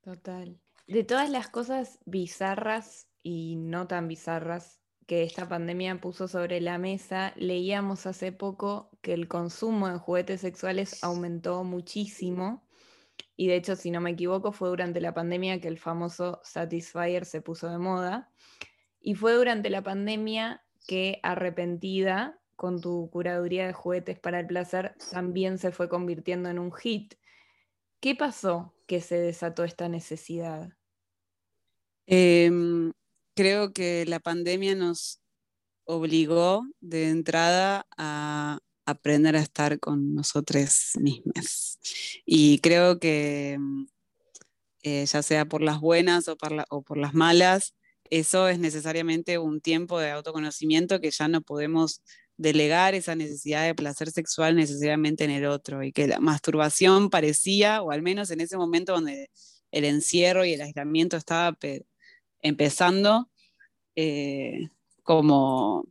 total. 0.04 0.62
De 0.88 1.04
todas 1.04 1.30
las 1.30 1.50
cosas 1.50 2.00
bizarras 2.06 3.10
y 3.22 3.58
no 3.58 3.88
tan 3.88 4.08
bizarras 4.08 4.80
que 5.06 5.24
esta 5.24 5.50
pandemia 5.50 6.00
puso 6.00 6.30
sobre 6.30 6.62
la 6.62 6.78
mesa, 6.78 7.34
leíamos 7.36 8.06
hace 8.06 8.32
poco 8.32 8.90
que 9.02 9.14
el 9.14 9.28
consumo 9.28 9.90
de 9.90 9.98
juguetes 9.98 10.40
sexuales 10.40 11.04
aumentó 11.04 11.66
muchísimo. 11.66 12.66
Y 13.36 13.48
de 13.48 13.58
hecho, 13.58 13.76
si 13.76 13.92
no 13.92 14.00
me 14.00 14.12
equivoco, 14.12 14.54
fue 14.54 14.70
durante 14.70 15.02
la 15.02 15.14
pandemia 15.14 15.60
que 15.60 15.68
el 15.68 15.78
famoso 15.78 16.40
Satisfyer 16.44 17.26
se 17.26 17.42
puso 17.42 17.70
de 17.70 17.80
moda. 17.80 18.32
Y 19.02 19.16
fue 19.16 19.34
durante 19.34 19.70
la 19.70 19.84
pandemia 19.84 20.64
que 20.88 21.20
Arrepentida, 21.22 22.40
con 22.56 22.80
tu 22.80 23.10
curaduría 23.10 23.68
de 23.68 23.74
juguetes 23.74 24.20
para 24.20 24.40
el 24.40 24.48
placer, 24.48 24.96
también 25.12 25.58
se 25.58 25.72
fue 25.72 25.90
convirtiendo 25.90 26.48
en 26.48 26.60
un 26.60 26.72
hit. 26.72 27.16
¿Qué 28.00 28.16
pasó 28.16 28.74
que 28.88 29.02
se 29.02 29.20
desató 29.20 29.66
esta 29.66 29.90
necesidad? 29.90 30.77
Em, 32.08 32.94
creo 33.36 33.74
que 33.74 34.06
la 34.06 34.20
pandemia 34.20 34.76
nos 34.76 35.20
obligó 35.86 36.66
de 36.82 37.10
entrada 37.10 37.86
a 37.98 38.60
aprender 38.86 39.36
a 39.36 39.42
estar 39.42 39.80
con 39.80 40.16
nosotros 40.16 40.92
mismos. 41.00 41.80
Y 42.26 42.60
creo 42.60 43.00
que 43.00 43.58
mm, 43.60 43.86
eh, 44.84 45.06
ya 45.06 45.22
sea 45.22 45.46
por 45.46 45.62
las 45.62 45.82
buenas 45.82 46.28
o 46.30 46.38
por, 46.38 46.66
o 46.70 46.82
por 46.82 46.98
las 46.98 47.14
malas, 47.14 47.76
eso 48.10 48.48
es 48.48 48.60
necesariamente 48.60 49.38
un 49.38 49.60
tiempo 49.62 50.00
de 50.00 50.12
autoconocimiento 50.12 51.02
que 51.02 51.12
ya 51.12 51.28
no 51.28 51.42
podemos 51.42 52.02
delegar 52.38 52.96
esa 52.96 53.16
necesidad 53.16 53.66
de 53.66 53.76
placer 53.76 54.12
sexual 54.12 54.56
necesariamente 54.56 55.26
en 55.26 55.32
el 55.32 55.46
otro 55.46 55.84
y 55.84 55.92
que 55.92 56.08
la 56.08 56.20
masturbación 56.20 57.10
parecía, 57.10 57.82
o 57.82 57.92
al 57.92 58.02
menos 58.02 58.32
en 58.32 58.42
ese 58.42 58.58
momento 58.58 58.94
donde 58.94 59.30
el 59.72 59.86
encierro 59.86 60.46
y 60.46 60.54
el 60.54 60.62
aislamiento 60.62 61.18
estaba 61.18 61.58
empezando 62.48 63.30
eh, 64.00 64.70
como, 65.02 65.88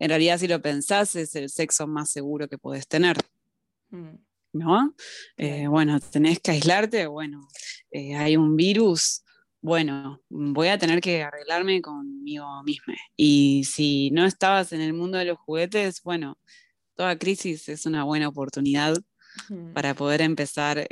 en 0.00 0.08
realidad 0.08 0.38
si 0.38 0.48
lo 0.48 0.60
pensás, 0.60 1.14
es 1.14 1.36
el 1.36 1.48
sexo 1.48 1.86
más 1.86 2.10
seguro 2.10 2.48
que 2.48 2.58
podés 2.58 2.88
tener. 2.88 3.16
Mm. 3.90 4.16
¿No? 4.54 4.94
Eh, 5.36 5.68
bueno, 5.68 6.00
tenés 6.00 6.40
que 6.40 6.50
aislarte, 6.50 7.06
bueno, 7.06 7.46
eh, 7.90 8.16
hay 8.16 8.36
un 8.36 8.56
virus, 8.56 9.22
bueno, 9.60 10.20
voy 10.30 10.68
a 10.68 10.78
tener 10.78 11.00
que 11.00 11.22
arreglarme 11.22 11.80
conmigo 11.80 12.62
misma. 12.64 12.94
Y 13.16 13.64
si 13.64 14.10
no 14.10 14.24
estabas 14.24 14.72
en 14.72 14.80
el 14.80 14.94
mundo 14.94 15.18
de 15.18 15.26
los 15.26 15.38
juguetes, 15.38 16.02
bueno, 16.02 16.38
toda 16.96 17.18
crisis 17.18 17.68
es 17.68 17.86
una 17.86 18.04
buena 18.04 18.28
oportunidad 18.28 18.96
para 19.74 19.94
poder 19.94 20.22
empezar 20.22 20.88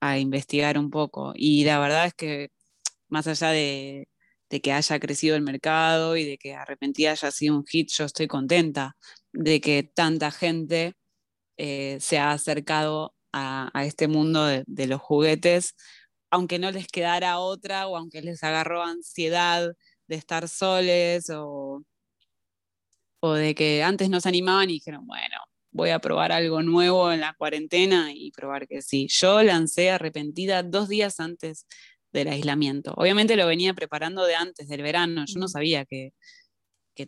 a 0.00 0.18
investigar 0.18 0.78
un 0.78 0.90
poco. 0.90 1.32
Y 1.36 1.64
la 1.64 1.78
verdad 1.78 2.06
es 2.06 2.14
que 2.14 2.50
más 3.08 3.28
allá 3.28 3.50
de, 3.50 4.08
de 4.54 4.60
que 4.60 4.72
haya 4.72 5.00
crecido 5.00 5.34
el 5.34 5.42
mercado 5.42 6.16
y 6.16 6.24
de 6.24 6.38
que 6.38 6.54
Arrepentida 6.54 7.10
haya 7.10 7.32
sido 7.32 7.56
un 7.56 7.66
hit, 7.66 7.90
yo 7.90 8.04
estoy 8.04 8.28
contenta 8.28 8.96
de 9.32 9.60
que 9.60 9.82
tanta 9.82 10.30
gente 10.30 10.94
eh, 11.56 11.98
se 12.00 12.18
ha 12.18 12.30
acercado 12.30 13.16
a, 13.32 13.72
este 13.84 14.06
mundo 14.06 14.44
de, 14.46 14.86
los 14.86 15.00
juguetes, 15.00 15.74
aunque 16.30 16.60
no 16.60 16.70
les 16.70 16.86
quedara 16.86 17.40
otra 17.40 17.88
o 17.88 17.96
aunque 17.96 18.22
les 18.22 18.44
agarró 18.44 18.84
ansiedad 18.84 19.72
de 20.06 20.16
estar 20.16 20.48
soles 20.48 21.28
o, 21.30 21.82
o 23.20 23.32
de 23.32 23.56
que 23.56 23.82
antes 23.82 24.08
no 24.08 24.20
se 24.20 24.28
animaban 24.28 24.70
y 24.70 24.74
dijeron, 24.74 25.04
bueno, 25.04 25.36
voy 25.72 25.90
a 25.90 25.98
probar 25.98 26.30
algo 26.30 26.62
nuevo 26.62 27.10
en 27.10 27.18
la 27.20 27.34
cuarentena 27.34 28.12
y 28.14 28.30
probar 28.30 28.68
que 28.68 28.82
sí. 28.82 29.08
Yo 29.10 29.42
lancé 29.42 29.90
arrepentida 29.90 30.62
dos 30.62 30.88
días 30.88 31.18
antes 31.18 31.66
del 32.14 32.28
aislamiento. 32.28 32.94
Obviamente 32.96 33.36
lo 33.36 33.46
venía 33.46 33.74
preparando 33.74 34.24
de 34.24 34.36
antes 34.36 34.68
del 34.68 34.82
verano, 34.82 35.24
yo 35.26 35.38
no 35.38 35.48
sabía 35.48 35.84
que, 35.84 36.12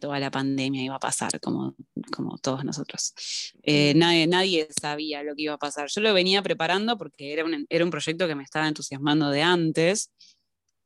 toda 0.01 0.19
la 0.19 0.33
pandemia 0.33 0.83
iba 0.83 0.97
a 0.97 0.99
pasar, 0.99 1.39
como, 1.41 1.77
como 2.11 2.39
todos 2.39 2.65
nosotros. 2.65 3.15
Eh, 3.63 3.95
nadie, 3.95 4.27
nadie 4.27 4.67
sabía 4.81 5.23
lo 5.23 5.37
que 5.37 5.43
iba 5.43 5.55
a 5.55 5.59
pasar. 5.59 5.89
Yo 5.89 6.01
lo 6.01 6.13
venía 6.13 6.43
preparando 6.43 6.99
porque 6.99 7.33
era 7.33 7.45
un, 7.45 7.67
era 7.69 7.85
un 7.85 7.91
proyecto 7.93 8.27
que 8.27 8.35
me 8.35 8.43
estaba 8.43 8.67
entusiasmando 8.67 9.31
de 9.31 9.43
antes 9.43 10.11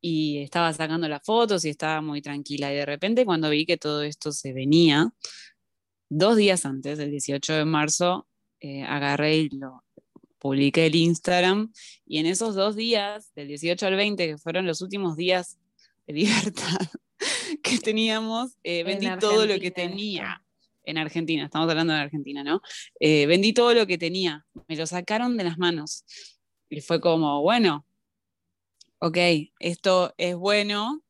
y 0.03 0.43
estaba 0.43 0.71
sacando 0.75 1.09
las 1.09 1.23
fotos 1.25 1.65
y 1.65 1.71
estaba 1.71 2.03
muy 2.03 2.21
tranquila. 2.21 2.71
Y 2.71 2.77
de 2.77 2.85
repente 2.85 3.25
cuando 3.25 3.49
vi 3.49 3.65
que 3.65 3.79
todo 3.79 4.03
esto 4.03 4.33
se 4.33 4.53
venía, 4.53 5.11
dos 6.11 6.37
días 6.37 6.67
antes, 6.67 6.99
el 6.99 7.11
18 7.11 7.55
de 7.55 7.65
marzo, 7.65 8.29
eh, 8.61 8.83
agarré 8.83 9.39
y 9.39 9.49
lo 9.49 9.83
publiqué 10.41 10.87
el 10.87 10.97
Instagram 10.97 11.73
y 12.07 12.19
en 12.19 12.27
esos 12.27 12.57
dos 12.57 12.75
días, 12.75 13.33
del 13.35 13.49
18 13.49 13.87
al 13.87 13.95
20, 13.95 14.27
que 14.27 14.39
fueron 14.39 14.67
los 14.67 14.81
últimos 14.81 15.17
días 15.17 15.59
de 16.07 16.15
libertad 16.15 16.81
que 17.63 17.79
teníamos, 17.79 18.57
eh, 18.65 18.83
vendí 18.83 19.07
todo 19.21 19.47
lo 19.47 19.61
que 19.61 19.71
tenía. 19.71 20.43
En 20.83 20.97
Argentina, 20.97 21.45
estamos 21.45 21.69
hablando 21.69 21.93
de 21.93 22.01
Argentina, 22.01 22.43
¿no? 22.43 22.63
Eh, 22.99 23.27
vendí 23.27 23.53
todo 23.53 23.75
lo 23.75 23.87
que 23.87 23.99
tenía, 23.99 24.47
me 24.67 24.77
lo 24.77 24.87
sacaron 24.87 25.37
de 25.37 25.45
las 25.45 25.59
manos. 25.59 26.05
Y 26.71 26.81
fue 26.81 27.01
como, 27.01 27.43
bueno, 27.43 27.87
ok, 28.99 29.19
esto 29.61 30.15
es 30.17 30.35
bueno, 30.35 31.03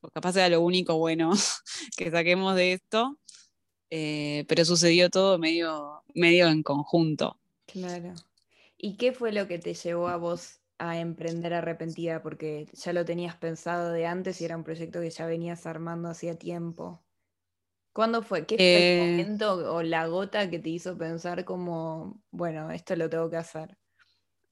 o 0.00 0.08
capaz 0.08 0.34
era 0.36 0.48
lo 0.48 0.62
único 0.62 0.96
bueno 0.96 1.30
que 1.96 2.10
saquemos 2.10 2.56
de 2.56 2.72
esto, 2.72 3.18
eh, 3.90 4.44
pero 4.48 4.64
sucedió 4.64 5.10
todo 5.10 5.38
medio, 5.38 6.02
medio 6.14 6.48
en 6.48 6.62
conjunto. 6.62 7.38
Claro. 7.66 8.14
¿Y 8.78 8.96
qué 8.96 9.12
fue 9.12 9.32
lo 9.32 9.48
que 9.48 9.58
te 9.58 9.74
llevó 9.74 10.08
a 10.08 10.16
vos 10.16 10.60
a 10.78 10.98
emprender 10.98 11.52
arrepentida? 11.52 12.22
Porque 12.22 12.68
ya 12.72 12.92
lo 12.92 13.04
tenías 13.04 13.36
pensado 13.36 13.92
de 13.92 14.06
antes 14.06 14.40
y 14.40 14.44
era 14.44 14.56
un 14.56 14.62
proyecto 14.62 15.00
que 15.00 15.10
ya 15.10 15.26
venías 15.26 15.66
armando 15.66 16.08
hacía 16.08 16.38
tiempo. 16.38 17.04
¿Cuándo 17.92 18.22
fue? 18.22 18.46
¿Qué 18.46 18.56
fue 18.56 18.64
el 18.64 18.82
eh, 18.82 19.10
momento 19.10 19.74
o 19.74 19.82
la 19.82 20.06
gota 20.06 20.48
que 20.48 20.60
te 20.60 20.68
hizo 20.68 20.96
pensar 20.96 21.44
como, 21.44 22.22
bueno, 22.30 22.70
esto 22.70 22.94
lo 22.94 23.10
tengo 23.10 23.28
que 23.28 23.36
hacer? 23.38 23.76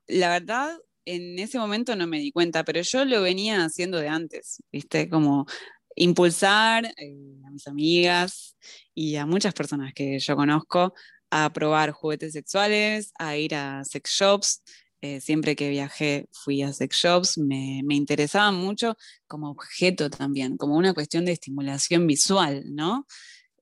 La 0.09 0.31
verdad, 0.31 0.77
en 1.05 1.39
ese 1.39 1.57
momento 1.57 1.95
no 1.95 2.09
me 2.09 2.19
di 2.19 2.33
cuenta, 2.33 2.65
pero 2.65 2.81
yo 2.81 3.05
lo 3.05 3.23
venía 3.23 3.65
haciendo 3.65 3.99
de 3.99 4.09
antes, 4.09 4.61
¿viste? 4.73 5.09
Como 5.09 5.47
impulsar 5.95 6.87
eh, 6.97 7.41
a 7.47 7.51
mis 7.51 7.69
amigas 7.69 8.57
y 8.93 9.15
a 9.15 9.27
muchas 9.27 9.55
personas 9.55 9.93
que 9.95 10.19
yo 10.19 10.35
conozco 10.35 10.95
a 11.31 11.53
probar 11.53 11.91
juguetes 11.93 12.33
sexuales, 12.33 13.13
a 13.19 13.37
ir 13.37 13.55
a 13.55 13.85
sex 13.85 14.11
shops. 14.11 14.63
Eh, 15.03 15.21
siempre 15.21 15.55
que 15.57 15.69
viajé 15.69 16.27
fui 16.33 16.63
a 16.63 16.73
sex 16.73 16.97
shops, 16.97 17.39
me, 17.39 17.83
me 17.85 17.95
interesaba 17.95 18.51
mucho 18.51 18.97
como 19.27 19.51
objeto 19.51 20.09
también, 20.11 20.57
como 20.57 20.77
una 20.77 20.95
cuestión 20.95 21.25
de 21.25 21.33
estimulación 21.33 22.07
visual, 22.07 22.65
¿no? 22.75 23.07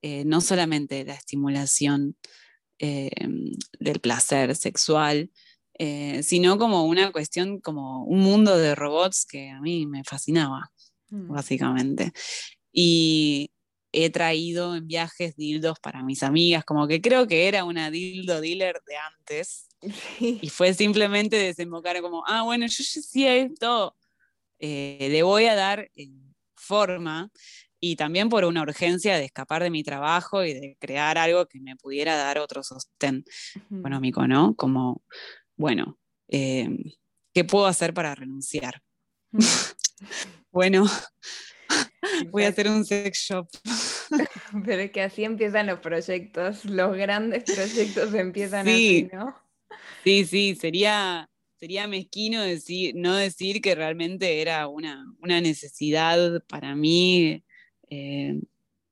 Eh, 0.01 0.23
no 0.25 0.41
solamente 0.41 1.03
la 1.03 1.13
estimulación 1.13 2.15
del 2.77 3.99
placer 4.01 4.53
sexual, 4.55 5.31
eh, 5.77 6.23
sino 6.23 6.57
como 6.57 6.85
una 6.85 7.11
cuestión, 7.11 7.59
como 7.59 8.05
un 8.05 8.19
mundo 8.19 8.57
de 8.57 8.75
robots 8.75 9.25
que 9.25 9.49
a 9.49 9.59
mí 9.59 9.85
me 9.85 10.03
fascinaba, 10.05 10.71
mm. 11.09 11.33
básicamente. 11.33 12.13
Y 12.71 13.51
he 13.95 14.09
traído 14.09 14.75
en 14.75 14.87
viajes 14.87 15.35
dildos 15.35 15.79
para 15.79 16.03
mis 16.03 16.21
amigas, 16.21 16.65
como 16.65 16.87
que 16.87 17.01
creo 17.01 17.27
que 17.27 17.47
era 17.47 17.63
una 17.63 17.89
dildo 17.89 18.41
dealer 18.41 18.81
de 18.85 18.97
antes. 18.97 19.67
Y 20.19 20.49
fue 20.49 20.73
simplemente 20.73 21.37
desembocar 21.37 22.01
como, 22.01 22.23
ah, 22.27 22.43
bueno, 22.43 22.65
yo 22.67 22.83
decía 22.95 23.35
esto, 23.35 23.95
eh, 24.59 25.07
le 25.11 25.23
voy 25.23 25.45
a 25.45 25.55
dar 25.55 25.89
eh, 25.95 26.09
forma 26.55 27.29
y 27.79 27.95
también 27.95 28.29
por 28.29 28.45
una 28.45 28.63
urgencia 28.63 29.15
de 29.15 29.25
escapar 29.25 29.61
de 29.61 29.69
mi 29.69 29.83
trabajo 29.83 30.43
y 30.43 30.53
de 30.53 30.77
crear 30.79 31.17
algo 31.17 31.45
que 31.45 31.59
me 31.59 31.75
pudiera 31.75 32.15
dar 32.15 32.39
otro 32.39 32.63
sostén 32.63 33.23
económico, 33.71 34.27
¿no? 34.27 34.55
Como 34.55 35.03
bueno, 35.55 35.99
em, 36.27 36.77
¿qué 37.33 37.43
puedo 37.43 37.67
hacer 37.67 37.93
para 37.93 38.15
renunciar? 38.15 38.81
Bueno, 40.51 40.85
voy 42.31 42.43
a 42.45 42.47
hacer 42.47 42.69
un 42.69 42.85
sex 42.85 43.19
shop. 43.19 43.49
Pero 44.65 44.81
es 44.81 44.91
que 44.91 45.01
así 45.01 45.23
empiezan 45.23 45.67
los 45.67 45.79
proyectos, 45.79 46.65
los 46.65 46.95
grandes 46.95 47.43
proyectos 47.43 48.13
empiezan 48.13 48.67
así, 48.67 49.09
¿no? 49.11 49.35
Sí, 50.03 50.25
sí, 50.25 50.55
sería, 50.55 51.29
sería 51.59 51.87
mezquino 51.87 52.41
decir, 52.41 52.93
no 52.95 53.15
decir 53.15 53.61
que 53.61 53.75
realmente 53.75 54.41
era 54.41 54.67
una, 54.67 55.05
necesidad 55.21 56.43
para 56.47 56.75
mí 56.75 57.43
eh, 57.89 58.39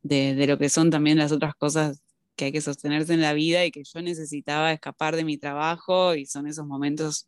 de, 0.02 0.36
de, 0.36 0.47
lo 0.47 0.58
que 0.58 0.69
son 0.69 0.89
también 0.89 1.17
las 1.17 1.32
otras 1.32 1.56
cosas 1.56 2.02
que 2.36 2.45
hay 2.45 2.52
que 2.52 2.62
sostenerse 2.62 3.13
en 3.13 3.21
la 3.21 3.34
vida 3.34 3.65
y 3.65 3.71
que 3.71 3.84
yo 3.84 4.02
necesitaba 4.02 4.73
escapar 4.73 5.15
de 5.15 5.23
mi 5.23 5.38
trabajo 5.38 6.15
y 6.15 6.26
son 6.26 6.47
esos 6.47 6.65
momentos 6.65 7.28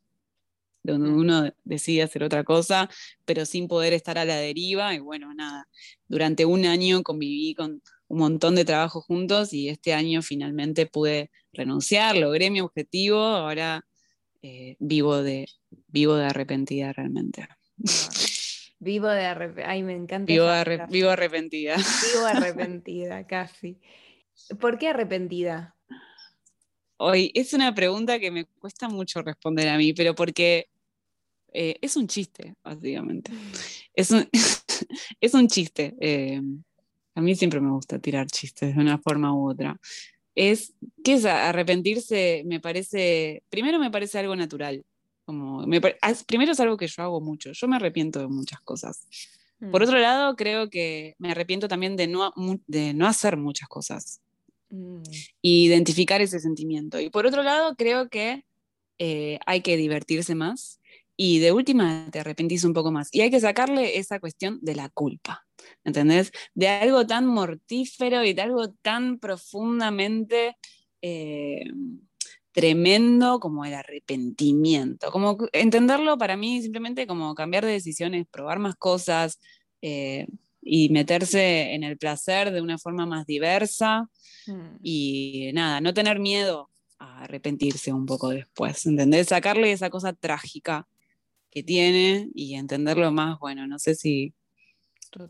donde 0.86 1.10
uno 1.10 1.52
decide 1.63 2.04
hacer 2.04 2.24
otra 2.24 2.43
cosa, 2.43 2.89
pero 3.26 3.45
sin 3.45 3.67
poder 3.67 3.93
estar 3.93 4.17
a 4.17 4.26
la 4.26 4.38
deriva. 4.38 4.93
Y 4.93 5.00
bueno, 5.00 5.34
nada, 5.34 5.67
durante 6.08 6.45
un 6.45 6.65
año 6.65 7.04
conviví 7.04 7.56
con 7.56 7.82
un 8.08 8.19
montón 8.19 8.56
de 8.56 8.65
trabajo 8.65 9.02
juntos 9.02 9.54
y 9.54 9.69
este 9.69 9.93
año 9.93 10.21
finalmente 10.21 10.86
pude 10.86 11.32
renunciar, 11.54 12.15
logré 12.17 12.52
mi 12.52 12.62
objetivo, 12.62 13.19
ahora 13.19 13.86
eh, 14.41 14.76
vivo, 14.80 15.24
de, 15.24 15.48
vivo 15.88 16.15
de 16.15 16.26
arrepentida 16.26 16.93
realmente. 16.93 17.48
Vivo 18.78 19.08
de 19.08 19.26
arrepentida, 19.26 19.69
ay, 19.71 19.84
me 19.84 19.93
encanta. 19.93 20.32
Vivo, 20.32 20.45
vivo 20.89 21.10
arrepentida. 21.10 21.78
Vivo 21.78 22.26
arrepentida, 22.28 23.26
casi. 23.26 23.80
¿Por 24.60 24.78
qué 24.78 24.89
arrepentida? 24.89 25.76
Hoy 26.98 27.32
es 27.34 27.54
una 27.54 27.74
pregunta 27.74 28.19
que 28.19 28.32
me 28.32 28.45
cuesta 28.45 28.88
mucho 28.88 29.21
responder 29.21 29.69
a 29.69 29.78
mí, 29.78 29.93
pero 29.93 30.13
porque 30.13 30.67
eh, 31.55 31.77
es 31.81 31.95
un 31.95 32.07
chiste, 32.07 32.53
básicamente. 32.63 33.31
Mm. 33.31 33.51
Es 33.93 34.11
un, 34.11 34.27
es 35.21 35.33
un 35.33 35.47
chiste. 35.47 35.95
Eh, 35.99 36.41
a 37.15 37.21
mí 37.21 37.35
siempre 37.35 37.61
me 37.61 37.71
gusta 37.71 37.97
tirar 37.99 38.27
chistes 38.27 38.75
de 38.75 38.81
una 38.81 38.97
forma 38.97 39.33
u 39.33 39.49
otra. 39.49 39.79
Es 40.35 40.73
que 41.03 41.13
es 41.13 41.25
arrepentirse, 41.25 42.43
me 42.45 42.59
parece, 42.59 43.41
primero 43.49 43.79
me 43.79 43.89
parece 43.89 44.19
algo 44.19 44.35
natural. 44.35 44.83
Como, 45.23 45.65
primero 46.27 46.51
es 46.51 46.59
algo 46.59 46.75
que 46.75 46.87
yo 46.87 47.03
hago 47.03 47.21
mucho. 47.21 47.53
Yo 47.53 47.67
me 47.67 47.77
arrepiento 47.77 48.19
de 48.19 48.27
muchas 48.27 48.59
cosas. 48.61 49.07
Por 49.71 49.81
mm. 49.81 49.85
otro 49.85 49.97
lado, 49.97 50.35
creo 50.35 50.69
que 50.69 51.15
me 51.19 51.31
arrepiento 51.31 51.69
también 51.69 51.95
de 51.95 52.07
no, 52.07 52.33
de 52.67 52.93
no 52.93 53.07
hacer 53.07 53.37
muchas 53.37 53.69
cosas. 53.69 54.21
Mm. 54.69 55.03
identificar 55.41 56.21
ese 56.21 56.39
sentimiento. 56.39 56.99
Y 56.99 57.09
por 57.09 57.25
otro 57.25 57.43
lado, 57.43 57.75
creo 57.77 58.09
que 58.09 58.43
eh, 58.97 59.39
hay 59.45 59.61
que 59.61 59.77
divertirse 59.77 60.35
más 60.35 60.81
y 61.17 61.39
de 61.39 61.51
última 61.51 62.08
te 62.12 62.19
arrepentís 62.19 62.63
un 62.63 62.73
poco 62.73 62.91
más. 62.91 63.10
Y 63.12 63.21
hay 63.21 63.32
que 63.32 63.39
sacarle 63.39 63.97
esa 63.97 64.19
cuestión 64.19 64.60
de 64.62 64.75
la 64.75 64.89
culpa, 64.89 65.45
¿entendés? 65.84 66.32
De 66.54 66.67
algo 66.67 67.06
tan 67.08 67.25
mortífero 67.25 68.23
y 68.23 68.34
de 68.34 68.41
algo 68.41 68.71
tan 68.82 69.19
profundamente 69.19 70.58
eh, 71.01 71.65
tremendo 72.51 73.39
como 73.39 73.65
el 73.65 73.73
arrepentimiento. 73.73 75.12
Como 75.12 75.38
entenderlo 75.54 76.17
para 76.17 76.38
mí 76.38 76.62
simplemente 76.62 77.08
como 77.08 77.34
cambiar 77.36 77.65
de 77.65 77.71
decisiones, 77.71 78.28
probar 78.30 78.60
más 78.60 78.75
cosas. 78.75 79.39
Eh, 79.82 80.28
y 80.67 80.89
meterse 80.89 81.75
en 81.75 81.84
el 81.84 81.95
placer 81.95 82.51
de 82.51 82.60
una 82.60 82.80
forma 82.80 83.06
más 83.06 83.28
diversa 83.28 84.10
mm. 84.47 84.78
y 84.82 85.51
nada, 85.54 85.80
no 85.80 85.93
tener 85.93 86.19
miedo 86.19 86.71
a 86.97 87.25
arrepentirse 87.25 87.93
un 87.93 88.08
poco 88.08 88.30
después, 88.30 88.84
¿entendés? 88.88 89.28
Sacarle 89.28 89.71
esa 89.71 89.91
cosa 89.91 90.13
trágica 90.13 90.88
que 91.55 91.63
tiene 91.63 92.29
y 92.35 92.55
entenderlo 92.55 93.13
más, 93.13 93.39
bueno, 93.39 93.65
no 93.65 93.79
sé 93.79 93.95
si, 93.95 94.33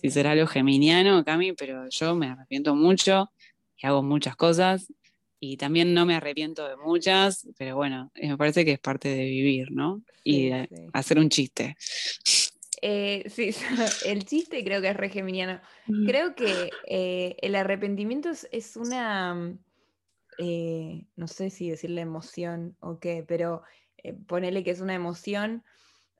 si 0.01 0.09
será 0.09 0.33
lo 0.33 0.47
geminiano, 0.47 1.23
Cami, 1.23 1.53
pero 1.53 1.87
yo 1.87 2.15
me 2.15 2.25
arrepiento 2.25 2.75
mucho 2.75 3.29
y 3.77 3.85
hago 3.85 4.01
muchas 4.01 4.35
cosas 4.35 4.91
y 5.39 5.57
también 5.57 5.93
no 5.93 6.07
me 6.07 6.15
arrepiento 6.15 6.67
de 6.67 6.77
muchas, 6.77 7.47
pero 7.59 7.75
bueno, 7.75 8.11
me 8.15 8.35
parece 8.37 8.65
que 8.65 8.71
es 8.71 8.79
parte 8.79 9.07
de 9.09 9.25
vivir, 9.25 9.71
¿no? 9.71 10.01
y 10.23 10.49
hacer 10.93 11.19
un 11.19 11.29
chiste. 11.29 11.77
Eh, 12.81 13.25
sí, 13.29 13.51
el 14.07 14.25
chiste 14.25 14.63
creo 14.63 14.81
que 14.81 14.89
es 14.89 14.97
re 14.97 15.11
mm. 15.11 16.07
Creo 16.07 16.33
que 16.33 16.71
eh, 16.87 17.35
el 17.39 17.53
arrepentimiento 17.53 18.31
es, 18.51 18.75
una, 18.77 19.35
mm, 19.35 19.59
eh, 20.39 21.05
no 21.17 21.27
sé 21.27 21.51
si 21.51 21.69
decirle 21.69 22.01
emoción 22.01 22.75
o 22.79 22.97
qué, 22.99 23.23
pero 23.27 23.61
ponele 24.25 24.63
que 24.63 24.71
es 24.71 24.81
una 24.81 24.95
emoción 24.95 25.63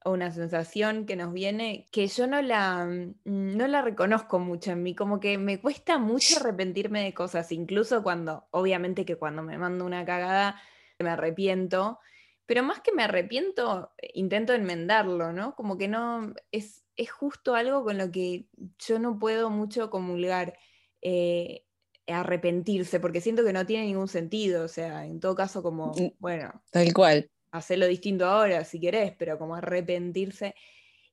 o 0.05 0.11
una 0.11 0.31
sensación 0.31 1.07
que 1.07 1.15
nos 1.15 1.33
viene 1.33 1.87
que 1.91 2.07
yo 2.07 2.27
no 2.27 2.41
la, 2.43 2.85
mm, 2.85 3.57
no 3.57 3.67
la 3.67 3.81
reconozco 3.81 4.37
mucho 4.37 4.71
en 4.71 4.83
mí, 4.83 4.93
como 4.93 5.19
que 5.19 5.39
me 5.39 5.59
cuesta 5.59 5.97
mucho 5.97 6.39
arrepentirme 6.39 7.03
de 7.03 7.13
cosas, 7.15 7.51
incluso 7.51 8.03
cuando, 8.03 8.47
obviamente 8.51 9.03
que 9.03 9.15
cuando 9.15 9.41
me 9.41 9.57
mando 9.57 9.83
una 9.83 10.05
cagada 10.05 10.61
me 10.99 11.09
arrepiento, 11.09 11.99
pero 12.45 12.61
más 12.61 12.81
que 12.81 12.93
me 12.93 13.03
arrepiento, 13.03 13.93
eh, 13.97 14.11
intento 14.13 14.53
enmendarlo, 14.53 15.33
¿no? 15.33 15.55
Como 15.55 15.75
que 15.75 15.87
no, 15.87 16.35
es, 16.51 16.85
es 16.95 17.09
justo 17.09 17.55
algo 17.55 17.83
con 17.83 17.97
lo 17.97 18.11
que 18.11 18.45
yo 18.77 18.99
no 18.99 19.17
puedo 19.17 19.49
mucho 19.49 19.89
comulgar, 19.89 20.55
eh, 21.01 21.65
arrepentirse, 22.05 22.99
porque 22.99 23.21
siento 23.21 23.43
que 23.43 23.53
no 23.53 23.65
tiene 23.65 23.87
ningún 23.87 24.07
sentido, 24.07 24.65
o 24.65 24.67
sea, 24.67 25.07
en 25.07 25.19
todo 25.19 25.33
caso 25.33 25.63
como, 25.63 25.93
mm, 25.93 26.11
bueno. 26.19 26.61
Tal 26.69 26.93
cual. 26.93 27.27
Hacerlo 27.57 27.87
distinto 27.87 28.25
ahora 28.25 28.63
si 28.65 28.79
querés, 28.79 29.13
pero 29.17 29.37
como 29.37 29.55
arrepentirse. 29.55 30.55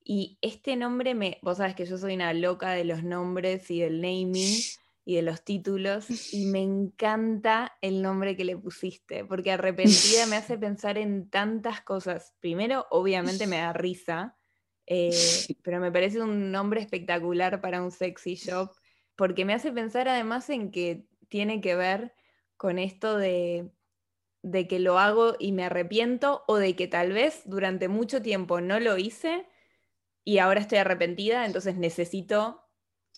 Y 0.04 0.38
este 0.40 0.76
nombre 0.76 1.14
me, 1.14 1.38
vos 1.42 1.58
sabes 1.58 1.74
que 1.74 1.86
yo 1.86 1.96
soy 1.96 2.14
una 2.14 2.32
loca 2.32 2.72
de 2.72 2.84
los 2.84 3.04
nombres 3.04 3.70
y 3.70 3.80
del 3.80 4.00
naming 4.00 4.58
y 5.04 5.16
de 5.16 5.22
los 5.22 5.42
títulos 5.44 6.32
y 6.32 6.46
me 6.46 6.60
encanta 6.60 7.76
el 7.80 8.02
nombre 8.02 8.36
que 8.36 8.44
le 8.44 8.56
pusiste, 8.56 9.24
porque 9.24 9.52
arrepentida 9.52 10.26
me 10.26 10.36
hace 10.36 10.58
pensar 10.58 10.98
en 10.98 11.28
tantas 11.28 11.80
cosas. 11.80 12.34
Primero, 12.40 12.86
obviamente 12.90 13.46
me 13.46 13.56
da 13.58 13.72
risa, 13.72 14.36
eh, 14.86 15.10
pero 15.62 15.80
me 15.80 15.92
parece 15.92 16.20
un 16.20 16.50
nombre 16.50 16.80
espectacular 16.80 17.60
para 17.60 17.82
un 17.82 17.90
sexy 17.90 18.34
shop, 18.34 18.70
porque 19.16 19.44
me 19.44 19.54
hace 19.54 19.72
pensar 19.72 20.08
además 20.08 20.50
en 20.50 20.70
que 20.70 21.06
tiene 21.28 21.60
que 21.60 21.74
ver 21.74 22.14
con 22.56 22.78
esto 22.78 23.16
de 23.16 23.70
de 24.42 24.66
que 24.66 24.78
lo 24.78 24.98
hago 24.98 25.36
y 25.38 25.52
me 25.52 25.64
arrepiento 25.64 26.44
o 26.46 26.56
de 26.56 26.74
que 26.74 26.88
tal 26.88 27.12
vez 27.12 27.42
durante 27.44 27.88
mucho 27.88 28.22
tiempo 28.22 28.60
no 28.60 28.80
lo 28.80 28.98
hice 28.98 29.46
y 30.24 30.38
ahora 30.38 30.60
estoy 30.60 30.78
arrepentida, 30.78 31.46
entonces 31.46 31.76
necesito 31.76 32.60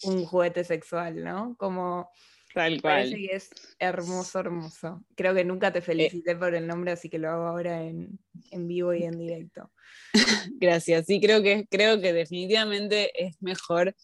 un 0.02 0.24
juguete 0.24 0.64
sexual, 0.64 1.22
¿no? 1.24 1.56
Como 1.58 2.10
Tal 2.54 2.80
cual. 2.80 2.94
parece 2.94 3.16
que 3.16 3.34
es 3.34 3.50
hermoso, 3.80 4.38
hermoso. 4.38 5.04
Creo 5.16 5.34
que 5.34 5.44
nunca 5.44 5.72
te 5.72 5.80
felicité 5.80 6.37
por 6.37 6.54
el 6.54 6.68
nombre, 6.68 6.92
así 6.92 7.10
que 7.10 7.18
lo 7.18 7.28
hago 7.30 7.48
ahora 7.48 7.82
en, 7.82 8.20
en 8.52 8.68
vivo 8.68 8.94
y 8.94 9.02
en 9.02 9.18
directo. 9.18 9.72
Gracias. 10.60 11.06
Sí, 11.06 11.20
creo 11.20 11.42
que, 11.42 11.66
creo 11.68 12.00
que 12.00 12.12
definitivamente 12.12 13.10
es 13.26 13.42
mejor 13.42 13.96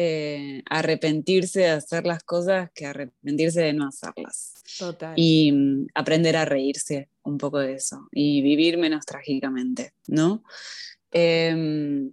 eh, 0.00 0.62
arrepentirse 0.70 1.62
de 1.62 1.70
hacer 1.70 2.06
las 2.06 2.22
cosas 2.22 2.70
que 2.72 2.86
arrepentirse 2.86 3.62
de 3.62 3.72
no 3.72 3.88
hacerlas. 3.88 4.54
Total. 4.78 5.12
Y 5.16 5.50
mm, 5.50 5.88
aprender 5.92 6.36
a 6.36 6.44
reírse 6.44 7.08
un 7.24 7.36
poco 7.36 7.58
de 7.58 7.74
eso 7.74 8.06
y 8.12 8.40
vivir 8.40 8.78
menos 8.78 9.04
trágicamente, 9.04 9.94
¿no? 10.06 10.44
Em, 11.10 12.12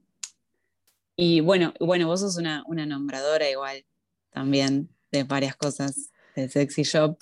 y 1.16 1.42
bueno, 1.42 1.76
bueno, 1.80 2.08
vos 2.08 2.22
sos 2.22 2.38
una, 2.38 2.64
una, 2.66 2.88
nombradora 2.88 3.48
igual 3.48 3.86
también 4.32 4.90
de 5.12 5.24
varias 5.24 5.56
cosas 5.56 6.10
de 6.36 6.50
Sexy 6.50 6.82
Shop. 6.82 7.20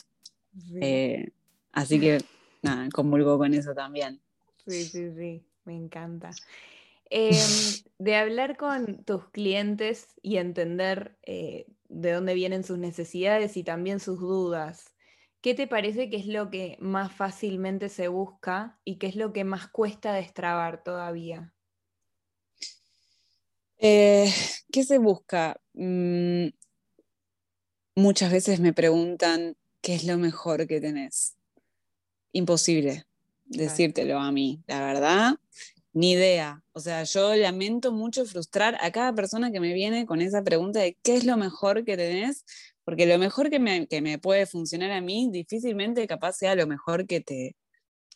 Sí. 0.57 0.79
Eh, 0.79 1.31
así 1.73 1.99
que 1.99 2.19
nada, 2.61 2.87
convulgo 2.93 3.37
con 3.37 3.53
eso 3.53 3.73
también. 3.73 4.21
Sí, 4.65 4.85
sí, 4.85 5.11
sí, 5.13 5.43
me 5.65 5.75
encanta. 5.75 6.31
Eh, 7.15 7.31
de 7.99 8.15
hablar 8.15 8.57
con 8.57 9.03
tus 9.05 9.29
clientes 9.29 10.07
y 10.23 10.37
entender 10.37 11.15
eh, 11.21 11.67
de 11.87 12.11
dónde 12.11 12.33
vienen 12.33 12.63
sus 12.63 12.79
necesidades 12.79 13.55
y 13.55 13.63
también 13.63 13.99
sus 13.99 14.19
dudas, 14.19 14.95
¿qué 15.41 15.53
te 15.53 15.67
parece 15.67 16.09
que 16.09 16.17
es 16.17 16.25
lo 16.25 16.49
que 16.49 16.75
más 16.79 17.13
fácilmente 17.13 17.89
se 17.89 18.07
busca 18.07 18.79
y 18.83 18.97
qué 18.97 19.05
es 19.07 19.15
lo 19.15 19.31
que 19.31 19.43
más 19.43 19.67
cuesta 19.67 20.11
destrabar 20.13 20.83
todavía? 20.83 21.53
Eh, 23.77 24.33
¿Qué 24.71 24.83
se 24.83 24.97
busca? 24.97 25.61
Mm, 25.73 26.47
muchas 27.95 28.31
veces 28.31 28.59
me 28.59 28.73
preguntan 28.73 29.55
qué 29.81 29.93
es 29.93 30.03
lo 30.03 30.17
mejor 30.17 30.65
que 30.65 30.81
tenés. 30.81 31.35
Imposible 32.31 33.05
decírtelo 33.45 34.17
a 34.17 34.31
mí, 34.31 34.63
la 34.65 34.83
verdad 34.83 35.35
ni 35.93 36.13
idea. 36.13 36.63
O 36.73 36.79
sea, 36.79 37.03
yo 37.03 37.35
lamento 37.35 37.91
mucho 37.91 38.25
frustrar 38.25 38.77
a 38.81 38.91
cada 38.91 39.13
persona 39.13 39.51
que 39.51 39.59
me 39.59 39.73
viene 39.73 40.05
con 40.05 40.21
esa 40.21 40.43
pregunta 40.43 40.79
de 40.79 40.97
qué 41.03 41.15
es 41.15 41.25
lo 41.25 41.37
mejor 41.37 41.85
que 41.85 41.95
tenés, 41.97 42.45
porque 42.83 43.05
lo 43.05 43.17
mejor 43.17 43.49
que 43.49 43.59
me, 43.59 43.87
que 43.87 44.01
me 44.01 44.17
puede 44.19 44.45
funcionar 44.45 44.91
a 44.91 45.01
mí 45.01 45.29
difícilmente 45.31 46.05
capaz 46.07 46.33
sea 46.33 46.55
lo 46.55 46.67
mejor 46.67 47.07
que 47.07 47.21
te 47.21 47.55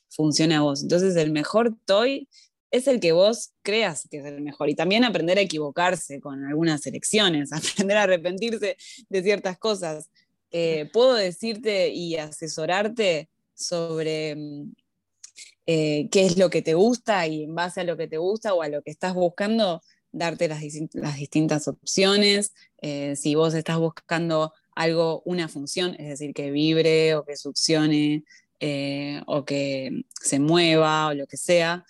funcione 0.09 0.55
a 0.55 0.61
vos. 0.61 0.81
Entonces, 0.81 1.15
el 1.15 1.31
mejor 1.31 1.75
toy 1.85 2.27
es 2.71 2.87
el 2.87 2.99
que 2.99 3.11
vos 3.11 3.53
creas 3.61 4.07
que 4.09 4.17
es 4.17 4.25
el 4.25 4.41
mejor. 4.41 4.69
Y 4.69 4.75
también 4.75 5.03
aprender 5.03 5.37
a 5.37 5.41
equivocarse 5.41 6.19
con 6.19 6.43
algunas 6.45 6.85
elecciones, 6.85 7.51
aprender 7.53 7.97
a 7.97 8.03
arrepentirse 8.03 8.77
de 9.09 9.23
ciertas 9.23 9.57
cosas. 9.57 10.09
Eh, 10.51 10.89
puedo 10.93 11.13
decirte 11.15 11.89
y 11.89 12.15
asesorarte 12.15 13.29
sobre 13.53 14.35
mm, 14.35 14.73
eh, 15.69 16.07
qué 16.11 16.25
es 16.25 16.37
lo 16.37 16.49
que 16.49 16.61
te 16.61 16.75
gusta 16.75 17.27
y 17.27 17.43
en 17.43 17.53
base 17.53 17.81
a 17.81 17.83
lo 17.83 17.97
que 17.97 18.07
te 18.07 18.17
gusta 18.17 18.53
o 18.53 18.61
a 18.61 18.69
lo 18.69 18.81
que 18.81 18.89
estás 18.89 19.13
buscando, 19.13 19.83
darte 20.13 20.47
las, 20.47 20.63
las 20.93 21.17
distintas 21.17 21.67
opciones. 21.67 22.53
Eh, 22.81 23.17
si 23.17 23.35
vos 23.35 23.53
estás 23.53 23.77
buscando 23.77 24.53
algo, 24.75 25.21
una 25.25 25.49
función, 25.49 25.93
es 25.99 26.07
decir, 26.07 26.33
que 26.33 26.51
vibre 26.51 27.15
o 27.15 27.25
que 27.25 27.35
succione 27.35 28.23
eh, 28.61 29.21
o 29.27 29.43
que 29.43 30.03
se 30.21 30.39
mueva 30.39 31.07
o 31.07 31.13
lo 31.13 31.27
que 31.27 31.35
sea, 31.35 31.85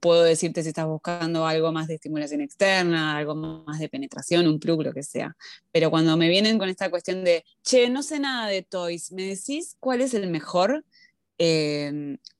puedo 0.00 0.22
decirte 0.22 0.62
si 0.62 0.68
estás 0.68 0.86
buscando 0.86 1.46
algo 1.46 1.72
más 1.72 1.88
de 1.88 1.94
estimulación 1.94 2.42
externa, 2.42 3.16
algo 3.16 3.34
más 3.34 3.78
de 3.78 3.88
penetración, 3.88 4.46
un 4.46 4.60
plug, 4.60 4.82
lo 4.82 4.92
que 4.92 5.02
sea. 5.02 5.34
Pero 5.72 5.90
cuando 5.90 6.16
me 6.18 6.28
vienen 6.28 6.58
con 6.58 6.68
esta 6.68 6.90
cuestión 6.90 7.24
de, 7.24 7.42
che, 7.62 7.88
no 7.88 8.02
sé 8.02 8.20
nada 8.20 8.48
de 8.48 8.62
toys, 8.62 9.12
¿me 9.12 9.22
decís 9.22 9.76
cuál 9.80 10.02
es 10.02 10.12
el 10.12 10.28
mejor? 10.28 10.84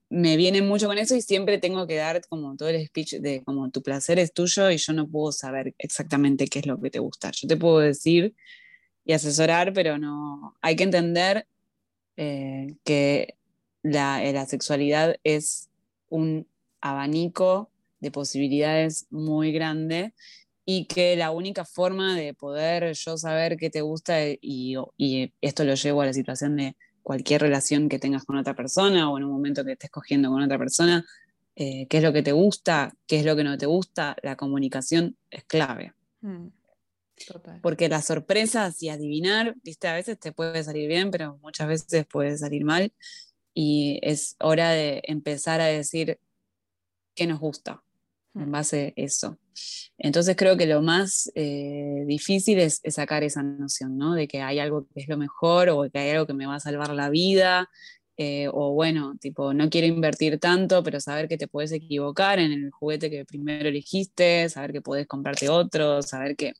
Me 0.08 0.36
viene 0.36 0.62
mucho 0.62 0.86
con 0.86 0.98
eso 0.98 1.16
y 1.16 1.22
siempre 1.22 1.58
tengo 1.58 1.86
que 1.86 1.96
dar 1.96 2.20
como 2.28 2.56
todo 2.56 2.68
el 2.68 2.86
speech 2.86 3.14
de 3.16 3.42
como 3.42 3.70
tu 3.70 3.82
placer 3.82 4.18
es 4.18 4.32
tuyo 4.32 4.70
y 4.70 4.76
yo 4.76 4.92
no 4.92 5.08
puedo 5.08 5.32
saber 5.32 5.74
exactamente 5.78 6.46
qué 6.46 6.60
es 6.60 6.66
lo 6.66 6.80
que 6.80 6.90
te 6.90 7.00
gusta. 7.00 7.30
Yo 7.32 7.48
te 7.48 7.56
puedo 7.56 7.80
decir 7.80 8.34
y 9.04 9.12
asesorar, 9.12 9.72
pero 9.72 9.98
no, 9.98 10.56
hay 10.60 10.76
que 10.76 10.84
entender 10.84 11.46
eh, 12.16 12.76
que 12.84 13.36
la, 13.82 14.24
eh, 14.24 14.32
la 14.32 14.46
sexualidad 14.46 15.16
es 15.24 15.70
un 16.08 16.46
abanico 16.80 17.70
de 18.00 18.10
posibilidades 18.10 19.06
muy 19.10 19.52
grande 19.52 20.14
y 20.64 20.86
que 20.86 21.16
la 21.16 21.30
única 21.30 21.64
forma 21.64 22.16
de 22.16 22.34
poder 22.34 22.92
yo 22.94 23.16
saber 23.16 23.56
qué 23.56 23.70
te 23.70 23.80
gusta 23.80 24.20
y, 24.28 24.76
y 24.96 25.32
esto 25.40 25.64
lo 25.64 25.74
llevo 25.74 26.02
a 26.02 26.06
la 26.06 26.12
situación 26.12 26.56
de 26.56 26.76
cualquier 27.06 27.40
relación 27.40 27.88
que 27.88 28.00
tengas 28.00 28.24
con 28.24 28.36
otra 28.36 28.56
persona 28.56 29.08
o 29.08 29.16
en 29.16 29.22
un 29.22 29.30
momento 29.30 29.64
que 29.64 29.70
estés 29.70 29.90
cogiendo 29.90 30.28
con 30.28 30.42
otra 30.42 30.58
persona, 30.58 31.06
eh, 31.54 31.86
qué 31.86 31.98
es 31.98 32.02
lo 32.02 32.12
que 32.12 32.24
te 32.24 32.32
gusta, 32.32 32.96
qué 33.06 33.20
es 33.20 33.24
lo 33.24 33.36
que 33.36 33.44
no 33.44 33.56
te 33.56 33.66
gusta, 33.66 34.16
la 34.24 34.34
comunicación 34.34 35.16
es 35.30 35.44
clave. 35.44 35.94
Mm, 36.20 36.48
Porque 37.62 37.88
las 37.88 38.06
sorpresas 38.06 38.82
y 38.82 38.88
adivinar, 38.88 39.54
viste, 39.62 39.86
a 39.86 39.94
veces 39.94 40.18
te 40.18 40.32
puede 40.32 40.64
salir 40.64 40.88
bien, 40.88 41.12
pero 41.12 41.38
muchas 41.42 41.68
veces 41.68 42.06
puede 42.06 42.36
salir 42.38 42.64
mal. 42.64 42.92
Y 43.54 44.00
es 44.02 44.34
hora 44.40 44.70
de 44.70 45.00
empezar 45.04 45.60
a 45.60 45.66
decir 45.66 46.18
qué 47.14 47.28
nos 47.28 47.38
gusta 47.38 47.84
en 48.36 48.48
mm. 48.48 48.52
base 48.52 48.94
a 48.96 49.00
eso. 49.00 49.38
Entonces 49.98 50.36
creo 50.36 50.56
que 50.56 50.66
lo 50.66 50.82
más 50.82 51.30
eh, 51.34 52.04
difícil 52.06 52.58
es, 52.58 52.80
sacar 52.88 53.24
esa 53.24 53.42
noción, 53.42 53.96
¿no? 53.96 54.14
De 54.14 54.28
que 54.28 54.42
hay 54.42 54.58
algo 54.58 54.86
que 54.94 55.00
es 55.00 55.08
lo 55.08 55.16
mejor 55.16 55.68
o 55.70 55.88
que 55.90 55.98
hay 55.98 56.10
algo 56.10 56.26
que 56.26 56.34
me 56.34 56.46
va 56.46 56.56
a 56.56 56.60
salvar 56.60 56.90
la 56.90 57.08
vida. 57.08 57.68
Eh, 58.18 58.48
o 58.52 58.72
bueno, 58.72 59.16
tipo, 59.20 59.52
no 59.52 59.68
quiero 59.68 59.86
invertir 59.86 60.38
tanto, 60.38 60.82
pero 60.82 61.00
saber 61.00 61.28
que 61.28 61.36
te 61.36 61.48
puedes 61.48 61.72
equivocar 61.72 62.38
en 62.38 62.52
el 62.52 62.70
juguete 62.70 63.10
que 63.10 63.24
primero 63.26 63.68
elegiste, 63.68 64.48
saber 64.48 64.72
que 64.72 64.80
puedes 64.80 65.06
comprarte 65.06 65.50
otro, 65.50 66.02
saber 66.02 66.34
que 66.36 66.54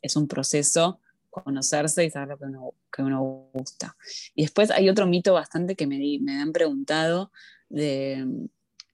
es 0.00 0.16
un 0.16 0.28
proceso 0.28 1.00
conocerse 1.30 2.04
y 2.04 2.10
saber 2.10 2.28
lo 2.28 2.38
que 2.38 2.44
uno, 2.44 2.74
que 2.92 3.02
uno 3.02 3.48
gusta. 3.52 3.96
Y 4.34 4.42
después 4.42 4.70
hay 4.70 4.88
otro 4.88 5.06
mito 5.06 5.34
bastante 5.34 5.74
que 5.74 5.86
me, 5.86 5.98
me 6.20 6.40
han 6.40 6.52
preguntado 6.52 7.32
de, 7.68 8.24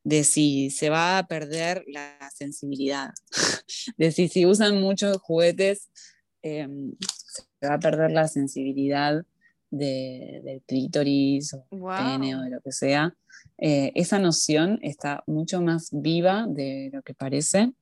de 0.05 0.25
si 0.25 0.71
se 0.71 0.91
va 0.91 1.19
a 1.19 1.27
perder 1.27 1.85
la 1.87 2.31
sensibilidad, 2.35 3.11
de 3.97 4.13
si, 4.13 4.29
si 4.29 4.47
usan 4.47 4.81
muchos 4.81 5.19
juguetes 5.19 5.91
em, 6.43 6.93
se 7.61 7.67
va 7.69 7.75
a 7.75 7.81
perder 7.81 8.11
la 8.11 8.29
sensibilidad 8.29 9.25
de, 9.71 10.41
del 10.45 10.63
clítoris 10.63 11.55
o 11.55 11.67
pene 11.71 12.37
o 12.37 12.41
de 12.41 12.51
lo 12.51 12.61
que 12.61 12.73
sea. 12.73 13.15
Eh, 13.59 13.93
esa 13.95 14.19
noción 14.19 14.79
está 14.83 15.23
mucho 15.27 15.61
más 15.61 15.91
viva 15.93 16.47
de 16.49 16.91
lo 16.93 17.03
que 17.03 17.15
parece. 17.15 17.73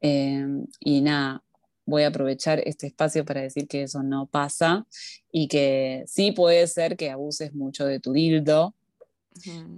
Em, 0.00 0.66
y 0.80 1.00
nada, 1.00 1.42
voy 1.86 2.02
a 2.02 2.08
aprovechar 2.08 2.60
este 2.64 2.88
espacio 2.88 3.24
para 3.24 3.42
decir 3.42 3.66
que 3.68 3.82
eso 3.82 4.02
no 4.02 4.26
pasa 4.26 4.86
y 5.30 5.48
que 5.48 6.04
sí 6.06 6.32
puede 6.32 6.66
ser 6.66 6.96
que 6.96 7.10
abuses 7.10 7.54
mucho 7.54 7.86
de 7.86 8.00
tu 8.00 8.12
dildo, 8.12 8.74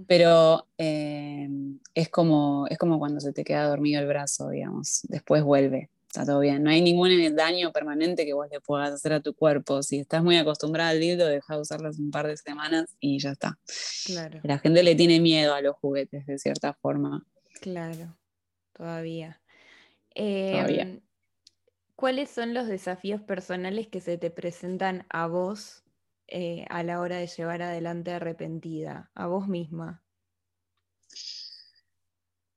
pero 0.07 0.67
eh, 0.77 1.49
es, 1.93 2.09
como, 2.09 2.67
es 2.69 2.77
como 2.77 2.99
cuando 2.99 3.19
se 3.19 3.33
te 3.33 3.43
queda 3.43 3.67
dormido 3.67 4.01
el 4.01 4.07
brazo, 4.07 4.49
digamos, 4.49 5.01
después 5.09 5.43
vuelve, 5.43 5.89
está 6.07 6.25
todo 6.25 6.39
bien. 6.39 6.63
No 6.63 6.69
hay 6.69 6.81
ningún 6.81 7.35
daño 7.35 7.71
permanente 7.71 8.25
que 8.25 8.33
vos 8.33 8.47
le 8.51 8.61
puedas 8.61 8.91
hacer 8.93 9.13
a 9.13 9.19
tu 9.21 9.33
cuerpo. 9.33 9.83
Si 9.83 9.99
estás 9.99 10.23
muy 10.23 10.37
acostumbrada 10.37 10.91
al 10.91 10.99
dildo, 10.99 11.27
deja 11.27 11.55
de 11.55 11.61
usarlas 11.61 11.99
un 11.99 12.11
par 12.11 12.27
de 12.27 12.37
semanas 12.37 12.95
y 12.99 13.19
ya 13.19 13.31
está. 13.31 13.57
Claro. 14.05 14.39
La 14.43 14.59
gente 14.59 14.83
le 14.83 14.95
tiene 14.95 15.19
miedo 15.19 15.53
a 15.53 15.61
los 15.61 15.75
juguetes, 15.75 16.25
de 16.25 16.37
cierta 16.37 16.73
forma. 16.73 17.25
Claro, 17.61 18.15
todavía. 18.73 19.41
Em, 20.13 21.01
¿Cuáles 21.95 22.29
son 22.29 22.53
los 22.53 22.67
desafíos 22.67 23.21
personales 23.21 23.87
que 23.87 24.01
se 24.01 24.19
te 24.19 24.29
presentan 24.29 25.05
a 25.09 25.25
vos 25.25 25.83
eh, 26.27 26.65
a 26.69 26.83
la 26.83 26.99
hora 26.99 27.17
de 27.17 27.27
llevar 27.27 27.61
adelante 27.61 28.11
arrepentida, 28.11 29.11
a 29.15 29.27
vos 29.27 29.47
misma? 29.47 30.03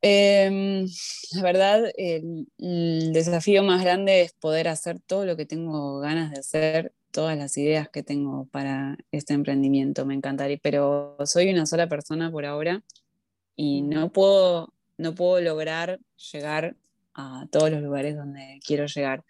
Em, 0.03 0.87
la 1.35 1.43
verdad, 1.43 1.93
el, 1.97 2.47
desafío 3.13 3.63
más 3.63 3.83
grande 3.83 4.23
es 4.23 4.33
poder 4.33 4.69
hacer 4.69 4.99
todo 5.01 5.27
lo 5.27 5.37
que 5.37 5.45
tengo 5.45 6.01
ganas 6.01 6.31
de 6.31 6.39
hacer, 6.39 6.93
todas 7.11 7.37
las 7.37 7.57
ideas 7.59 7.89
que 7.91 8.03
tengo 8.03 8.47
para 8.47 8.97
este 9.13 9.35
emprendimiento. 9.35 10.07
Me 10.07 10.15
encantaría, 10.15 10.59
pero 10.63 11.17
soy 11.27 11.51
una 11.51 11.67
sola 11.67 11.89
persona 11.89 12.31
por 12.31 12.47
ahora 12.47 12.83
y 13.57 13.83
no 13.83 14.11
puedo, 14.11 14.73
no 14.97 15.15
puedo 15.15 15.41
lograr 15.43 16.01
llegar 16.33 16.77
a 17.15 17.47
todos 17.51 17.71
los 17.71 17.83
lugares 17.83 18.17
donde 18.17 18.61
quiero 18.67 18.87
llegar. 18.87 19.25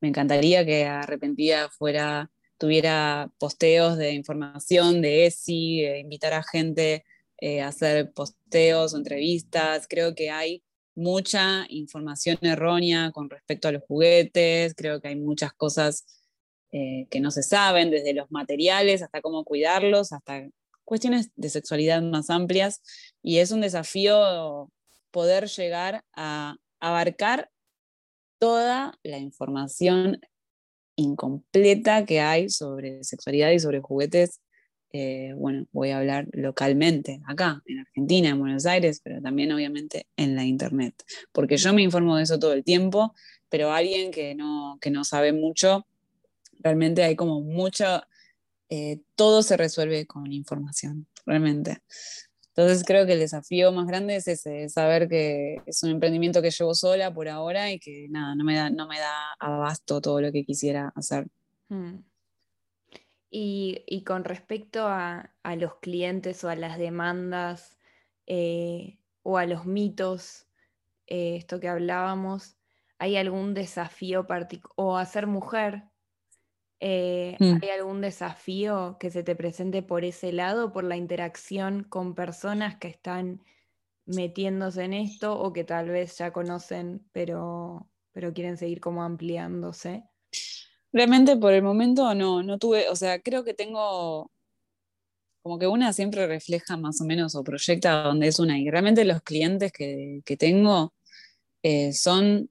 Me 0.00 0.08
encantaría 0.08 0.64
que 0.64 0.86
Arrepentida 0.86 1.70
fuera, 1.70 2.30
tuviera 2.58 3.30
posteos 3.38 3.96
de 3.96 4.12
información 4.12 5.00
de 5.00 5.26
ESI, 5.26 5.84
invitar 6.00 6.34
a 6.34 6.42
gente 6.42 7.04
eh, 7.40 7.62
hacer 7.62 8.12
posteos 8.12 8.94
entrevistas. 8.94 9.86
Creo 9.88 10.14
que 10.14 10.30
hay 10.30 10.64
mucha 10.96 11.66
información 11.68 12.38
errónea 12.42 13.12
con 13.12 13.30
respecto 13.30 13.68
a 13.68 13.72
los 13.72 13.84
juguetes, 13.84 14.74
creo 14.74 15.00
que 15.00 15.08
hay 15.08 15.16
muchas 15.16 15.52
cosas 15.52 16.04
eh, 16.72 17.06
que 17.10 17.20
no 17.20 17.30
se 17.30 17.44
saben, 17.44 17.90
desde 17.92 18.12
los 18.12 18.30
materiales 18.32 19.02
hasta 19.02 19.20
cómo 19.20 19.44
cuidarlos, 19.44 20.12
hasta 20.12 20.48
cuestiones 20.84 21.30
de 21.36 21.48
sexualidad 21.48 22.02
más 22.02 22.28
amplias. 22.28 22.82
Y 23.22 23.38
es 23.38 23.52
un 23.52 23.60
desafío 23.60 24.72
poder 25.12 25.46
llegar 25.46 26.04
a 26.14 26.56
abarcar 26.80 27.50
toda 28.38 28.98
la 29.04 29.18
información 29.18 30.20
incompleta 30.98 32.04
que 32.04 32.20
hay 32.20 32.50
sobre 32.50 33.02
sexualidad 33.04 33.50
y 33.50 33.60
sobre 33.60 33.80
juguetes 33.80 34.40
eh, 34.92 35.34
bueno, 35.36 35.66
voy 35.72 35.90
a 35.90 35.98
hablar 35.98 36.28
localmente, 36.32 37.20
acá, 37.26 37.62
en 37.66 37.80
Argentina, 37.80 38.30
en 38.30 38.38
Buenos 38.38 38.64
Aires, 38.64 39.00
pero 39.04 39.20
también 39.20 39.52
obviamente 39.52 40.06
en 40.16 40.34
la 40.34 40.44
Internet, 40.44 40.94
porque 41.32 41.58
yo 41.58 41.74
me 41.74 41.82
informo 41.82 42.16
de 42.16 42.22
eso 42.22 42.38
todo 42.38 42.54
el 42.54 42.64
tiempo, 42.64 43.14
pero 43.50 43.70
alguien 43.70 44.10
que 44.10 44.34
no, 44.34 44.78
que 44.80 44.90
no 44.90 45.04
sabe 45.04 45.32
mucho, 45.32 45.86
realmente 46.60 47.02
hay 47.02 47.16
como 47.16 47.42
mucho, 47.42 48.02
eh, 48.70 49.00
todo 49.14 49.42
se 49.42 49.58
resuelve 49.58 50.06
con 50.06 50.32
información, 50.32 51.06
realmente. 51.26 51.82
Entonces 52.58 52.82
creo 52.84 53.06
que 53.06 53.12
el 53.12 53.20
desafío 53.20 53.70
más 53.70 53.86
grande 53.86 54.16
es 54.16 54.26
ese, 54.26 54.68
saber 54.68 55.08
que 55.08 55.62
es 55.64 55.80
un 55.84 55.90
emprendimiento 55.90 56.42
que 56.42 56.50
llevo 56.50 56.74
sola 56.74 57.14
por 57.14 57.28
ahora 57.28 57.70
y 57.70 57.78
que 57.78 58.08
nada, 58.10 58.34
no 58.34 58.42
me 58.42 58.56
da, 58.56 58.68
no 58.68 58.88
me 58.88 58.98
da 58.98 59.32
abasto 59.38 60.00
todo 60.00 60.20
lo 60.20 60.32
que 60.32 60.44
quisiera 60.44 60.92
hacer. 60.96 61.28
Hmm. 61.68 61.98
Y, 63.30 64.02
con 64.04 64.24
respecto 64.24 64.88
a, 64.88 65.30
los 65.56 65.76
clientes 65.76 66.42
o 66.42 66.48
a 66.48 66.56
las 66.56 66.78
demandas 66.78 67.78
eh, 68.26 68.98
o 69.22 69.38
a 69.38 69.46
los 69.46 69.64
mitos, 69.64 70.48
eh, 71.06 71.36
esto 71.36 71.60
que 71.60 71.68
hablábamos, 71.68 72.56
¿hay 72.98 73.16
algún 73.16 73.54
desafío 73.54 74.26
particular? 74.26 74.74
O 74.74 74.96
a 74.96 75.06
ser 75.06 75.28
mujer, 75.28 75.84
eh, 76.80 77.36
mm. 77.38 77.58
¿hay 77.62 77.68
algún 77.70 78.00
desafío 78.00 78.96
que 79.00 79.10
se 79.10 79.22
te 79.22 79.34
presente 79.34 79.82
por 79.82 80.04
ese 80.04 80.32
lado, 80.32 80.72
por 80.72 80.84
la 80.84 80.96
interacción 80.96 81.84
con 81.84 82.14
personas 82.14 82.76
que 82.76 82.88
están 82.88 83.42
metiéndose 84.06 84.84
en 84.84 84.94
esto 84.94 85.38
o 85.38 85.52
que 85.52 85.64
tal 85.64 85.88
vez 85.88 86.16
ya 86.18 86.32
conocen, 86.32 87.06
pero, 87.12 87.90
pero 88.12 88.32
quieren 88.32 88.56
seguir 88.56 88.80
como 88.80 89.02
ampliándose? 89.02 90.04
Realmente 90.92 91.36
por 91.36 91.52
el 91.52 91.62
momento 91.62 92.14
no, 92.14 92.42
no 92.42 92.58
tuve, 92.58 92.88
o 92.88 92.96
sea, 92.96 93.20
creo 93.20 93.44
que 93.44 93.54
tengo 93.54 94.30
como 95.42 95.58
que 95.58 95.66
una 95.66 95.92
siempre 95.92 96.26
refleja 96.26 96.76
más 96.76 97.00
o 97.00 97.04
menos 97.04 97.34
o 97.34 97.42
proyecta 97.42 98.02
donde 98.02 98.28
es 98.28 98.38
una. 98.38 98.58
Y 98.58 98.68
realmente 98.70 99.04
los 99.04 99.22
clientes 99.22 99.72
que, 99.72 100.22
tengo 100.38 100.92
eh, 101.62 101.92
son 101.92 102.50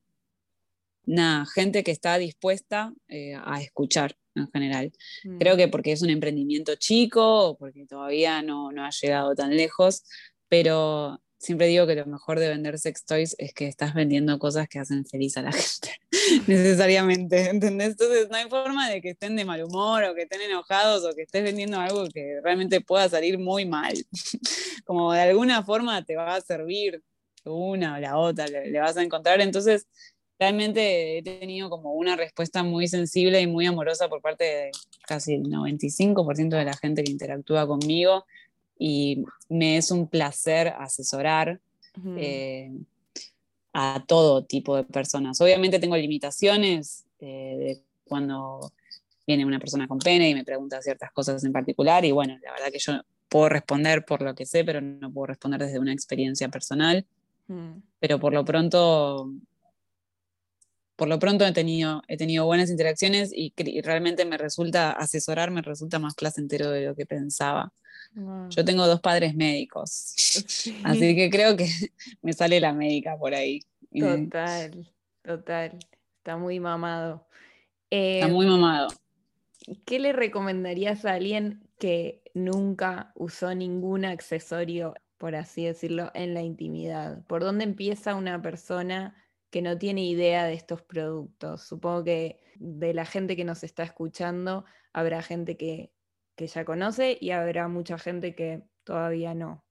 una 1.07 1.45
gente 1.45 1.83
que 1.83 1.91
está 1.91 2.17
dispuesta 2.17 2.93
eh, 3.07 3.35
a 3.35 3.61
escuchar 3.61 4.15
en 4.35 4.51
general. 4.51 4.91
Creo 5.39 5.55
mm. 5.55 5.57
que 5.57 5.67
porque 5.67 5.91
es 5.93 6.01
un 6.01 6.09
emprendimiento 6.09 6.75
chico 6.75 7.49
o 7.49 7.57
porque 7.57 7.85
todavía 7.87 8.41
no, 8.41 8.71
no 8.71 8.85
ha 8.85 8.91
llegado 8.91 9.33
tan 9.33 9.55
lejos, 9.55 10.03
pero 10.49 11.19
siempre 11.39 11.67
digo 11.67 11.85
que 11.87 11.95
lo 11.95 12.05
mejor 12.05 12.39
de 12.39 12.49
vender 12.49 12.79
sex 12.79 13.05
toys 13.05 13.35
es 13.37 13.53
que 13.53 13.67
estás 13.67 13.93
vendiendo 13.93 14.37
cosas 14.39 14.67
que 14.67 14.79
hacen 14.79 15.05
feliz 15.05 15.37
a 15.37 15.41
la 15.41 15.51
gente, 15.53 15.99
necesariamente, 16.47 17.49
¿entendés? 17.49 17.91
Entonces 17.91 18.29
no 18.29 18.35
hay 18.35 18.49
forma 18.49 18.89
de 18.89 19.01
que 19.01 19.11
estén 19.11 19.35
de 19.35 19.45
mal 19.45 19.63
humor 19.63 20.03
o 20.03 20.15
que 20.15 20.23
estén 20.23 20.41
enojados 20.41 21.05
o 21.05 21.15
que 21.15 21.23
estés 21.23 21.43
vendiendo 21.43 21.79
algo 21.79 22.07
que 22.09 22.39
realmente 22.43 22.81
pueda 22.81 23.07
salir 23.09 23.39
muy 23.39 23.65
mal. 23.65 23.93
Como 24.85 25.13
de 25.13 25.21
alguna 25.21 25.63
forma 25.63 26.03
te 26.03 26.15
va 26.15 26.35
a 26.35 26.41
servir 26.41 27.03
una 27.43 27.95
o 27.95 27.99
la 27.99 28.17
otra, 28.17 28.47
le, 28.47 28.77
vas 28.79 28.97
a 28.97 29.03
encontrar. 29.03 29.41
Entonces, 29.41 29.87
realmente 30.39 31.17
he 31.17 31.23
tenido 31.23 31.69
como 31.69 31.93
una 31.93 32.15
respuesta 32.15 32.63
muy 32.63 32.88
sensible 32.88 33.41
y 33.41 33.47
muy 33.47 33.65
amorosa 33.65 34.07
por 34.07 34.21
parte 34.21 34.43
de 34.43 34.71
casi 35.07 35.33
el 35.33 35.43
95% 35.43 36.49
de 36.49 36.65
la 36.65 36.75
gente 36.75 37.03
que 37.03 37.11
interactúa 37.11 37.67
conmigo 37.67 38.25
y 38.77 39.23
me 39.49 39.77
es 39.77 39.91
un 39.91 40.07
placer 40.07 40.69
asesorar 40.77 41.59
eh, 42.17 42.71
a 43.73 44.03
todo 44.07 44.43
tipo 44.43 44.75
de 44.75 44.83
personas. 44.83 45.41
Obviamente 45.41 45.79
tengo 45.79 45.97
limitaciones 45.97 47.05
eh, 47.19 47.81
cuando 48.03 48.71
viene 49.25 49.45
una 49.45 49.59
persona 49.59 49.88
con 49.88 49.97
pene 49.97 50.29
y 50.29 50.35
me 50.35 50.45
pregunta 50.45 50.81
ciertas 50.81 51.11
cosas 51.11 51.43
en 51.43 51.51
particular 51.51 52.05
y 52.05 52.11
bueno, 52.11 52.38
la 52.43 52.51
verdad 52.51 52.71
que 52.71 52.79
yo 52.79 53.01
puedo 53.27 53.49
responder 53.49 54.05
por 54.05 54.21
lo 54.21 54.35
que 54.35 54.45
sé, 54.45 54.63
pero 54.63 54.79
no 54.79 55.11
puedo 55.11 55.27
responder 55.27 55.61
desde 55.61 55.79
una 55.79 55.93
experiencia 55.93 56.49
personal. 56.49 57.05
Pero 57.99 58.19
por 58.19 58.33
lo 58.33 58.43
pronto 58.43 59.31
por 60.97 61.07
lo 61.07 61.19
pronto 61.19 61.45
he 61.45 61.53
tenido, 61.53 62.01
he 62.07 62.17
tenido 62.17 62.45
buenas 62.45 62.71
interacciones 62.71 63.31
y, 63.33 63.53
realmente 63.83 64.25
me 64.25 64.35
resulta, 64.35 64.91
asesorar 64.91 65.51
me 65.51 65.61
resulta 65.61 65.99
más 65.99 66.15
placentero 66.15 66.71
de 66.71 66.87
lo 66.87 66.95
que 66.95 67.05
pensaba. 67.05 67.71
Yo 68.49 68.65
tengo 68.65 68.87
dos 68.87 68.99
padres 68.99 69.35
médicos, 69.35 70.15
así 70.83 71.15
que 71.15 71.29
creo 71.29 71.55
que 71.55 71.67
me 72.23 72.33
sale 72.33 72.59
la 72.59 72.73
médica 72.73 73.15
por 73.15 73.35
ahí. 73.35 73.61
Total, 73.91 74.91
total. 75.23 75.77
Está 76.17 76.35
muy 76.35 76.59
mamado. 76.59 77.27
Está 77.91 78.27
muy 78.27 78.47
em, 78.47 78.51
mamado. 78.53 78.87
¿Qué 79.85 79.99
le 79.99 80.13
recomendarías 80.13 81.05
a 81.05 81.13
alguien 81.13 81.61
que 81.77 82.23
nunca 82.33 83.11
usó 83.13 83.53
ningún 83.53 84.03
accesorio, 84.03 84.95
por 85.19 85.35
así 85.35 85.65
decirlo, 85.65 86.09
en 86.15 86.33
la 86.33 86.41
intimidad? 86.41 87.23
¿Por 87.27 87.43
dónde 87.43 87.65
empieza 87.65 88.15
una 88.15 88.41
persona 88.41 89.15
que 89.49 89.61
no 89.61 89.77
tiene 89.77 90.05
idea 90.05 90.45
de 90.45 90.53
estos 90.53 90.81
productos? 90.81 91.63
Supongo 91.63 92.03
que 92.03 92.39
de 92.55 92.93
la 92.93 93.05
gente 93.05 93.35
que 93.35 93.45
nos 93.45 93.63
está 93.63 93.83
escuchando 93.83 94.65
habrá 94.93 95.21
gente 95.21 95.57
que 95.57 95.91
que 96.37 96.47
ya 96.47 96.63
conoce 96.63 97.17
y 97.19 97.31
habrá 97.31 97.67
mucha 97.67 97.97
gente 97.97 98.35
que 98.35 98.61
todavía 98.83 99.33
no. 99.33 99.65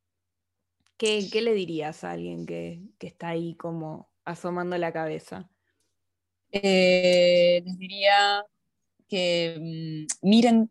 ¿Qué, 0.99 1.29
le 1.41 1.55
dirías 1.55 2.03
a 2.05 2.11
alguien 2.11 2.45
que, 2.45 2.83
está 2.99 3.29
ahí 3.29 3.55
como 3.55 4.11
asomando 4.25 4.77
la 4.77 4.93
cabeza? 4.93 5.49
Eh, 6.51 7.63
les 7.65 7.79
diría 7.79 8.45
que 9.09 10.07
mm, 10.23 10.29
miren 10.29 10.71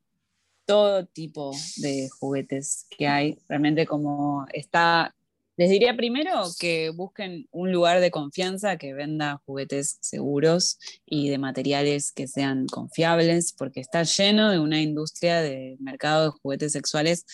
todo 0.66 1.06
tipo 1.06 1.52
de 1.78 2.10
juguetes 2.20 2.88
que 2.90 3.08
hay. 3.08 3.38
Realmente 3.48 3.86
como 3.86 4.46
está 4.52 5.16
les 5.58 5.70
diría 5.70 5.96
primero 5.96 6.44
que 6.60 6.90
busquen 6.90 7.48
un 7.52 7.72
lugar 7.72 8.02
de 8.02 8.12
confianza 8.12 8.78
que 8.78 8.94
venda 8.94 9.42
juguetes 9.46 9.98
seguros 10.02 10.78
y 11.06 11.30
de 11.30 11.38
materiales 11.38 12.12
que 12.12 12.28
sean 12.28 12.68
confiables, 12.68 13.54
porque 13.54 13.80
está 13.80 14.04
lleno 14.04 14.52
de 14.52 14.60
una 14.60 14.82
industria 14.82 15.42
de 15.42 15.78
mercado 15.80 16.26
de 16.26 16.40
juguetes 16.42 16.74
sexuales 16.74 17.26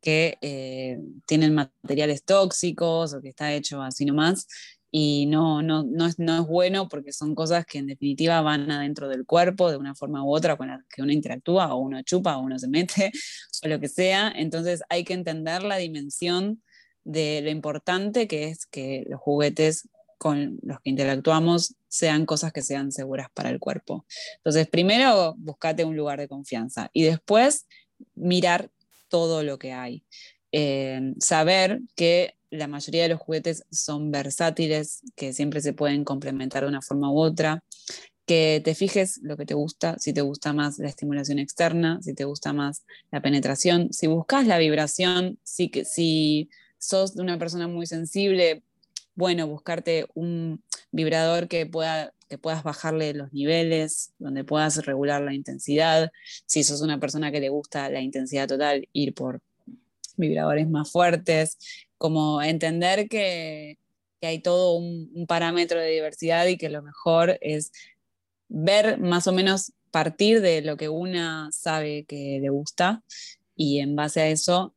que 0.00 0.38
eh, 0.40 0.98
tienen 1.26 1.54
materiales 1.54 2.24
tóxicos 2.24 3.12
o 3.12 3.20
que 3.20 3.28
está 3.28 3.52
hecho 3.52 3.82
así 3.82 4.04
nomás. 4.04 4.46
Y 4.90 5.26
no, 5.26 5.60
no, 5.62 5.82
no, 5.82 6.06
es, 6.06 6.18
no 6.18 6.40
es 6.40 6.46
bueno 6.46 6.88
porque 6.88 7.12
son 7.12 7.34
cosas 7.34 7.66
que 7.66 7.78
en 7.78 7.88
definitiva 7.88 8.40
van 8.40 8.70
adentro 8.70 9.08
del 9.08 9.26
cuerpo 9.26 9.70
de 9.70 9.76
una 9.76 9.94
forma 9.94 10.24
u 10.24 10.34
otra 10.34 10.56
con 10.56 10.68
la 10.68 10.82
que 10.88 11.02
uno 11.02 11.12
interactúa 11.12 11.74
o 11.74 11.78
uno 11.78 12.00
chupa 12.02 12.38
o 12.38 12.40
uno 12.40 12.58
se 12.58 12.68
mete 12.68 13.10
o 13.64 13.68
lo 13.68 13.78
que 13.80 13.88
sea. 13.88 14.32
Entonces 14.34 14.82
hay 14.88 15.04
que 15.04 15.12
entender 15.12 15.62
la 15.62 15.76
dimensión 15.76 16.62
de 17.06 17.40
lo 17.40 17.50
importante 17.50 18.26
que 18.26 18.48
es 18.48 18.66
que 18.66 19.04
los 19.08 19.20
juguetes 19.20 19.88
con 20.18 20.58
los 20.62 20.80
que 20.80 20.90
interactuamos 20.90 21.76
sean 21.88 22.26
cosas 22.26 22.52
que 22.52 22.62
sean 22.62 22.90
seguras 22.90 23.28
para 23.32 23.50
el 23.50 23.60
cuerpo. 23.60 24.04
Entonces, 24.38 24.66
primero 24.66 25.34
buscate 25.38 25.84
un 25.84 25.96
lugar 25.96 26.18
de 26.18 26.28
confianza 26.28 26.90
y 26.92 27.04
después 27.04 27.66
mirar 28.14 28.70
todo 29.08 29.44
lo 29.44 29.58
que 29.58 29.72
hay. 29.72 30.04
Eh, 30.50 31.14
saber 31.20 31.80
que 31.94 32.34
la 32.50 32.66
mayoría 32.66 33.04
de 33.04 33.10
los 33.10 33.20
juguetes 33.20 33.64
son 33.70 34.10
versátiles, 34.10 35.02
que 35.14 35.32
siempre 35.32 35.60
se 35.60 35.74
pueden 35.74 36.04
complementar 36.04 36.64
de 36.64 36.68
una 36.68 36.82
forma 36.82 37.12
u 37.12 37.20
otra, 37.20 37.62
que 38.26 38.60
te 38.64 38.74
fijes 38.74 39.20
lo 39.22 39.36
que 39.36 39.46
te 39.46 39.54
gusta, 39.54 39.96
si 40.00 40.12
te 40.12 40.22
gusta 40.22 40.52
más 40.52 40.78
la 40.78 40.88
estimulación 40.88 41.38
externa, 41.38 42.00
si 42.02 42.14
te 42.14 42.24
gusta 42.24 42.52
más 42.52 42.84
la 43.12 43.20
penetración, 43.20 43.92
si 43.92 44.08
buscas 44.08 44.46
la 44.46 44.58
vibración, 44.58 45.38
si, 45.44 45.70
si 45.84 46.50
sos 46.86 47.16
una 47.16 47.38
persona 47.38 47.68
muy 47.68 47.86
sensible, 47.86 48.62
bueno 49.14 49.46
buscarte 49.46 50.06
un 50.14 50.62
vibrador 50.92 51.48
que 51.48 51.66
pueda 51.66 52.12
que 52.28 52.38
puedas 52.38 52.62
bajarle 52.62 53.14
los 53.14 53.32
niveles, 53.32 54.12
donde 54.18 54.44
puedas 54.44 54.84
regular 54.84 55.22
la 55.22 55.34
intensidad. 55.34 56.10
Si 56.46 56.64
sos 56.64 56.80
una 56.80 56.98
persona 56.98 57.30
que 57.30 57.40
le 57.40 57.50
gusta 57.50 57.88
la 57.88 58.00
intensidad 58.00 58.48
total, 58.48 58.88
ir 58.92 59.14
por 59.14 59.40
vibradores 60.16 60.68
más 60.68 60.90
fuertes, 60.90 61.58
como 61.98 62.42
entender 62.42 63.08
que, 63.08 63.78
hay 64.22 64.40
todo 64.40 64.74
un, 64.74 65.26
parámetro 65.28 65.78
de 65.78 65.88
diversidad 65.88 66.46
y 66.48 66.56
que 66.56 66.68
lo 66.68 66.82
mejor 66.82 67.38
es 67.40 67.70
ver 68.48 68.98
más 68.98 69.28
o 69.28 69.32
menos 69.32 69.72
partir 69.92 70.40
de 70.40 70.62
lo 70.62 70.76
que 70.76 70.88
una 70.88 71.48
sabe 71.52 72.04
que 72.06 72.40
le 72.42 72.48
gusta 72.48 73.04
y 73.54 73.78
en 73.78 73.94
base 73.94 74.20
a 74.22 74.28
eso 74.28 74.74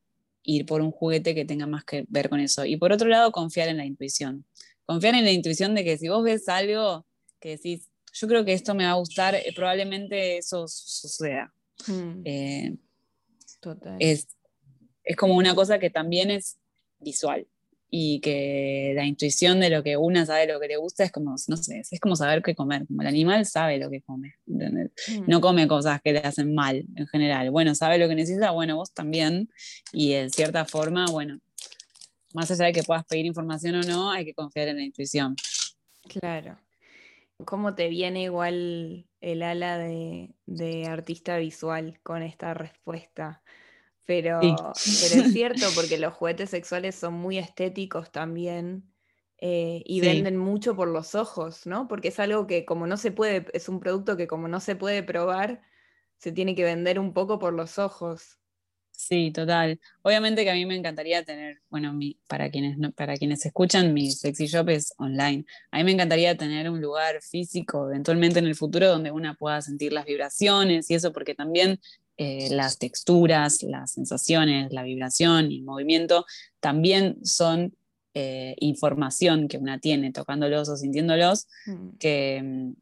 ir 0.49 0.65
por 0.65 0.81
un 0.81 0.91
juguete 0.91 1.35
que 1.35 1.45
tenga 1.45 1.67
más 1.67 1.83
que 1.83 2.05
ver 2.09 2.29
con 2.29 2.39
eso. 2.39 2.65
Y 2.65 2.77
por 2.77 2.91
otro 2.91 3.07
lado, 3.07 3.31
confiar 3.31 3.69
en 3.69 3.77
la 3.77 3.85
intuición. 3.85 4.45
Confiar 4.85 5.15
en 5.15 5.25
la 5.25 5.31
intuición 5.31 5.75
de 5.75 5.83
que 5.83 5.97
si 5.97 6.07
vos 6.07 6.23
ves 6.23 6.49
algo 6.49 7.05
que 7.39 7.51
decís, 7.51 7.89
yo 8.13 8.27
creo 8.27 8.43
que 8.43 8.53
esto 8.53 8.73
me 8.73 8.85
va 8.85 8.91
a 8.91 8.95
gustar, 8.95 9.35
eh, 9.35 9.53
probablemente 9.55 10.37
eso 10.37 10.67
suceda. 10.67 11.53
Mm. 11.87 12.21
Eh, 12.25 12.77
Total. 13.59 13.97
Es, 13.99 14.27
es 15.03 15.15
como 15.15 15.35
una 15.35 15.53
cosa 15.53 15.79
que 15.79 15.89
también 15.89 16.31
es 16.31 16.57
visual 16.99 17.47
y 17.91 18.19
que 18.19 18.93
la 18.95 19.05
intuición 19.05 19.59
de 19.59 19.69
lo 19.69 19.81
que 19.83 19.97
una 19.97 20.25
sabe 20.25 20.45
lo 20.45 20.59
que 20.59 20.67
le 20.67 20.77
gusta 20.77 21.03
es 21.03 21.11
como, 21.11 21.35
no 21.47 21.57
sé, 21.57 21.81
es 21.89 21.99
como 21.99 22.15
saber 22.15 22.43
qué 22.43 22.53
comer, 22.53 22.85
como 22.85 23.01
el 23.01 23.07
animal 23.07 23.45
sabe 23.45 23.79
lo 23.79 23.89
que 23.89 24.01
come, 24.01 24.35
mm. 24.45 25.23
no 25.27 25.41
come 25.41 25.67
cosas 25.67 26.01
que 26.01 26.13
le 26.13 26.19
hacen 26.19 26.53
mal 26.53 26.85
en 26.95 27.07
general, 27.07 27.49
bueno, 27.49 27.73
sabe 27.73 27.97
lo 27.97 28.07
que 28.07 28.15
necesita, 28.15 28.51
bueno, 28.51 28.75
vos 28.75 28.93
también, 28.93 29.49
y 29.91 30.13
en 30.13 30.29
cierta 30.29 30.65
forma, 30.65 31.05
bueno, 31.07 31.39
más 32.33 32.51
allá 32.51 32.65
de 32.65 32.73
que 32.73 32.83
puedas 32.83 33.05
pedir 33.05 33.25
información 33.25 33.75
o 33.75 33.81
no, 33.81 34.11
hay 34.11 34.23
que 34.23 34.35
confiar 34.35 34.67
en 34.67 34.77
la 34.77 34.83
intuición. 34.83 35.35
Claro. 36.07 36.59
¿Cómo 37.45 37.73
te 37.73 37.87
viene 37.87 38.23
igual 38.23 39.07
el 39.21 39.43
ala 39.43 39.77
de, 39.77 40.35
de 40.45 40.85
artista 40.87 41.37
visual 41.37 41.99
con 42.03 42.21
esta 42.21 42.53
respuesta? 42.53 43.41
Pero, 44.09 44.39
pero 44.41 45.23
es 45.23 45.33
cierto, 45.33 45.67
porque 45.75 45.99
los 45.99 46.15
juguetes 46.15 46.49
sexuales 46.49 46.95
son 46.95 47.13
muy 47.13 47.37
estéticos 47.37 48.11
también 48.11 48.91
eh, 49.37 49.83
y 49.85 50.01
venden 50.01 50.35
mucho 50.35 50.75
por 50.75 50.87
los 50.87 51.13
ojos, 51.13 51.67
¿no? 51.67 51.87
Porque 51.87 52.07
es 52.07 52.19
algo 52.19 52.47
que 52.47 52.65
como 52.65 52.87
no 52.87 52.97
se 52.97 53.11
puede, 53.11 53.45
es 53.53 53.69
un 53.69 53.79
producto 53.79 54.17
que 54.17 54.25
como 54.25 54.47
no 54.47 54.61
se 54.61 54.75
puede 54.75 55.03
probar, 55.03 55.61
se 56.17 56.31
tiene 56.31 56.55
que 56.55 56.63
vender 56.63 56.97
un 56.97 57.13
poco 57.13 57.37
por 57.37 57.53
los 57.53 57.77
ojos. 57.77 58.39
Sí, 58.89 59.31
total. 59.31 59.79
Obviamente 60.01 60.43
que 60.43 60.49
a 60.49 60.55
mí 60.55 60.65
me 60.65 60.75
encantaría 60.75 61.23
tener, 61.23 61.61
bueno, 61.69 61.93
mi, 61.93 62.19
para, 62.27 62.49
quienes 62.49 62.77
para 62.95 63.15
quienes 63.15 63.45
escuchan, 63.45 63.93
mi 63.93 64.11
sexy 64.11 64.47
shop 64.47 64.69
es 64.69 64.93
online. 64.97 65.45
A 65.71 65.77
mí 65.77 65.85
me 65.85 65.91
encantaría 65.91 66.35
tener 66.35 66.69
un 66.69 66.81
lugar 66.81 67.21
físico 67.21 67.87
eventualmente 67.87 68.39
en 68.39 68.45
el 68.45 68.55
futuro 68.55 68.89
donde 68.89 69.11
una 69.11 69.35
pueda 69.35 69.61
sentir 69.61 69.93
las 69.93 70.05
vibraciones 70.05 70.89
y 70.89 70.95
eso, 70.95 71.13
porque 71.13 71.33
también 71.33 71.79
eh, 72.21 72.49
las 72.51 72.77
texturas, 72.79 73.63
las 73.63 73.93
sensaciones, 73.93 74.73
la 74.73 74.83
vibración 74.83 75.53
y 75.53 75.59
el 75.59 75.63
movimiento 75.63 76.25
también 76.59 77.25
son 77.25 77.73
eh, 78.13 78.57
información 78.59 79.47
que 79.47 79.57
una 79.57 79.79
tiene 79.79 80.11
tocándolos 80.11 80.67
o 80.67 80.75
sintiéndolos 80.75 81.47
mm. 81.65 81.89
que, 81.97 82.73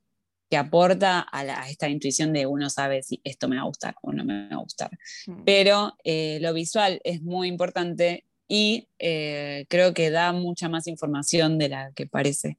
que, 0.50 0.58
aporta 0.58 1.28
a, 1.32 1.70
esta 1.70 1.88
intuición 1.88 2.34
de 2.34 2.48
uno 2.48 2.72
sabe 2.72 3.04
si 3.04 3.22
esto 3.24 3.48
me 3.48 3.58
va 3.58 3.62
a 3.62 3.66
gustar 3.66 3.94
o 4.02 4.12
no 4.12 4.26
me 4.26 4.48
va 4.50 4.56
a 4.56 4.60
gustar. 4.60 4.90
Mm. 5.28 5.44
Pero 5.46 5.96
eh, 6.04 6.40
lo 6.42 6.52
visual 6.56 7.00
es 7.04 7.22
muy 7.22 7.48
importante 7.48 8.26
y 8.48 8.88
eh, 9.00 9.66
creo 9.70 9.94
que 9.94 10.10
da 10.10 10.32
mucha 10.32 10.70
más 10.70 10.88
información 10.88 11.58
de 11.58 11.70
la 11.70 11.92
que 11.94 12.08
parece. 12.08 12.58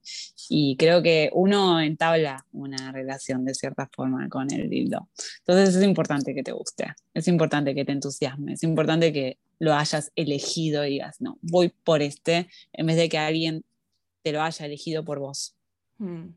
Y 0.49 0.76
creo 0.76 1.03
que 1.03 1.30
uno 1.32 1.80
entabla 1.80 2.45
una 2.53 2.93
relación 2.93 3.45
de 3.45 3.55
cierta 3.55 3.89
forma 3.93 4.28
con 4.28 4.53
el 4.53 4.68
dildo. 4.68 5.09
Entonces 5.41 5.76
es 5.76 5.82
importante 5.82 6.34
que 6.34 6.43
te 6.43 6.53
guste, 6.53 6.95
es 7.14 7.28
importante 7.28 7.74
que 7.74 7.84
te 7.84 7.93
entusiasme, 7.93 8.53
es 8.53 8.62
importante 8.62 9.12
que 9.12 9.39
lo 9.59 9.74
hayas 9.74 10.12
elegido 10.14 10.84
y 10.84 10.91
digas, 10.91 11.20
no, 11.20 11.39
voy 11.41 11.70
por 11.84 12.03
este, 12.03 12.49
en 12.72 12.86
vez 12.86 12.97
de 12.97 13.09
que 13.09 13.18
alguien 13.18 13.64
te 14.22 14.32
lo 14.32 14.43
haya 14.43 14.66
elegido 14.66 15.05
por 15.05 15.18
vos. 15.18 15.57
Mm, 15.99 16.28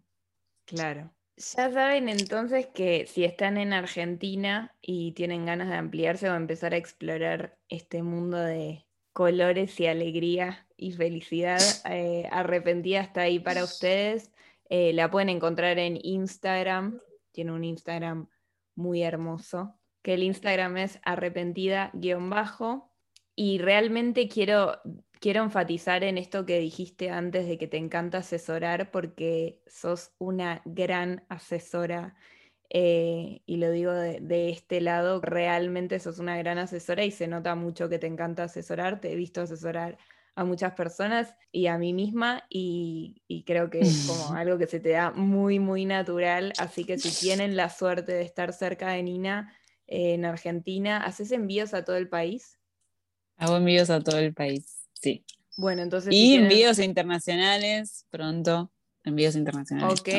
claro. 0.66 1.14
Ya 1.38 1.72
saben 1.72 2.08
entonces 2.10 2.68
que 2.68 3.08
si 3.08 3.24
están 3.24 3.58
en 3.58 3.74
Argentina 3.74 4.76
y 4.82 5.14
tienen 5.14 5.46
ganas 5.46 5.70
de 5.70 5.76
ampliarse 5.76 6.30
o 6.30 6.36
empezar 6.36 6.74
a 6.74 6.78
explorar 6.78 7.58
este 7.68 8.04
mundo 8.04 8.38
de 8.38 8.86
colores 9.14 9.80
y 9.80 9.88
alegría 9.88 10.68
y 10.78 10.92
felicidad. 10.94 11.62
Eh, 11.86 12.28
arrepentida 12.32 13.02
está 13.02 13.22
ahí 13.22 13.40
para 13.40 13.64
ustedes. 13.64 14.32
Eh, 14.70 14.94
la 14.94 15.12
pueden 15.12 15.30
encontrar 15.30 15.80
en 15.80 16.00
Instagram. 16.02 17.00
Tiene 17.32 17.52
un 17.52 17.64
Instagram 17.64 18.28
muy 18.76 19.04
hermoso. 19.04 19.76
Que 20.02 20.16
el 20.16 20.24
Instagram 20.24 20.78
es 20.78 21.00
arrepentida-bajo. 21.04 22.92
Y 23.36 23.60
realmente 23.60 24.28
quiero, 24.28 24.80
quiero 25.20 25.44
enfatizar 25.44 26.04
en 26.04 26.18
esto 26.18 26.46
que 26.46 26.60
dijiste 26.60 27.10
antes 27.10 27.48
de 27.48 27.58
que 27.58 27.68
te 27.68 27.78
encanta 27.78 28.20
asesorar 28.20 28.92
porque 28.92 29.62
sos 29.68 30.12
una 30.18 30.62
gran 30.66 31.26
asesora 31.30 32.16
eh, 32.74 33.42
y 33.46 33.58
lo 33.58 33.70
digo 33.70 33.92
de, 33.92 34.50
este 34.50 34.80
lado, 34.80 35.20
realmente 35.20 36.00
sos 36.00 36.20
una 36.20 36.38
gran 36.38 36.58
asesora 36.58 37.04
y 37.04 37.12
se 37.12 37.28
nota 37.28 37.54
mucho 37.54 37.90
que 37.90 38.00
te 38.00 38.08
encanta 38.08 38.46
asesorar. 38.46 39.02
Te 39.02 39.12
he 39.12 39.16
visto 39.16 39.42
asesorar 39.42 39.98
a 40.36 40.46
muchas 40.46 40.72
personas 40.72 41.36
y 41.52 41.68
a 41.68 41.78
mí 41.78 41.92
misma 41.92 42.46
y, 42.50 43.44
creo 43.46 43.70
que 43.70 43.82
es 43.82 44.06
como 44.08 44.34
algo 44.38 44.58
que 44.58 44.68
se 44.68 44.80
te 44.80 44.92
da 44.92 45.12
muy, 45.12 45.60
muy 45.60 45.84
natural. 45.84 46.54
Así 46.60 46.86
que 46.86 46.98
si 46.98 47.12
tienen 47.12 47.58
la 47.58 47.70
suerte 47.70 48.14
de 48.14 48.22
estar 48.22 48.54
cerca 48.54 48.92
de 48.92 49.04
Nina 49.04 49.54
eh, 49.88 50.14
en 50.14 50.24
Argentina, 50.24 51.04
¿haces 51.04 51.34
envíos 51.34 51.74
a 51.74 51.84
todo 51.84 51.98
el 51.98 52.08
país? 52.08 52.58
Hago 53.36 53.58
envíos 53.58 53.90
a 53.90 54.00
todo 54.00 54.18
el 54.18 54.34
país, 54.34 54.88
sí. 54.94 55.26
Bueno, 55.58 55.82
entonces... 55.82 56.14
Y 56.14 56.36
envíos 56.36 56.80
internacionales 56.80 58.06
pronto 58.10 58.72
envíos 59.04 59.36
internacionales. 59.36 60.00
Ok, 60.00 60.10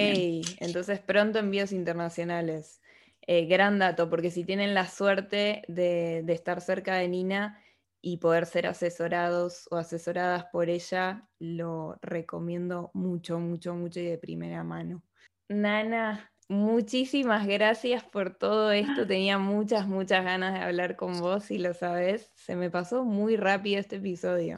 entonces 0.60 1.00
pronto 1.00 1.38
envíos 1.38 1.72
internacionales. 1.72 2.80
Eh, 3.26 3.46
gran 3.46 3.78
dato, 3.78 4.10
porque 4.10 4.30
si 4.30 4.44
tienen 4.44 4.74
la 4.74 4.88
suerte 4.88 5.62
de, 5.68 6.24
estar 6.28 6.60
cerca 6.60 6.96
de 6.96 7.06
Nina 7.08 7.62
y 8.00 8.16
poder 8.16 8.46
ser 8.46 8.66
asesorados 8.66 9.68
o 9.70 9.76
asesoradas 9.76 10.46
por 10.46 10.68
ella, 10.68 11.28
lo 11.38 11.96
recomiendo 12.02 12.90
mucho, 12.94 13.38
mucho, 13.38 13.74
mucho 13.74 14.00
y 14.00 14.06
de 14.06 14.18
primera 14.18 14.64
mano. 14.64 15.04
Nana, 15.48 16.32
muchísimas 16.48 17.46
gracias 17.46 18.02
por 18.02 18.34
todo 18.34 18.72
esto. 18.72 19.06
Tenía 19.06 19.38
muchas, 19.38 19.86
muchas 19.86 20.24
ganas 20.24 20.54
de 20.54 20.60
hablar 20.60 20.96
con 20.96 21.20
vos 21.20 21.52
y 21.52 21.58
lo 21.58 21.74
sabes. 21.74 22.32
Se 22.34 22.56
me 22.56 22.70
pasó 22.70 23.04
muy 23.04 23.36
rápido 23.36 23.78
este 23.78 23.96
episodio 23.96 24.56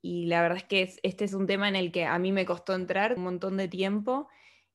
y 0.00 0.26
la 0.26 0.42
verdad 0.42 0.58
es 0.58 0.64
que 0.64 0.94
este 1.02 1.24
es 1.24 1.34
un 1.34 1.46
tema 1.46 1.68
en 1.68 1.76
el 1.76 1.92
que 1.92 2.04
a 2.04 2.18
mí 2.18 2.32
me 2.32 2.46
costó 2.46 2.74
entrar 2.74 3.14
un 3.16 3.24
montón 3.24 3.56
de 3.56 3.68
tiempo 3.68 4.28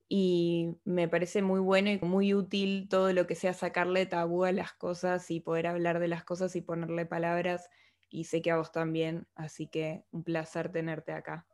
y 0.10 0.76
me 0.84 1.08
parece 1.08 1.42
muy 1.42 1.60
bueno 1.60 1.90
y 1.90 2.00
muy 2.00 2.34
útil 2.34 2.88
todo 2.90 3.14
lo 3.14 3.26
que 3.26 3.36
sea 3.36 3.54
sacarle 3.54 4.06
tabú 4.06 4.44
a 4.44 4.52
las 4.52 4.74
cosas 4.74 5.32
y 5.32 5.40
poder 5.40 5.68
hablar 5.68 6.00
de 6.00 6.08
las 6.08 6.24
cosas 6.24 6.56
y 6.56 6.62
ponerle 6.62 7.06
palabras 7.06 7.70
y 8.10 8.26
sé 8.26 8.42
que 8.42 8.52
a 8.52 8.58
vos 8.58 8.72
también, 8.72 9.26
así 9.34 9.68
que 9.68 10.06
un 10.12 10.24
placer 10.24 10.72
tenerte 10.72 11.14
acá. 11.14 11.48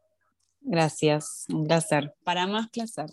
Gracias, 0.59 1.45
un 1.53 1.65
placer. 1.65 2.13
Para 2.25 2.47
más 2.47 2.69
placer. 2.69 3.09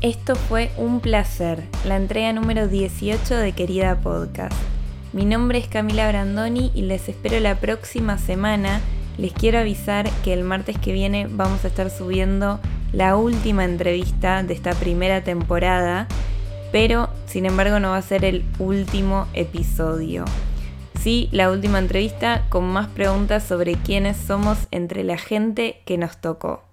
Esto 0.00 0.34
fue 0.34 0.70
un 0.78 1.00
placer, 1.00 1.62
la 1.84 1.96
entrega 1.96 2.32
número 2.32 2.66
18 2.66 3.36
de 3.36 3.52
Querida 3.52 4.00
Podcast. 4.00 4.79
Mi 5.12 5.24
nombre 5.24 5.58
es 5.58 5.66
Camila 5.66 6.06
Brandoni 6.06 6.70
y 6.72 6.82
les 6.82 7.08
espero 7.08 7.40
la 7.40 7.56
próxima 7.56 8.16
semana. 8.16 8.80
Les 9.18 9.32
quiero 9.32 9.58
avisar 9.58 10.08
que 10.22 10.32
el 10.32 10.44
martes 10.44 10.78
que 10.78 10.92
viene 10.92 11.26
vamos 11.28 11.64
a 11.64 11.68
estar 11.68 11.90
subiendo 11.90 12.60
la 12.92 13.16
última 13.16 13.64
entrevista 13.64 14.44
de 14.44 14.54
esta 14.54 14.72
primera 14.74 15.24
temporada, 15.24 16.06
pero 16.70 17.08
sin 17.26 17.44
embargo 17.44 17.80
no 17.80 17.90
va 17.90 17.96
a 17.96 18.02
ser 18.02 18.24
el 18.24 18.44
último 18.60 19.26
episodio. 19.34 20.24
Sí, 21.00 21.28
la 21.32 21.50
última 21.50 21.80
entrevista 21.80 22.46
con 22.48 22.66
más 22.66 22.86
preguntas 22.86 23.42
sobre 23.42 23.74
quiénes 23.74 24.16
somos 24.16 24.68
entre 24.70 25.02
la 25.02 25.18
gente 25.18 25.82
que 25.86 25.98
nos 25.98 26.20
tocó. 26.20 26.69